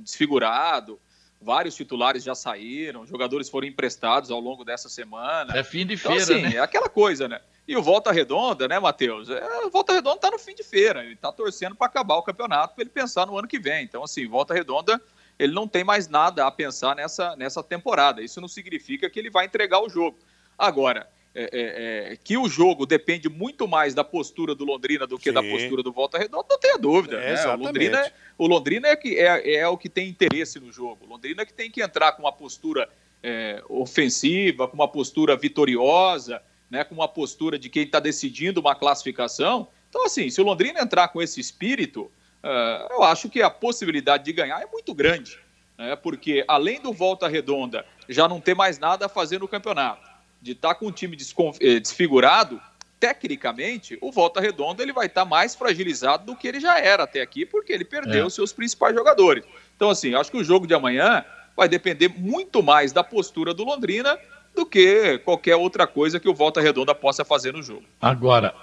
desfigurado, 0.00 1.00
vários 1.40 1.74
titulares 1.74 2.24
já 2.24 2.34
saíram, 2.34 3.06
jogadores 3.06 3.48
foram 3.48 3.66
emprestados 3.66 4.30
ao 4.30 4.40
longo 4.40 4.64
dessa 4.64 4.88
semana. 4.88 5.56
É 5.56 5.62
fim 5.62 5.86
de 5.86 5.94
Então, 5.94 6.12
feira, 6.12 6.22
assim, 6.22 6.42
né? 6.42 6.56
é 6.56 6.58
aquela 6.58 6.88
coisa, 6.88 7.28
né? 7.28 7.40
E 7.66 7.76
o 7.76 7.82
Volta 7.82 8.12
Redonda, 8.12 8.68
né, 8.68 8.78
Matheus? 8.78 9.28
É, 9.30 9.64
o 9.64 9.70
Volta 9.70 9.92
Redonda 9.92 10.18
tá 10.18 10.30
no 10.30 10.38
fim 10.38 10.54
de 10.54 10.62
feira. 10.62 11.04
Ele 11.04 11.16
tá 11.16 11.32
torcendo 11.32 11.74
para 11.74 11.86
acabar 11.86 12.16
o 12.16 12.22
campeonato 12.22 12.74
para 12.74 12.82
ele 12.82 12.90
pensar 12.90 13.26
no 13.26 13.38
ano 13.38 13.48
que 13.48 13.58
vem. 13.58 13.84
Então, 13.84 14.02
assim, 14.02 14.26
Volta 14.26 14.52
Redonda, 14.52 15.00
ele 15.38 15.52
não 15.52 15.66
tem 15.66 15.82
mais 15.82 16.08
nada 16.08 16.46
a 16.46 16.50
pensar 16.50 16.94
nessa, 16.94 17.34
nessa 17.36 17.62
temporada. 17.62 18.22
Isso 18.22 18.40
não 18.40 18.48
significa 18.48 19.08
que 19.08 19.18
ele 19.18 19.30
vai 19.30 19.46
entregar 19.46 19.80
o 19.80 19.88
jogo. 19.88 20.18
Agora, 20.58 21.08
é, 21.34 21.42
é, 21.42 22.12
é, 22.12 22.16
que 22.16 22.36
o 22.36 22.48
jogo 22.48 22.86
depende 22.86 23.28
muito 23.28 23.66
mais 23.66 23.92
da 23.92 24.04
postura 24.04 24.54
do 24.54 24.64
Londrina 24.64 25.06
do 25.06 25.18
que 25.18 25.32
da 25.32 25.42
Sim. 25.42 25.50
postura 25.50 25.82
do 25.82 25.92
Volta 25.92 26.16
Redonda, 26.16 26.46
não 26.50 26.58
tenha 26.58 26.78
dúvida. 26.78 27.16
É, 27.16 27.34
né? 27.34 27.54
O. 27.54 27.56
Londrina, 27.56 27.98
é- 27.98 28.12
o 28.38 28.46
Londrina 28.46 28.88
é, 28.88 28.96
que, 28.96 29.18
é, 29.18 29.56
é 29.56 29.68
o 29.68 29.76
que 29.76 29.88
tem 29.88 30.08
interesse 30.08 30.60
no 30.60 30.72
jogo. 30.72 31.04
O 31.04 31.08
Londrina 31.08 31.42
é 31.42 31.44
que 31.46 31.52
tem 31.52 31.70
que 31.70 31.82
entrar 31.82 32.12
com 32.12 32.22
uma 32.22 32.32
postura 32.32 32.88
é, 33.22 33.62
ofensiva, 33.68 34.68
com 34.68 34.74
uma 34.74 34.86
postura 34.86 35.36
vitoriosa, 35.36 36.40
né, 36.70 36.84
com 36.84 36.94
uma 36.94 37.08
postura 37.08 37.58
de 37.58 37.68
quem 37.68 37.84
está 37.84 38.00
decidindo 38.00 38.60
uma 38.60 38.74
classificação. 38.74 39.68
Então, 39.88 40.04
assim, 40.04 40.28
se 40.28 40.40
o 40.40 40.44
Londrina 40.44 40.80
entrar 40.80 41.08
com 41.08 41.22
esse 41.22 41.40
espírito, 41.40 42.10
eh, 42.42 42.88
eu 42.90 43.02
acho 43.04 43.28
que 43.28 43.40
a 43.42 43.48
possibilidade 43.48 44.24
de 44.24 44.32
ganhar 44.32 44.60
é 44.60 44.66
muito 44.66 44.92
grande. 44.92 45.38
Né, 45.78 45.96
porque 45.96 46.44
além 46.46 46.80
do 46.80 46.92
Volta 46.92 47.26
Redonda 47.26 47.84
já 48.08 48.28
não 48.28 48.40
ter 48.40 48.54
mais 48.54 48.78
nada 48.78 49.06
a 49.06 49.08
fazer 49.08 49.40
no 49.40 49.48
campeonato, 49.48 50.08
de 50.44 50.52
estar 50.52 50.74
com 50.74 50.88
um 50.88 50.92
time 50.92 51.16
eh, 51.60 51.80
desfigurado, 51.80 52.60
tecnicamente, 53.00 53.96
o 54.02 54.12
Volta 54.12 54.42
Redonda 54.42 54.82
ele 54.82 54.92
vai 54.92 55.06
estar 55.06 55.24
mais 55.24 55.54
fragilizado 55.54 56.26
do 56.26 56.36
que 56.36 56.46
ele 56.46 56.60
já 56.60 56.78
era 56.78 57.04
até 57.04 57.22
aqui, 57.22 57.46
porque 57.46 57.72
ele 57.72 57.84
perdeu 57.84 58.24
É. 58.24 58.26
os 58.26 58.34
seus 58.34 58.52
principais 58.52 58.94
jogadores. 58.94 59.42
Então, 59.74 59.88
assim, 59.88 60.14
acho 60.14 60.30
que 60.30 60.36
o 60.36 60.44
jogo 60.44 60.66
de 60.66 60.74
amanhã 60.74 61.24
vai 61.56 61.66
depender 61.66 62.08
muito 62.08 62.62
mais 62.62 62.92
da 62.92 63.02
postura 63.02 63.54
do 63.54 63.64
Londrina 63.64 64.18
do 64.54 64.66
que 64.66 65.18
qualquer 65.24 65.56
outra 65.56 65.86
coisa 65.86 66.20
que 66.20 66.28
o 66.28 66.34
Volta 66.34 66.60
Redonda 66.60 66.94
possa 66.94 67.24
fazer 67.24 67.52
no 67.54 67.62
jogo. 67.62 67.84
Agora, 68.00 68.54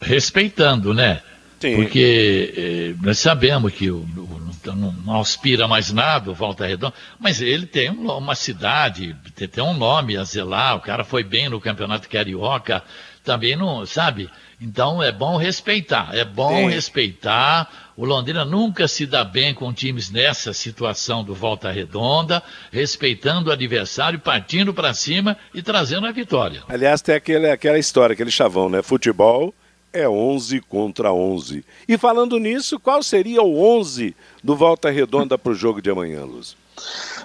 respeitando, 0.00 0.92
né? 0.92 1.22
Sim. 1.68 1.76
Porque 1.76 2.54
eh, 2.56 2.94
nós 3.02 3.18
sabemos 3.18 3.72
que 3.72 3.90
o, 3.90 3.98
o- 3.98 4.44
não, 4.74 4.92
não 4.92 5.20
aspira 5.20 5.66
mais 5.68 5.90
nada 5.92 6.30
o 6.30 6.34
Volta 6.34 6.66
Redonda, 6.66 6.94
mas 7.18 7.40
ele 7.40 7.64
tem 7.66 7.90
um- 7.90 8.10
uma 8.10 8.34
cidade, 8.34 9.16
tem, 9.34 9.48
tem 9.48 9.64
um 9.64 9.74
nome 9.74 10.16
a 10.16 10.24
zelar, 10.24 10.76
o 10.76 10.80
cara 10.80 11.04
foi 11.04 11.22
bem 11.24 11.48
no 11.48 11.60
Campeonato 11.60 12.08
Carioca, 12.08 12.82
também 13.22 13.56
não, 13.56 13.86
sabe? 13.86 14.28
Então 14.60 15.02
é 15.02 15.10
bom 15.10 15.36
respeitar, 15.38 16.10
é 16.12 16.24
bom 16.24 16.48
Tem. 16.50 16.68
respeitar. 16.68 17.90
O 17.96 18.04
Londrina 18.04 18.44
nunca 18.44 18.86
se 18.88 19.06
dá 19.06 19.24
bem 19.24 19.54
com 19.54 19.72
times 19.72 20.10
nessa 20.10 20.52
situação 20.52 21.22
do 21.24 21.34
Volta 21.34 21.70
Redonda, 21.70 22.42
respeitando 22.72 23.48
o 23.48 23.52
adversário, 23.52 24.18
partindo 24.18 24.74
para 24.74 24.92
cima 24.92 25.36
e 25.54 25.62
trazendo 25.62 26.06
a 26.06 26.12
vitória. 26.12 26.62
Aliás, 26.68 27.00
tem 27.00 27.14
aquele, 27.14 27.50
aquela 27.50 27.78
história, 27.78 28.12
aquele 28.14 28.30
chavão, 28.30 28.68
né? 28.68 28.82
Futebol 28.82 29.54
é 29.94 30.08
11 30.08 30.60
contra 30.62 31.12
11. 31.12 31.64
E 31.88 31.96
falando 31.96 32.36
nisso, 32.38 32.80
qual 32.80 33.00
seria 33.00 33.40
o 33.42 33.78
11 33.78 34.14
do 34.42 34.56
Volta 34.56 34.90
Redonda 34.90 35.38
para 35.38 35.52
o 35.52 35.54
jogo 35.54 35.80
de 35.80 35.88
amanhã, 35.88 36.24
Luz? 36.24 36.56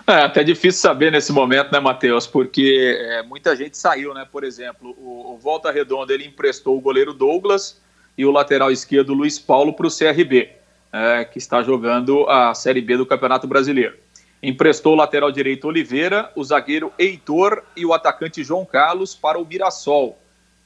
É 0.06 0.22
até 0.22 0.44
difícil 0.44 0.80
saber 0.80 1.12
nesse 1.12 1.32
momento, 1.32 1.72
né, 1.72 1.80
Matheus? 1.80 2.28
Porque 2.28 2.96
é, 3.00 3.24
muita 3.24 3.56
gente 3.56 3.76
saiu, 3.76 4.14
né? 4.14 4.26
Por 4.32 4.44
exemplo, 4.44 4.96
o, 5.00 5.34
o 5.34 5.38
Volta 5.40 5.72
Redonda 5.72 6.14
ele 6.14 6.26
emprestou 6.26 6.78
o 6.78 6.82
goleiro 6.82 7.12
Douglas 7.12 7.82
e 8.16 8.24
o 8.24 8.32
lateral 8.32 8.72
esquerdo 8.72 9.16
Luiz 9.16 9.40
Paulo 9.40 9.74
para 9.74 9.88
o 9.88 9.90
CRB, 9.90 10.50
é, 10.94 11.26
que 11.26 11.40
está 11.40 11.64
jogando 11.64 12.30
a 12.30 12.54
Série 12.54 12.82
B 12.82 12.98
do 12.98 13.06
Campeonato 13.06 13.48
Brasileiro. 13.48 13.96
Emprestou 14.42 14.94
o 14.94 14.96
lateral 14.96 15.32
direito 15.32 15.68
Oliveira, 15.68 16.32
o 16.36 16.44
zagueiro 16.44 16.94
Heitor 17.00 17.64
e 17.76 17.84
o 17.84 17.94
atacante 17.94 18.44
João 18.44 18.64
Carlos 18.64 19.16
para 19.16 19.40
o 19.40 19.46
Mirassol, 19.46 20.18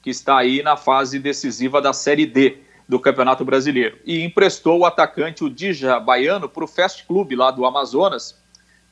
que 0.04 0.10
está 0.10 0.36
aí 0.36 0.62
na 0.62 0.76
fase 0.76 1.18
decisiva 1.18 1.80
da 1.80 1.94
Série 1.94 2.26
D 2.26 2.58
do 2.86 3.00
Campeonato 3.00 3.42
Brasileiro. 3.42 3.96
E 4.04 4.22
emprestou 4.22 4.80
o 4.80 4.84
atacante, 4.84 5.42
o 5.42 5.48
Dija 5.48 5.98
Baiano, 5.98 6.46
para 6.46 6.62
o 6.62 6.66
Fast 6.66 7.04
Club 7.04 7.32
lá 7.32 7.50
do 7.50 7.64
Amazonas, 7.64 8.36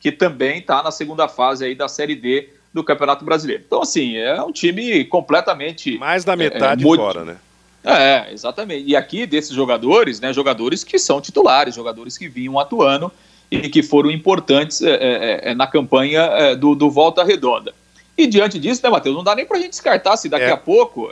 que 0.00 0.10
também 0.10 0.60
está 0.60 0.82
na 0.82 0.90
segunda 0.90 1.28
fase 1.28 1.66
aí 1.66 1.74
da 1.74 1.86
Série 1.86 2.14
D 2.14 2.48
do 2.72 2.82
Campeonato 2.82 3.26
Brasileiro. 3.26 3.62
Então, 3.66 3.82
assim, 3.82 4.16
é 4.16 4.42
um 4.42 4.50
time 4.50 5.04
completamente. 5.04 5.98
Mais 5.98 6.24
da 6.24 6.34
metade 6.34 6.82
é, 6.82 6.96
fora, 6.96 7.26
né? 7.26 7.36
É, 7.84 8.32
exatamente. 8.32 8.88
E 8.88 8.96
aqui 8.96 9.26
desses 9.26 9.54
jogadores, 9.54 10.18
né, 10.18 10.32
jogadores 10.32 10.82
que 10.82 10.98
são 10.98 11.20
titulares, 11.20 11.74
jogadores 11.74 12.16
que 12.16 12.26
vinham 12.26 12.58
atuando 12.58 13.12
e 13.50 13.68
que 13.68 13.82
foram 13.82 14.10
importantes 14.10 14.80
é, 14.80 14.94
é, 14.94 15.50
é 15.50 15.54
na 15.54 15.66
campanha 15.66 16.22
é, 16.22 16.56
do, 16.56 16.74
do, 16.74 16.90
Volta 16.90 17.22
Redonda. 17.22 17.74
E 18.16 18.26
diante 18.26 18.58
disso, 18.58 18.80
né, 18.84 18.90
Matheus, 18.90 19.16
não 19.16 19.24
dá 19.24 19.34
nem 19.34 19.46
para 19.46 19.56
a 19.56 19.60
gente 19.60 19.70
descartar 19.70 20.16
se 20.16 20.28
daqui 20.28 20.44
é. 20.44 20.50
a 20.50 20.56
pouco 20.56 21.10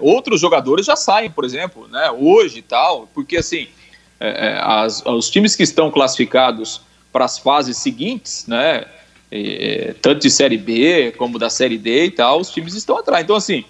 outros 0.00 0.40
jogadores 0.40 0.86
já 0.86 0.94
saem, 0.94 1.30
por 1.30 1.44
exemplo, 1.44 1.88
né, 1.88 2.10
hoje 2.10 2.58
e 2.58 2.62
tal, 2.62 3.08
porque 3.12 3.38
assim, 3.38 3.66
as, 4.62 5.04
os 5.04 5.28
times 5.28 5.56
que 5.56 5.64
estão 5.64 5.90
classificados 5.90 6.80
para 7.12 7.24
as 7.24 7.38
fases 7.38 7.76
seguintes, 7.78 8.46
né, 8.46 8.84
tanto 10.00 10.20
de 10.20 10.30
Série 10.30 10.56
B 10.56 11.12
como 11.18 11.38
da 11.38 11.50
Série 11.50 11.76
D 11.76 12.04
e 12.04 12.10
tal, 12.12 12.40
os 12.40 12.50
times 12.50 12.74
estão 12.74 12.96
atrás. 12.96 13.24
Então, 13.24 13.34
assim, 13.34 13.64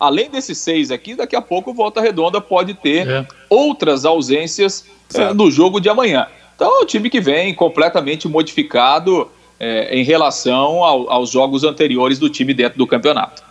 além 0.00 0.30
desses 0.30 0.56
seis 0.58 0.90
aqui, 0.90 1.14
daqui 1.14 1.36
a 1.36 1.42
pouco 1.42 1.70
o 1.70 1.74
Volta 1.74 2.00
Redonda 2.00 2.40
pode 2.40 2.74
ter 2.74 3.06
é. 3.06 3.26
outras 3.50 4.04
ausências 4.04 4.86
é, 5.14 5.32
no 5.34 5.50
jogo 5.50 5.80
de 5.80 5.88
amanhã. 5.88 6.26
Então 6.54 6.80
é 6.80 6.82
um 6.82 6.86
time 6.86 7.10
que 7.10 7.20
vem 7.20 7.54
completamente 7.54 8.26
modificado 8.26 9.30
é, 9.58 9.96
em 9.98 10.04
relação 10.04 10.82
ao, 10.84 11.10
aos 11.10 11.30
jogos 11.30 11.64
anteriores 11.64 12.18
do 12.18 12.28
time 12.28 12.52
dentro 12.52 12.78
do 12.78 12.86
campeonato. 12.86 13.42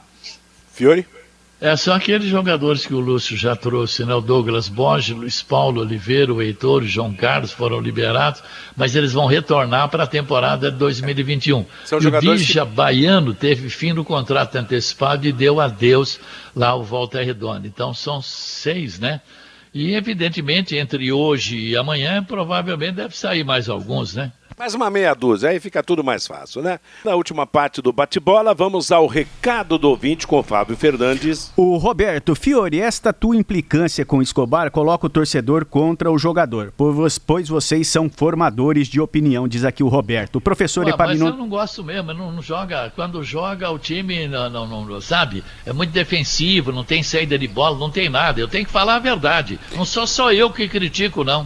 Fiore? 0.71 1.05
É, 1.59 1.73
são 1.77 1.95
aqueles 1.95 2.27
jogadores 2.27 2.85
que 2.85 2.93
o 2.93 2.99
Lúcio 2.99 3.37
já 3.37 3.55
trouxe, 3.55 4.03
né? 4.03 4.13
O 4.13 4.19
Douglas 4.19 4.67
Borges, 4.67 5.15
Luiz 5.15 5.41
Paulo 5.41 5.81
Oliveira, 5.81 6.33
o 6.33 6.41
Heitor, 6.41 6.83
o 6.83 6.87
João 6.87 7.13
Carlos 7.13 7.53
foram 7.53 7.79
liberados, 7.79 8.43
mas 8.75 8.93
eles 8.93 9.13
vão 9.13 9.25
retornar 9.25 9.87
para 9.87 10.03
a 10.03 10.07
temporada 10.07 10.69
de 10.69 10.77
2021. 10.77 11.65
São 11.85 11.99
e 11.99 12.07
o 12.07 12.19
Bija 12.19 12.65
que... 12.65 12.71
Baiano 12.71 13.33
teve 13.33 13.69
fim 13.69 13.93
do 13.93 14.03
contrato 14.03 14.57
antecipado 14.57 15.25
e 15.25 15.31
deu 15.31 15.61
adeus 15.61 16.19
lá 16.53 16.69
ao 16.69 16.83
Volta 16.83 17.23
Redonda. 17.23 17.65
Então 17.65 17.93
são 17.93 18.21
seis, 18.21 18.99
né? 18.99 19.21
E 19.73 19.95
evidentemente 19.95 20.75
entre 20.75 21.11
hoje 21.11 21.57
e 21.57 21.77
amanhã 21.77 22.21
provavelmente 22.21 22.95
deve 22.95 23.15
sair 23.15 23.45
mais 23.45 23.69
alguns, 23.69 24.13
né? 24.13 24.31
Mais 24.57 24.73
uma 24.73 24.89
meia 24.89 25.13
dúzia, 25.13 25.49
aí 25.49 25.59
fica 25.59 25.83
tudo 25.83 26.01
mais 26.01 26.25
fácil, 26.25 26.61
né? 26.61 26.79
Na 27.03 27.13
última 27.13 27.45
parte 27.45 27.81
do 27.81 27.91
bate-bola, 27.91 28.53
vamos 28.53 28.89
ao 28.89 29.05
recado 29.05 29.77
do 29.77 29.89
ouvinte 29.89 30.25
com 30.25 30.39
o 30.39 30.43
Fábio 30.43 30.77
Fernandes. 30.77 31.51
O 31.57 31.75
Roberto 31.75 32.33
Fiore, 32.33 32.79
esta 32.79 33.11
tua 33.11 33.35
implicância 33.35 34.05
com 34.05 34.21
Escobar 34.21 34.71
coloca 34.71 35.07
o 35.07 35.09
torcedor 35.09 35.65
contra 35.65 36.09
o 36.09 36.17
jogador, 36.17 36.73
pois 37.27 37.49
vocês 37.49 37.89
são 37.89 38.09
formadores 38.09 38.87
de 38.87 39.01
opinião, 39.01 39.45
diz 39.45 39.65
aqui 39.65 39.83
o 39.83 39.89
Roberto. 39.89 40.37
O 40.37 40.41
professor 40.41 40.85
Ué, 40.85 40.93
Mas 40.97 41.19
eu 41.19 41.35
não 41.35 41.49
gosto 41.49 41.83
mesmo, 41.83 42.13
não, 42.13 42.31
não, 42.31 42.41
joga. 42.41 42.93
Quando 42.95 43.21
joga, 43.25 43.69
o 43.69 43.77
time, 43.77 44.25
não, 44.25 44.49
não, 44.49 44.85
não, 44.85 45.01
sabe? 45.01 45.43
É 45.65 45.73
muito 45.73 45.91
defensivo, 45.91 46.71
não 46.71 46.85
tem 46.85 47.03
saída 47.03 47.37
de 47.37 47.47
bola, 47.49 47.77
não 47.77 47.91
tem 47.91 48.07
nada. 48.07 48.39
Eu 48.39 48.47
tenho 48.47 48.65
que 48.65 48.71
falar 48.71 48.95
a 48.95 48.99
verdade. 48.99 49.59
Não 49.75 49.83
sou 49.83 50.07
só 50.07 50.31
eu 50.31 50.49
que 50.49 50.69
critico, 50.69 51.25
não. 51.25 51.45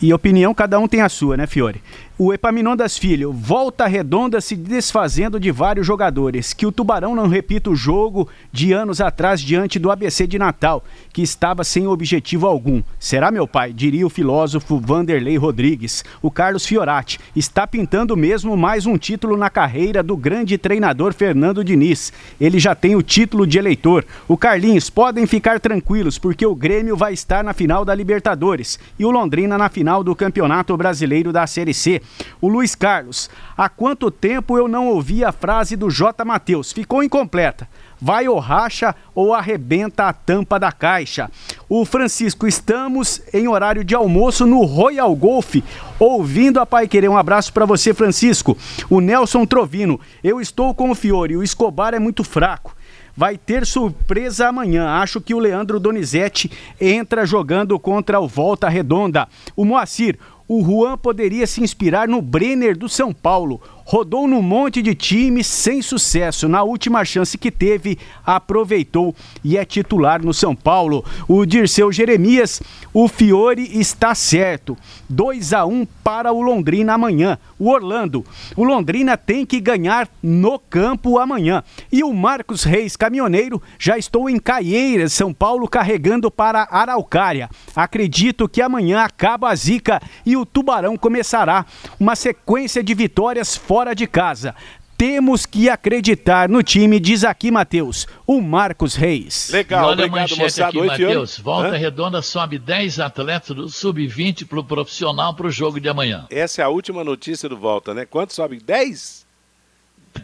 E 0.00 0.14
opinião, 0.14 0.54
cada 0.54 0.78
um 0.78 0.86
tem 0.86 1.02
a 1.02 1.08
sua, 1.08 1.36
né, 1.36 1.46
Fiore? 1.46 1.82
O 2.20 2.34
Epaminondas 2.34 2.98
Filho 2.98 3.32
volta 3.32 3.86
redonda 3.86 4.40
se 4.40 4.56
desfazendo 4.56 5.38
de 5.38 5.52
vários 5.52 5.86
jogadores. 5.86 6.52
Que 6.52 6.66
o 6.66 6.72
Tubarão 6.72 7.14
não 7.14 7.28
repita 7.28 7.70
o 7.70 7.76
jogo 7.76 8.28
de 8.50 8.72
anos 8.72 9.00
atrás 9.00 9.40
diante 9.40 9.78
do 9.78 9.88
ABC 9.88 10.26
de 10.26 10.36
Natal, 10.36 10.82
que 11.12 11.22
estava 11.22 11.62
sem 11.62 11.86
objetivo 11.86 12.44
algum. 12.44 12.82
Será, 12.98 13.30
meu 13.30 13.46
pai? 13.46 13.72
Diria 13.72 14.04
o 14.04 14.10
filósofo 14.10 14.80
Vanderlei 14.80 15.36
Rodrigues. 15.36 16.04
O 16.20 16.28
Carlos 16.28 16.66
Fiorati 16.66 17.20
está 17.36 17.68
pintando 17.68 18.16
mesmo 18.16 18.56
mais 18.56 18.84
um 18.84 18.98
título 18.98 19.36
na 19.36 19.48
carreira 19.48 20.02
do 20.02 20.16
grande 20.16 20.58
treinador 20.58 21.14
Fernando 21.14 21.62
Diniz. 21.62 22.12
Ele 22.40 22.58
já 22.58 22.74
tem 22.74 22.96
o 22.96 23.02
título 23.02 23.46
de 23.46 23.58
eleitor. 23.58 24.04
O 24.26 24.36
Carlinhos, 24.36 24.90
podem 24.90 25.24
ficar 25.24 25.60
tranquilos, 25.60 26.18
porque 26.18 26.44
o 26.44 26.56
Grêmio 26.56 26.96
vai 26.96 27.12
estar 27.12 27.44
na 27.44 27.52
final 27.52 27.84
da 27.84 27.94
Libertadores 27.94 28.76
e 28.98 29.04
o 29.04 29.10
Londrina 29.12 29.56
na 29.56 29.68
final 29.68 30.02
do 30.02 30.16
Campeonato 30.16 30.76
Brasileiro 30.76 31.32
da 31.32 31.46
Série 31.46 31.72
C. 31.72 32.02
O 32.40 32.48
Luiz 32.48 32.74
Carlos, 32.74 33.28
há 33.56 33.68
quanto 33.68 34.10
tempo 34.10 34.56
eu 34.56 34.68
não 34.68 34.88
ouvi 34.88 35.24
a 35.24 35.32
frase 35.32 35.76
do 35.76 35.90
J. 35.90 36.24
Matheus? 36.24 36.72
Ficou 36.72 37.02
incompleta. 37.02 37.68
Vai 38.00 38.28
ou 38.28 38.38
racha 38.38 38.94
ou 39.14 39.34
arrebenta 39.34 40.04
a 40.04 40.12
tampa 40.12 40.58
da 40.58 40.70
caixa. 40.70 41.30
O 41.68 41.84
Francisco, 41.84 42.46
estamos 42.46 43.20
em 43.32 43.48
horário 43.48 43.82
de 43.82 43.94
almoço 43.94 44.46
no 44.46 44.64
Royal 44.64 45.14
Golf, 45.16 45.56
ouvindo 45.98 46.60
a 46.60 46.66
Pai 46.66 46.86
Querer. 46.86 47.08
Um 47.08 47.16
abraço 47.16 47.52
para 47.52 47.66
você, 47.66 47.92
Francisco. 47.92 48.56
O 48.88 49.00
Nelson 49.00 49.44
Trovino, 49.44 50.00
eu 50.22 50.40
estou 50.40 50.72
com 50.74 50.90
o 50.90 50.94
Fiore, 50.94 51.36
o 51.36 51.42
Escobar 51.42 51.92
é 51.94 51.98
muito 51.98 52.22
fraco 52.22 52.78
vai 53.18 53.36
ter 53.36 53.66
surpresa 53.66 54.46
amanhã. 54.46 54.86
Acho 54.90 55.20
que 55.20 55.34
o 55.34 55.40
Leandro 55.40 55.80
Donizete 55.80 56.48
entra 56.80 57.26
jogando 57.26 57.76
contra 57.76 58.20
o 58.20 58.28
Volta 58.28 58.68
Redonda. 58.68 59.26
O 59.56 59.64
Moacir, 59.64 60.16
o 60.48 60.64
Juan 60.64 60.96
poderia 60.96 61.46
se 61.46 61.62
inspirar 61.62 62.08
no 62.08 62.22
Brenner 62.22 62.76
do 62.76 62.88
São 62.88 63.12
Paulo. 63.12 63.60
Rodou 63.90 64.28
num 64.28 64.42
monte 64.42 64.82
de 64.82 64.94
times 64.94 65.46
sem 65.46 65.80
sucesso. 65.80 66.46
Na 66.46 66.62
última 66.62 67.06
chance 67.06 67.38
que 67.38 67.50
teve, 67.50 67.98
aproveitou 68.22 69.16
e 69.42 69.56
é 69.56 69.64
titular 69.64 70.22
no 70.22 70.34
São 70.34 70.54
Paulo. 70.54 71.02
O 71.26 71.46
Dirceu 71.46 71.90
Jeremias, 71.90 72.60
o 72.92 73.08
Fiore 73.08 73.62
está 73.80 74.14
certo. 74.14 74.76
2 75.08 75.54
a 75.54 75.64
1 75.64 75.86
para 76.04 76.30
o 76.30 76.42
Londrina 76.42 76.92
amanhã. 76.92 77.38
O 77.58 77.70
Orlando, 77.70 78.26
o 78.54 78.62
Londrina 78.62 79.16
tem 79.16 79.46
que 79.46 79.58
ganhar 79.58 80.06
no 80.22 80.58
campo 80.58 81.18
amanhã. 81.18 81.64
E 81.90 82.04
o 82.04 82.12
Marcos 82.12 82.64
Reis, 82.64 82.94
caminhoneiro, 82.94 83.60
já 83.78 83.96
estou 83.96 84.28
em 84.28 84.38
Caieiras, 84.38 85.14
São 85.14 85.32
Paulo, 85.32 85.66
carregando 85.66 86.30
para 86.30 86.68
Araucária. 86.70 87.48
Acredito 87.74 88.46
que 88.46 88.60
amanhã 88.60 89.00
acaba 89.00 89.48
a 89.48 89.54
zica 89.54 89.98
e 90.26 90.36
o 90.36 90.44
Tubarão 90.44 90.94
começará 90.94 91.64
uma 91.98 92.14
sequência 92.14 92.84
de 92.84 92.92
vitórias 92.92 93.56
fora 93.56 93.77
de 93.94 94.06
casa. 94.06 94.54
Temos 94.98 95.46
que 95.46 95.68
acreditar 95.68 96.48
no 96.48 96.60
time, 96.60 96.98
diz 96.98 97.22
aqui, 97.22 97.52
Matheus, 97.52 98.04
o 98.26 98.40
Marcos 98.40 98.96
Reis. 98.96 99.48
Legal, 99.50 99.90
olha 99.90 100.06
obrigado, 100.06 100.36
moçada. 100.36 100.70
Aqui, 100.70 100.82
Matheus. 100.82 101.38
Volta 101.38 101.68
Hã? 101.68 101.76
Redonda 101.76 102.20
sobe 102.20 102.58
10 102.58 102.98
atletas 102.98 103.54
do 103.54 103.68
sub-20 103.68 104.44
para 104.48 104.58
o 104.58 104.64
profissional 104.64 105.34
para 105.34 105.46
o 105.46 105.50
jogo 105.52 105.80
de 105.80 105.88
amanhã. 105.88 106.26
Essa 106.30 106.62
é 106.62 106.64
a 106.64 106.68
última 106.68 107.04
notícia 107.04 107.48
do 107.48 107.56
Volta, 107.56 107.94
né? 107.94 108.04
Quanto 108.06 108.34
sobe? 108.34 108.58
10? 108.58 109.24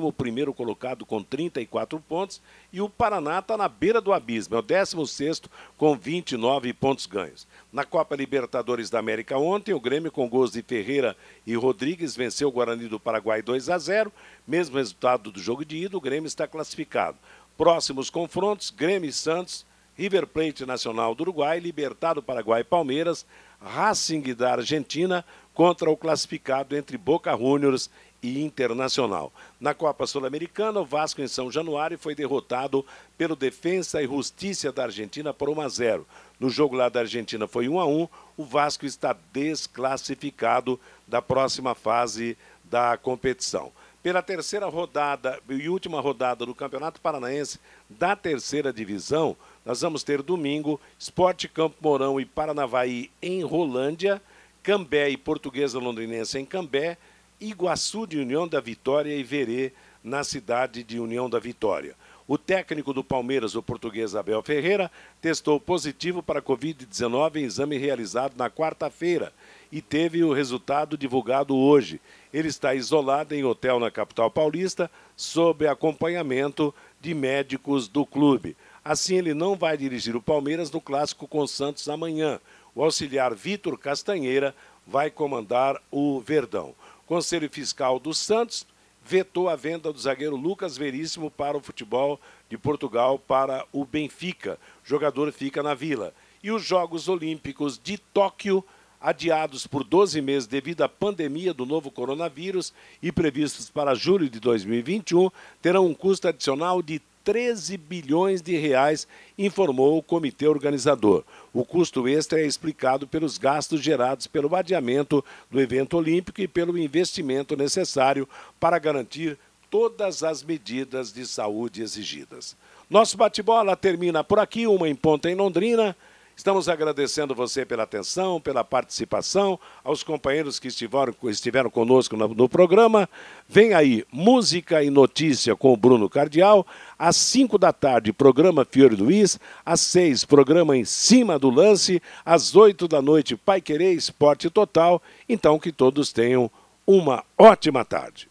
colocado 0.56 1.06
com 1.06 1.22
34 1.22 2.00
pontos 2.00 2.42
e 2.74 2.82
o 2.82 2.90
Paraná 2.90 3.38
está 3.38 3.56
na 3.56 3.68
beira 3.68 4.02
do 4.02 4.12
abismo, 4.12 4.56
é 4.56 4.58
o 4.58 4.64
16 4.64 5.44
com 5.78 5.96
29 5.96 6.74
pontos 6.74 7.06
ganhos. 7.06 7.48
Na 7.72 7.86
Copa 7.86 8.16
Libertadores 8.16 8.90
da 8.90 8.98
América 8.98 9.38
ontem, 9.38 9.72
o 9.72 9.80
Grêmio 9.80 10.12
com 10.12 10.28
gols 10.28 10.54
de 10.54 10.64
Ferreira 10.64 11.16
e 11.46 11.54
Rodrigues 11.54 12.16
venceu 12.16 12.48
o 12.48 12.52
Guarani 12.52 12.88
do 12.88 13.00
Paraguai 13.00 13.44
2 13.44 13.70
a 13.70 13.78
0. 13.78 14.12
Mesmo 14.48 14.78
resultado 14.78 15.32
do 15.32 15.40
jogo 15.40 15.64
de 15.64 15.78
ida, 15.78 15.96
o 15.96 16.02
Grêmio 16.02 16.26
está 16.26 16.48
classificado. 16.48 17.20
Próximos 17.56 18.10
confrontos: 18.10 18.72
Grêmio 18.72 19.12
e 19.12 19.14
Santos, 19.14 19.64
River 19.96 20.26
Plate 20.26 20.66
Nacional 20.66 21.14
do 21.14 21.22
Uruguai, 21.22 21.60
Libertado 21.60 22.24
Paraguai 22.24 22.64
Palmeiras, 22.64 23.28
Racing 23.62 24.34
da 24.34 24.54
Argentina 24.54 25.24
contra 25.54 25.90
o 25.92 25.98
classificado 25.98 26.74
entre 26.76 26.98
Boca 26.98 27.36
Juniors 27.36 27.92
e 28.22 28.42
Internacional. 28.44 29.32
Na 29.60 29.74
Copa 29.74 30.06
Sul-Americana, 30.06 30.80
o 30.80 30.86
Vasco 30.86 31.22
em 31.22 31.28
São 31.28 31.52
Januário 31.52 31.98
foi 31.98 32.14
derrotado 32.16 32.86
pelo 33.18 33.36
Defensa 33.36 34.02
e 34.02 34.08
Justiça 34.08 34.72
da 34.72 34.84
Argentina 34.84 35.34
por 35.34 35.50
1 35.50 35.62
a 35.62 35.70
0. 35.70 36.08
No 36.40 36.50
jogo 36.50 36.76
lá 36.76 36.90
da 36.90 37.02
Argentina 37.02 37.48
foi 37.48 37.68
1 37.68 37.80
a 37.80 37.86
1. 37.86 38.08
O 38.38 38.44
Vasco 38.44 38.86
está 38.86 39.16
desclassificado 39.34 40.80
da 41.08 41.22
próxima 41.22 41.76
fase 41.76 42.38
da 42.64 42.98
competição. 42.98 43.72
pela 44.02 44.22
terceira 44.22 44.66
rodada 44.68 45.40
e 45.50 45.68
última 45.68 46.00
rodada 46.00 46.46
do 46.46 46.56
Campeonato 46.56 47.02
Paranaense 47.02 47.60
da 47.90 48.16
terceira 48.16 48.72
divisão, 48.72 49.36
nós 49.66 49.82
vamos 49.82 50.04
ter 50.04 50.22
domingo 50.22 50.80
Esporte 50.98 51.48
Campo 51.50 51.76
Mourão 51.82 52.20
e 52.20 52.26
Paranavaí 52.26 53.12
em 53.22 53.44
Rolândia, 53.44 54.22
Cambé 54.64 55.10
e 55.10 55.18
Portuguesa 55.18 55.80
Londrinense 55.80 56.40
em 56.40 56.46
Cambé, 56.46 56.98
Iguaçu 57.40 58.06
de 58.06 58.18
União 58.18 58.48
da 58.48 58.60
Vitória 58.60 59.16
e 59.16 59.24
Verê 59.24 59.72
na 60.04 60.24
cidade 60.24 60.84
de 60.84 61.00
União 61.00 61.30
da 61.30 61.40
Vitória. 61.40 61.96
O 62.28 62.38
técnico 62.38 62.94
do 62.94 63.04
Palmeiras, 63.04 63.56
o 63.56 63.64
português 63.64 64.16
Abel 64.16 64.44
Ferreira, 64.44 64.92
testou 65.20 65.60
positivo 65.60 66.22
para 66.22 66.42
Covid-19 66.42 67.38
em 67.38 67.44
exame 67.44 67.78
realizado 67.78 68.34
na 68.38 68.52
quarta-feira 68.52 69.34
e 69.72 69.82
teve 69.82 70.24
o 70.24 70.32
resultado 70.32 70.98
divulgado 70.98 71.56
hoje. 71.56 72.00
Ele 72.32 72.48
está 72.48 72.76
isolado 72.76 73.34
em 73.34 73.44
hotel 73.44 73.80
na 73.80 73.90
capital 73.90 74.30
paulista, 74.30 74.92
sob 75.16 75.68
acompanhamento 75.68 76.74
de 77.02 77.14
médicos 77.16 77.88
do 77.88 78.06
clube. 78.06 78.56
Assim, 78.86 79.16
ele 79.16 79.34
não 79.34 79.56
vai 79.56 79.76
dirigir 79.76 80.16
o 80.16 80.22
Palmeiras 80.22 80.70
no 80.70 80.80
clássico 80.80 81.28
com 81.28 81.48
Santos 81.48 81.90
amanhã. 81.90 82.40
O 82.76 82.84
auxiliar 82.84 83.34
Vitor 83.34 83.78
Castanheira 83.78 84.54
vai 84.86 85.10
comandar 85.10 85.82
o 85.92 86.20
Verdão. 86.20 86.76
Conselho 87.10 87.50
Fiscal 87.50 88.00
do 88.00 88.14
Santos 88.14 88.68
vetou 89.04 89.50
a 89.50 89.56
venda 89.56 89.92
do 89.92 89.98
zagueiro 89.98 90.36
Lucas 90.36 90.78
Veríssimo 90.78 91.32
para 91.32 91.58
o 91.58 91.60
futebol 91.60 92.22
de 92.48 92.56
Portugal 92.56 93.18
para 93.18 93.66
o 93.74 93.84
Benfica. 93.84 94.60
O 94.86 94.88
jogador 94.88 95.32
fica 95.32 95.64
na 95.64 95.74
Vila. 95.74 96.14
E 96.44 96.52
os 96.52 96.64
Jogos 96.64 97.10
Olímpicos 97.10 97.80
de 97.84 97.98
Tóquio 97.98 98.64
adiados 99.02 99.66
por 99.66 99.84
12 99.84 100.22
meses 100.22 100.48
devido 100.48 100.84
à 100.84 100.88
pandemia 100.88 101.52
do 101.52 101.66
novo 101.66 101.90
coronavírus 101.90 102.72
e 103.02 103.12
previstos 103.12 103.72
para 103.72 103.96
julho 103.96 104.30
de 104.30 104.40
2021, 104.40 105.32
terão 105.64 105.88
um 105.88 105.96
custo 105.96 106.28
adicional 106.28 106.80
de 106.80 107.02
13 107.24 107.76
bilhões 107.78 108.40
de 108.42 108.56
reais, 108.56 109.08
informou 109.36 109.98
o 109.98 110.04
comitê 110.04 110.48
organizador. 110.48 111.24
O 111.54 111.66
custo 111.66 112.08
extra 112.08 112.40
é 112.40 112.46
explicado 112.46 113.08
pelos 113.08 113.38
gastos 113.38 113.82
gerados 113.82 114.28
pelo 114.28 114.56
adiamento 114.56 115.24
do 115.50 115.60
evento 115.60 115.98
olímpico 115.98 116.42
e 116.42 116.48
pelo 116.48 116.78
investimento 116.78 117.56
necessário 117.56 118.28
para 118.60 118.78
garantir 118.78 119.38
todas 119.70 120.24
as 120.24 120.44
medidas 120.44 121.12
de 121.12 121.26
saúde 121.26 121.82
exigidas. 121.82 122.56
Nosso 122.90 123.18
bate-bola 123.18 123.76
termina 123.76 124.24
por 124.24 124.40
aqui, 124.40 124.66
uma 124.66 124.90
em 124.90 124.96
ponta 124.96 125.30
em 125.30 125.36
Londrina. 125.36 125.96
Estamos 126.40 126.70
agradecendo 126.70 127.36
você 127.36 127.66
pela 127.66 127.84
atenção, 127.84 128.40
pela 128.40 128.64
participação, 128.64 129.60
aos 129.84 130.04
companheiros 130.04 130.58
que 130.58 130.70
estiveram, 130.70 131.14
estiveram 131.26 131.70
conosco 131.70 132.16
no, 132.16 132.30
no 132.30 132.48
programa. 132.48 133.10
Vem 133.46 133.74
aí 133.74 134.06
música 134.10 134.82
e 134.82 134.90
notícia 134.90 135.54
com 135.54 135.74
o 135.74 135.76
Bruno 135.76 136.10
Cardial. 136.10 136.66
Às 136.98 137.18
5 137.18 137.58
da 137.58 137.74
tarde, 137.74 138.14
programa 138.14 138.64
Fiore 138.64 138.96
Luiz. 138.96 139.38
Às 139.66 139.82
6, 139.82 140.24
programa 140.24 140.78
Em 140.78 140.86
Cima 140.86 141.38
do 141.38 141.50
Lance. 141.50 142.02
Às 142.24 142.56
8 142.56 142.88
da 142.88 143.02
noite, 143.02 143.36
Pai 143.36 143.60
Querer 143.60 143.92
Esporte 143.92 144.50
Total. 144.50 145.02
Então, 145.28 145.60
que 145.60 145.74
todos 145.74 146.14
tenham 146.14 146.50
uma 146.88 147.22
ótima 147.38 147.84
tarde. 147.84 148.30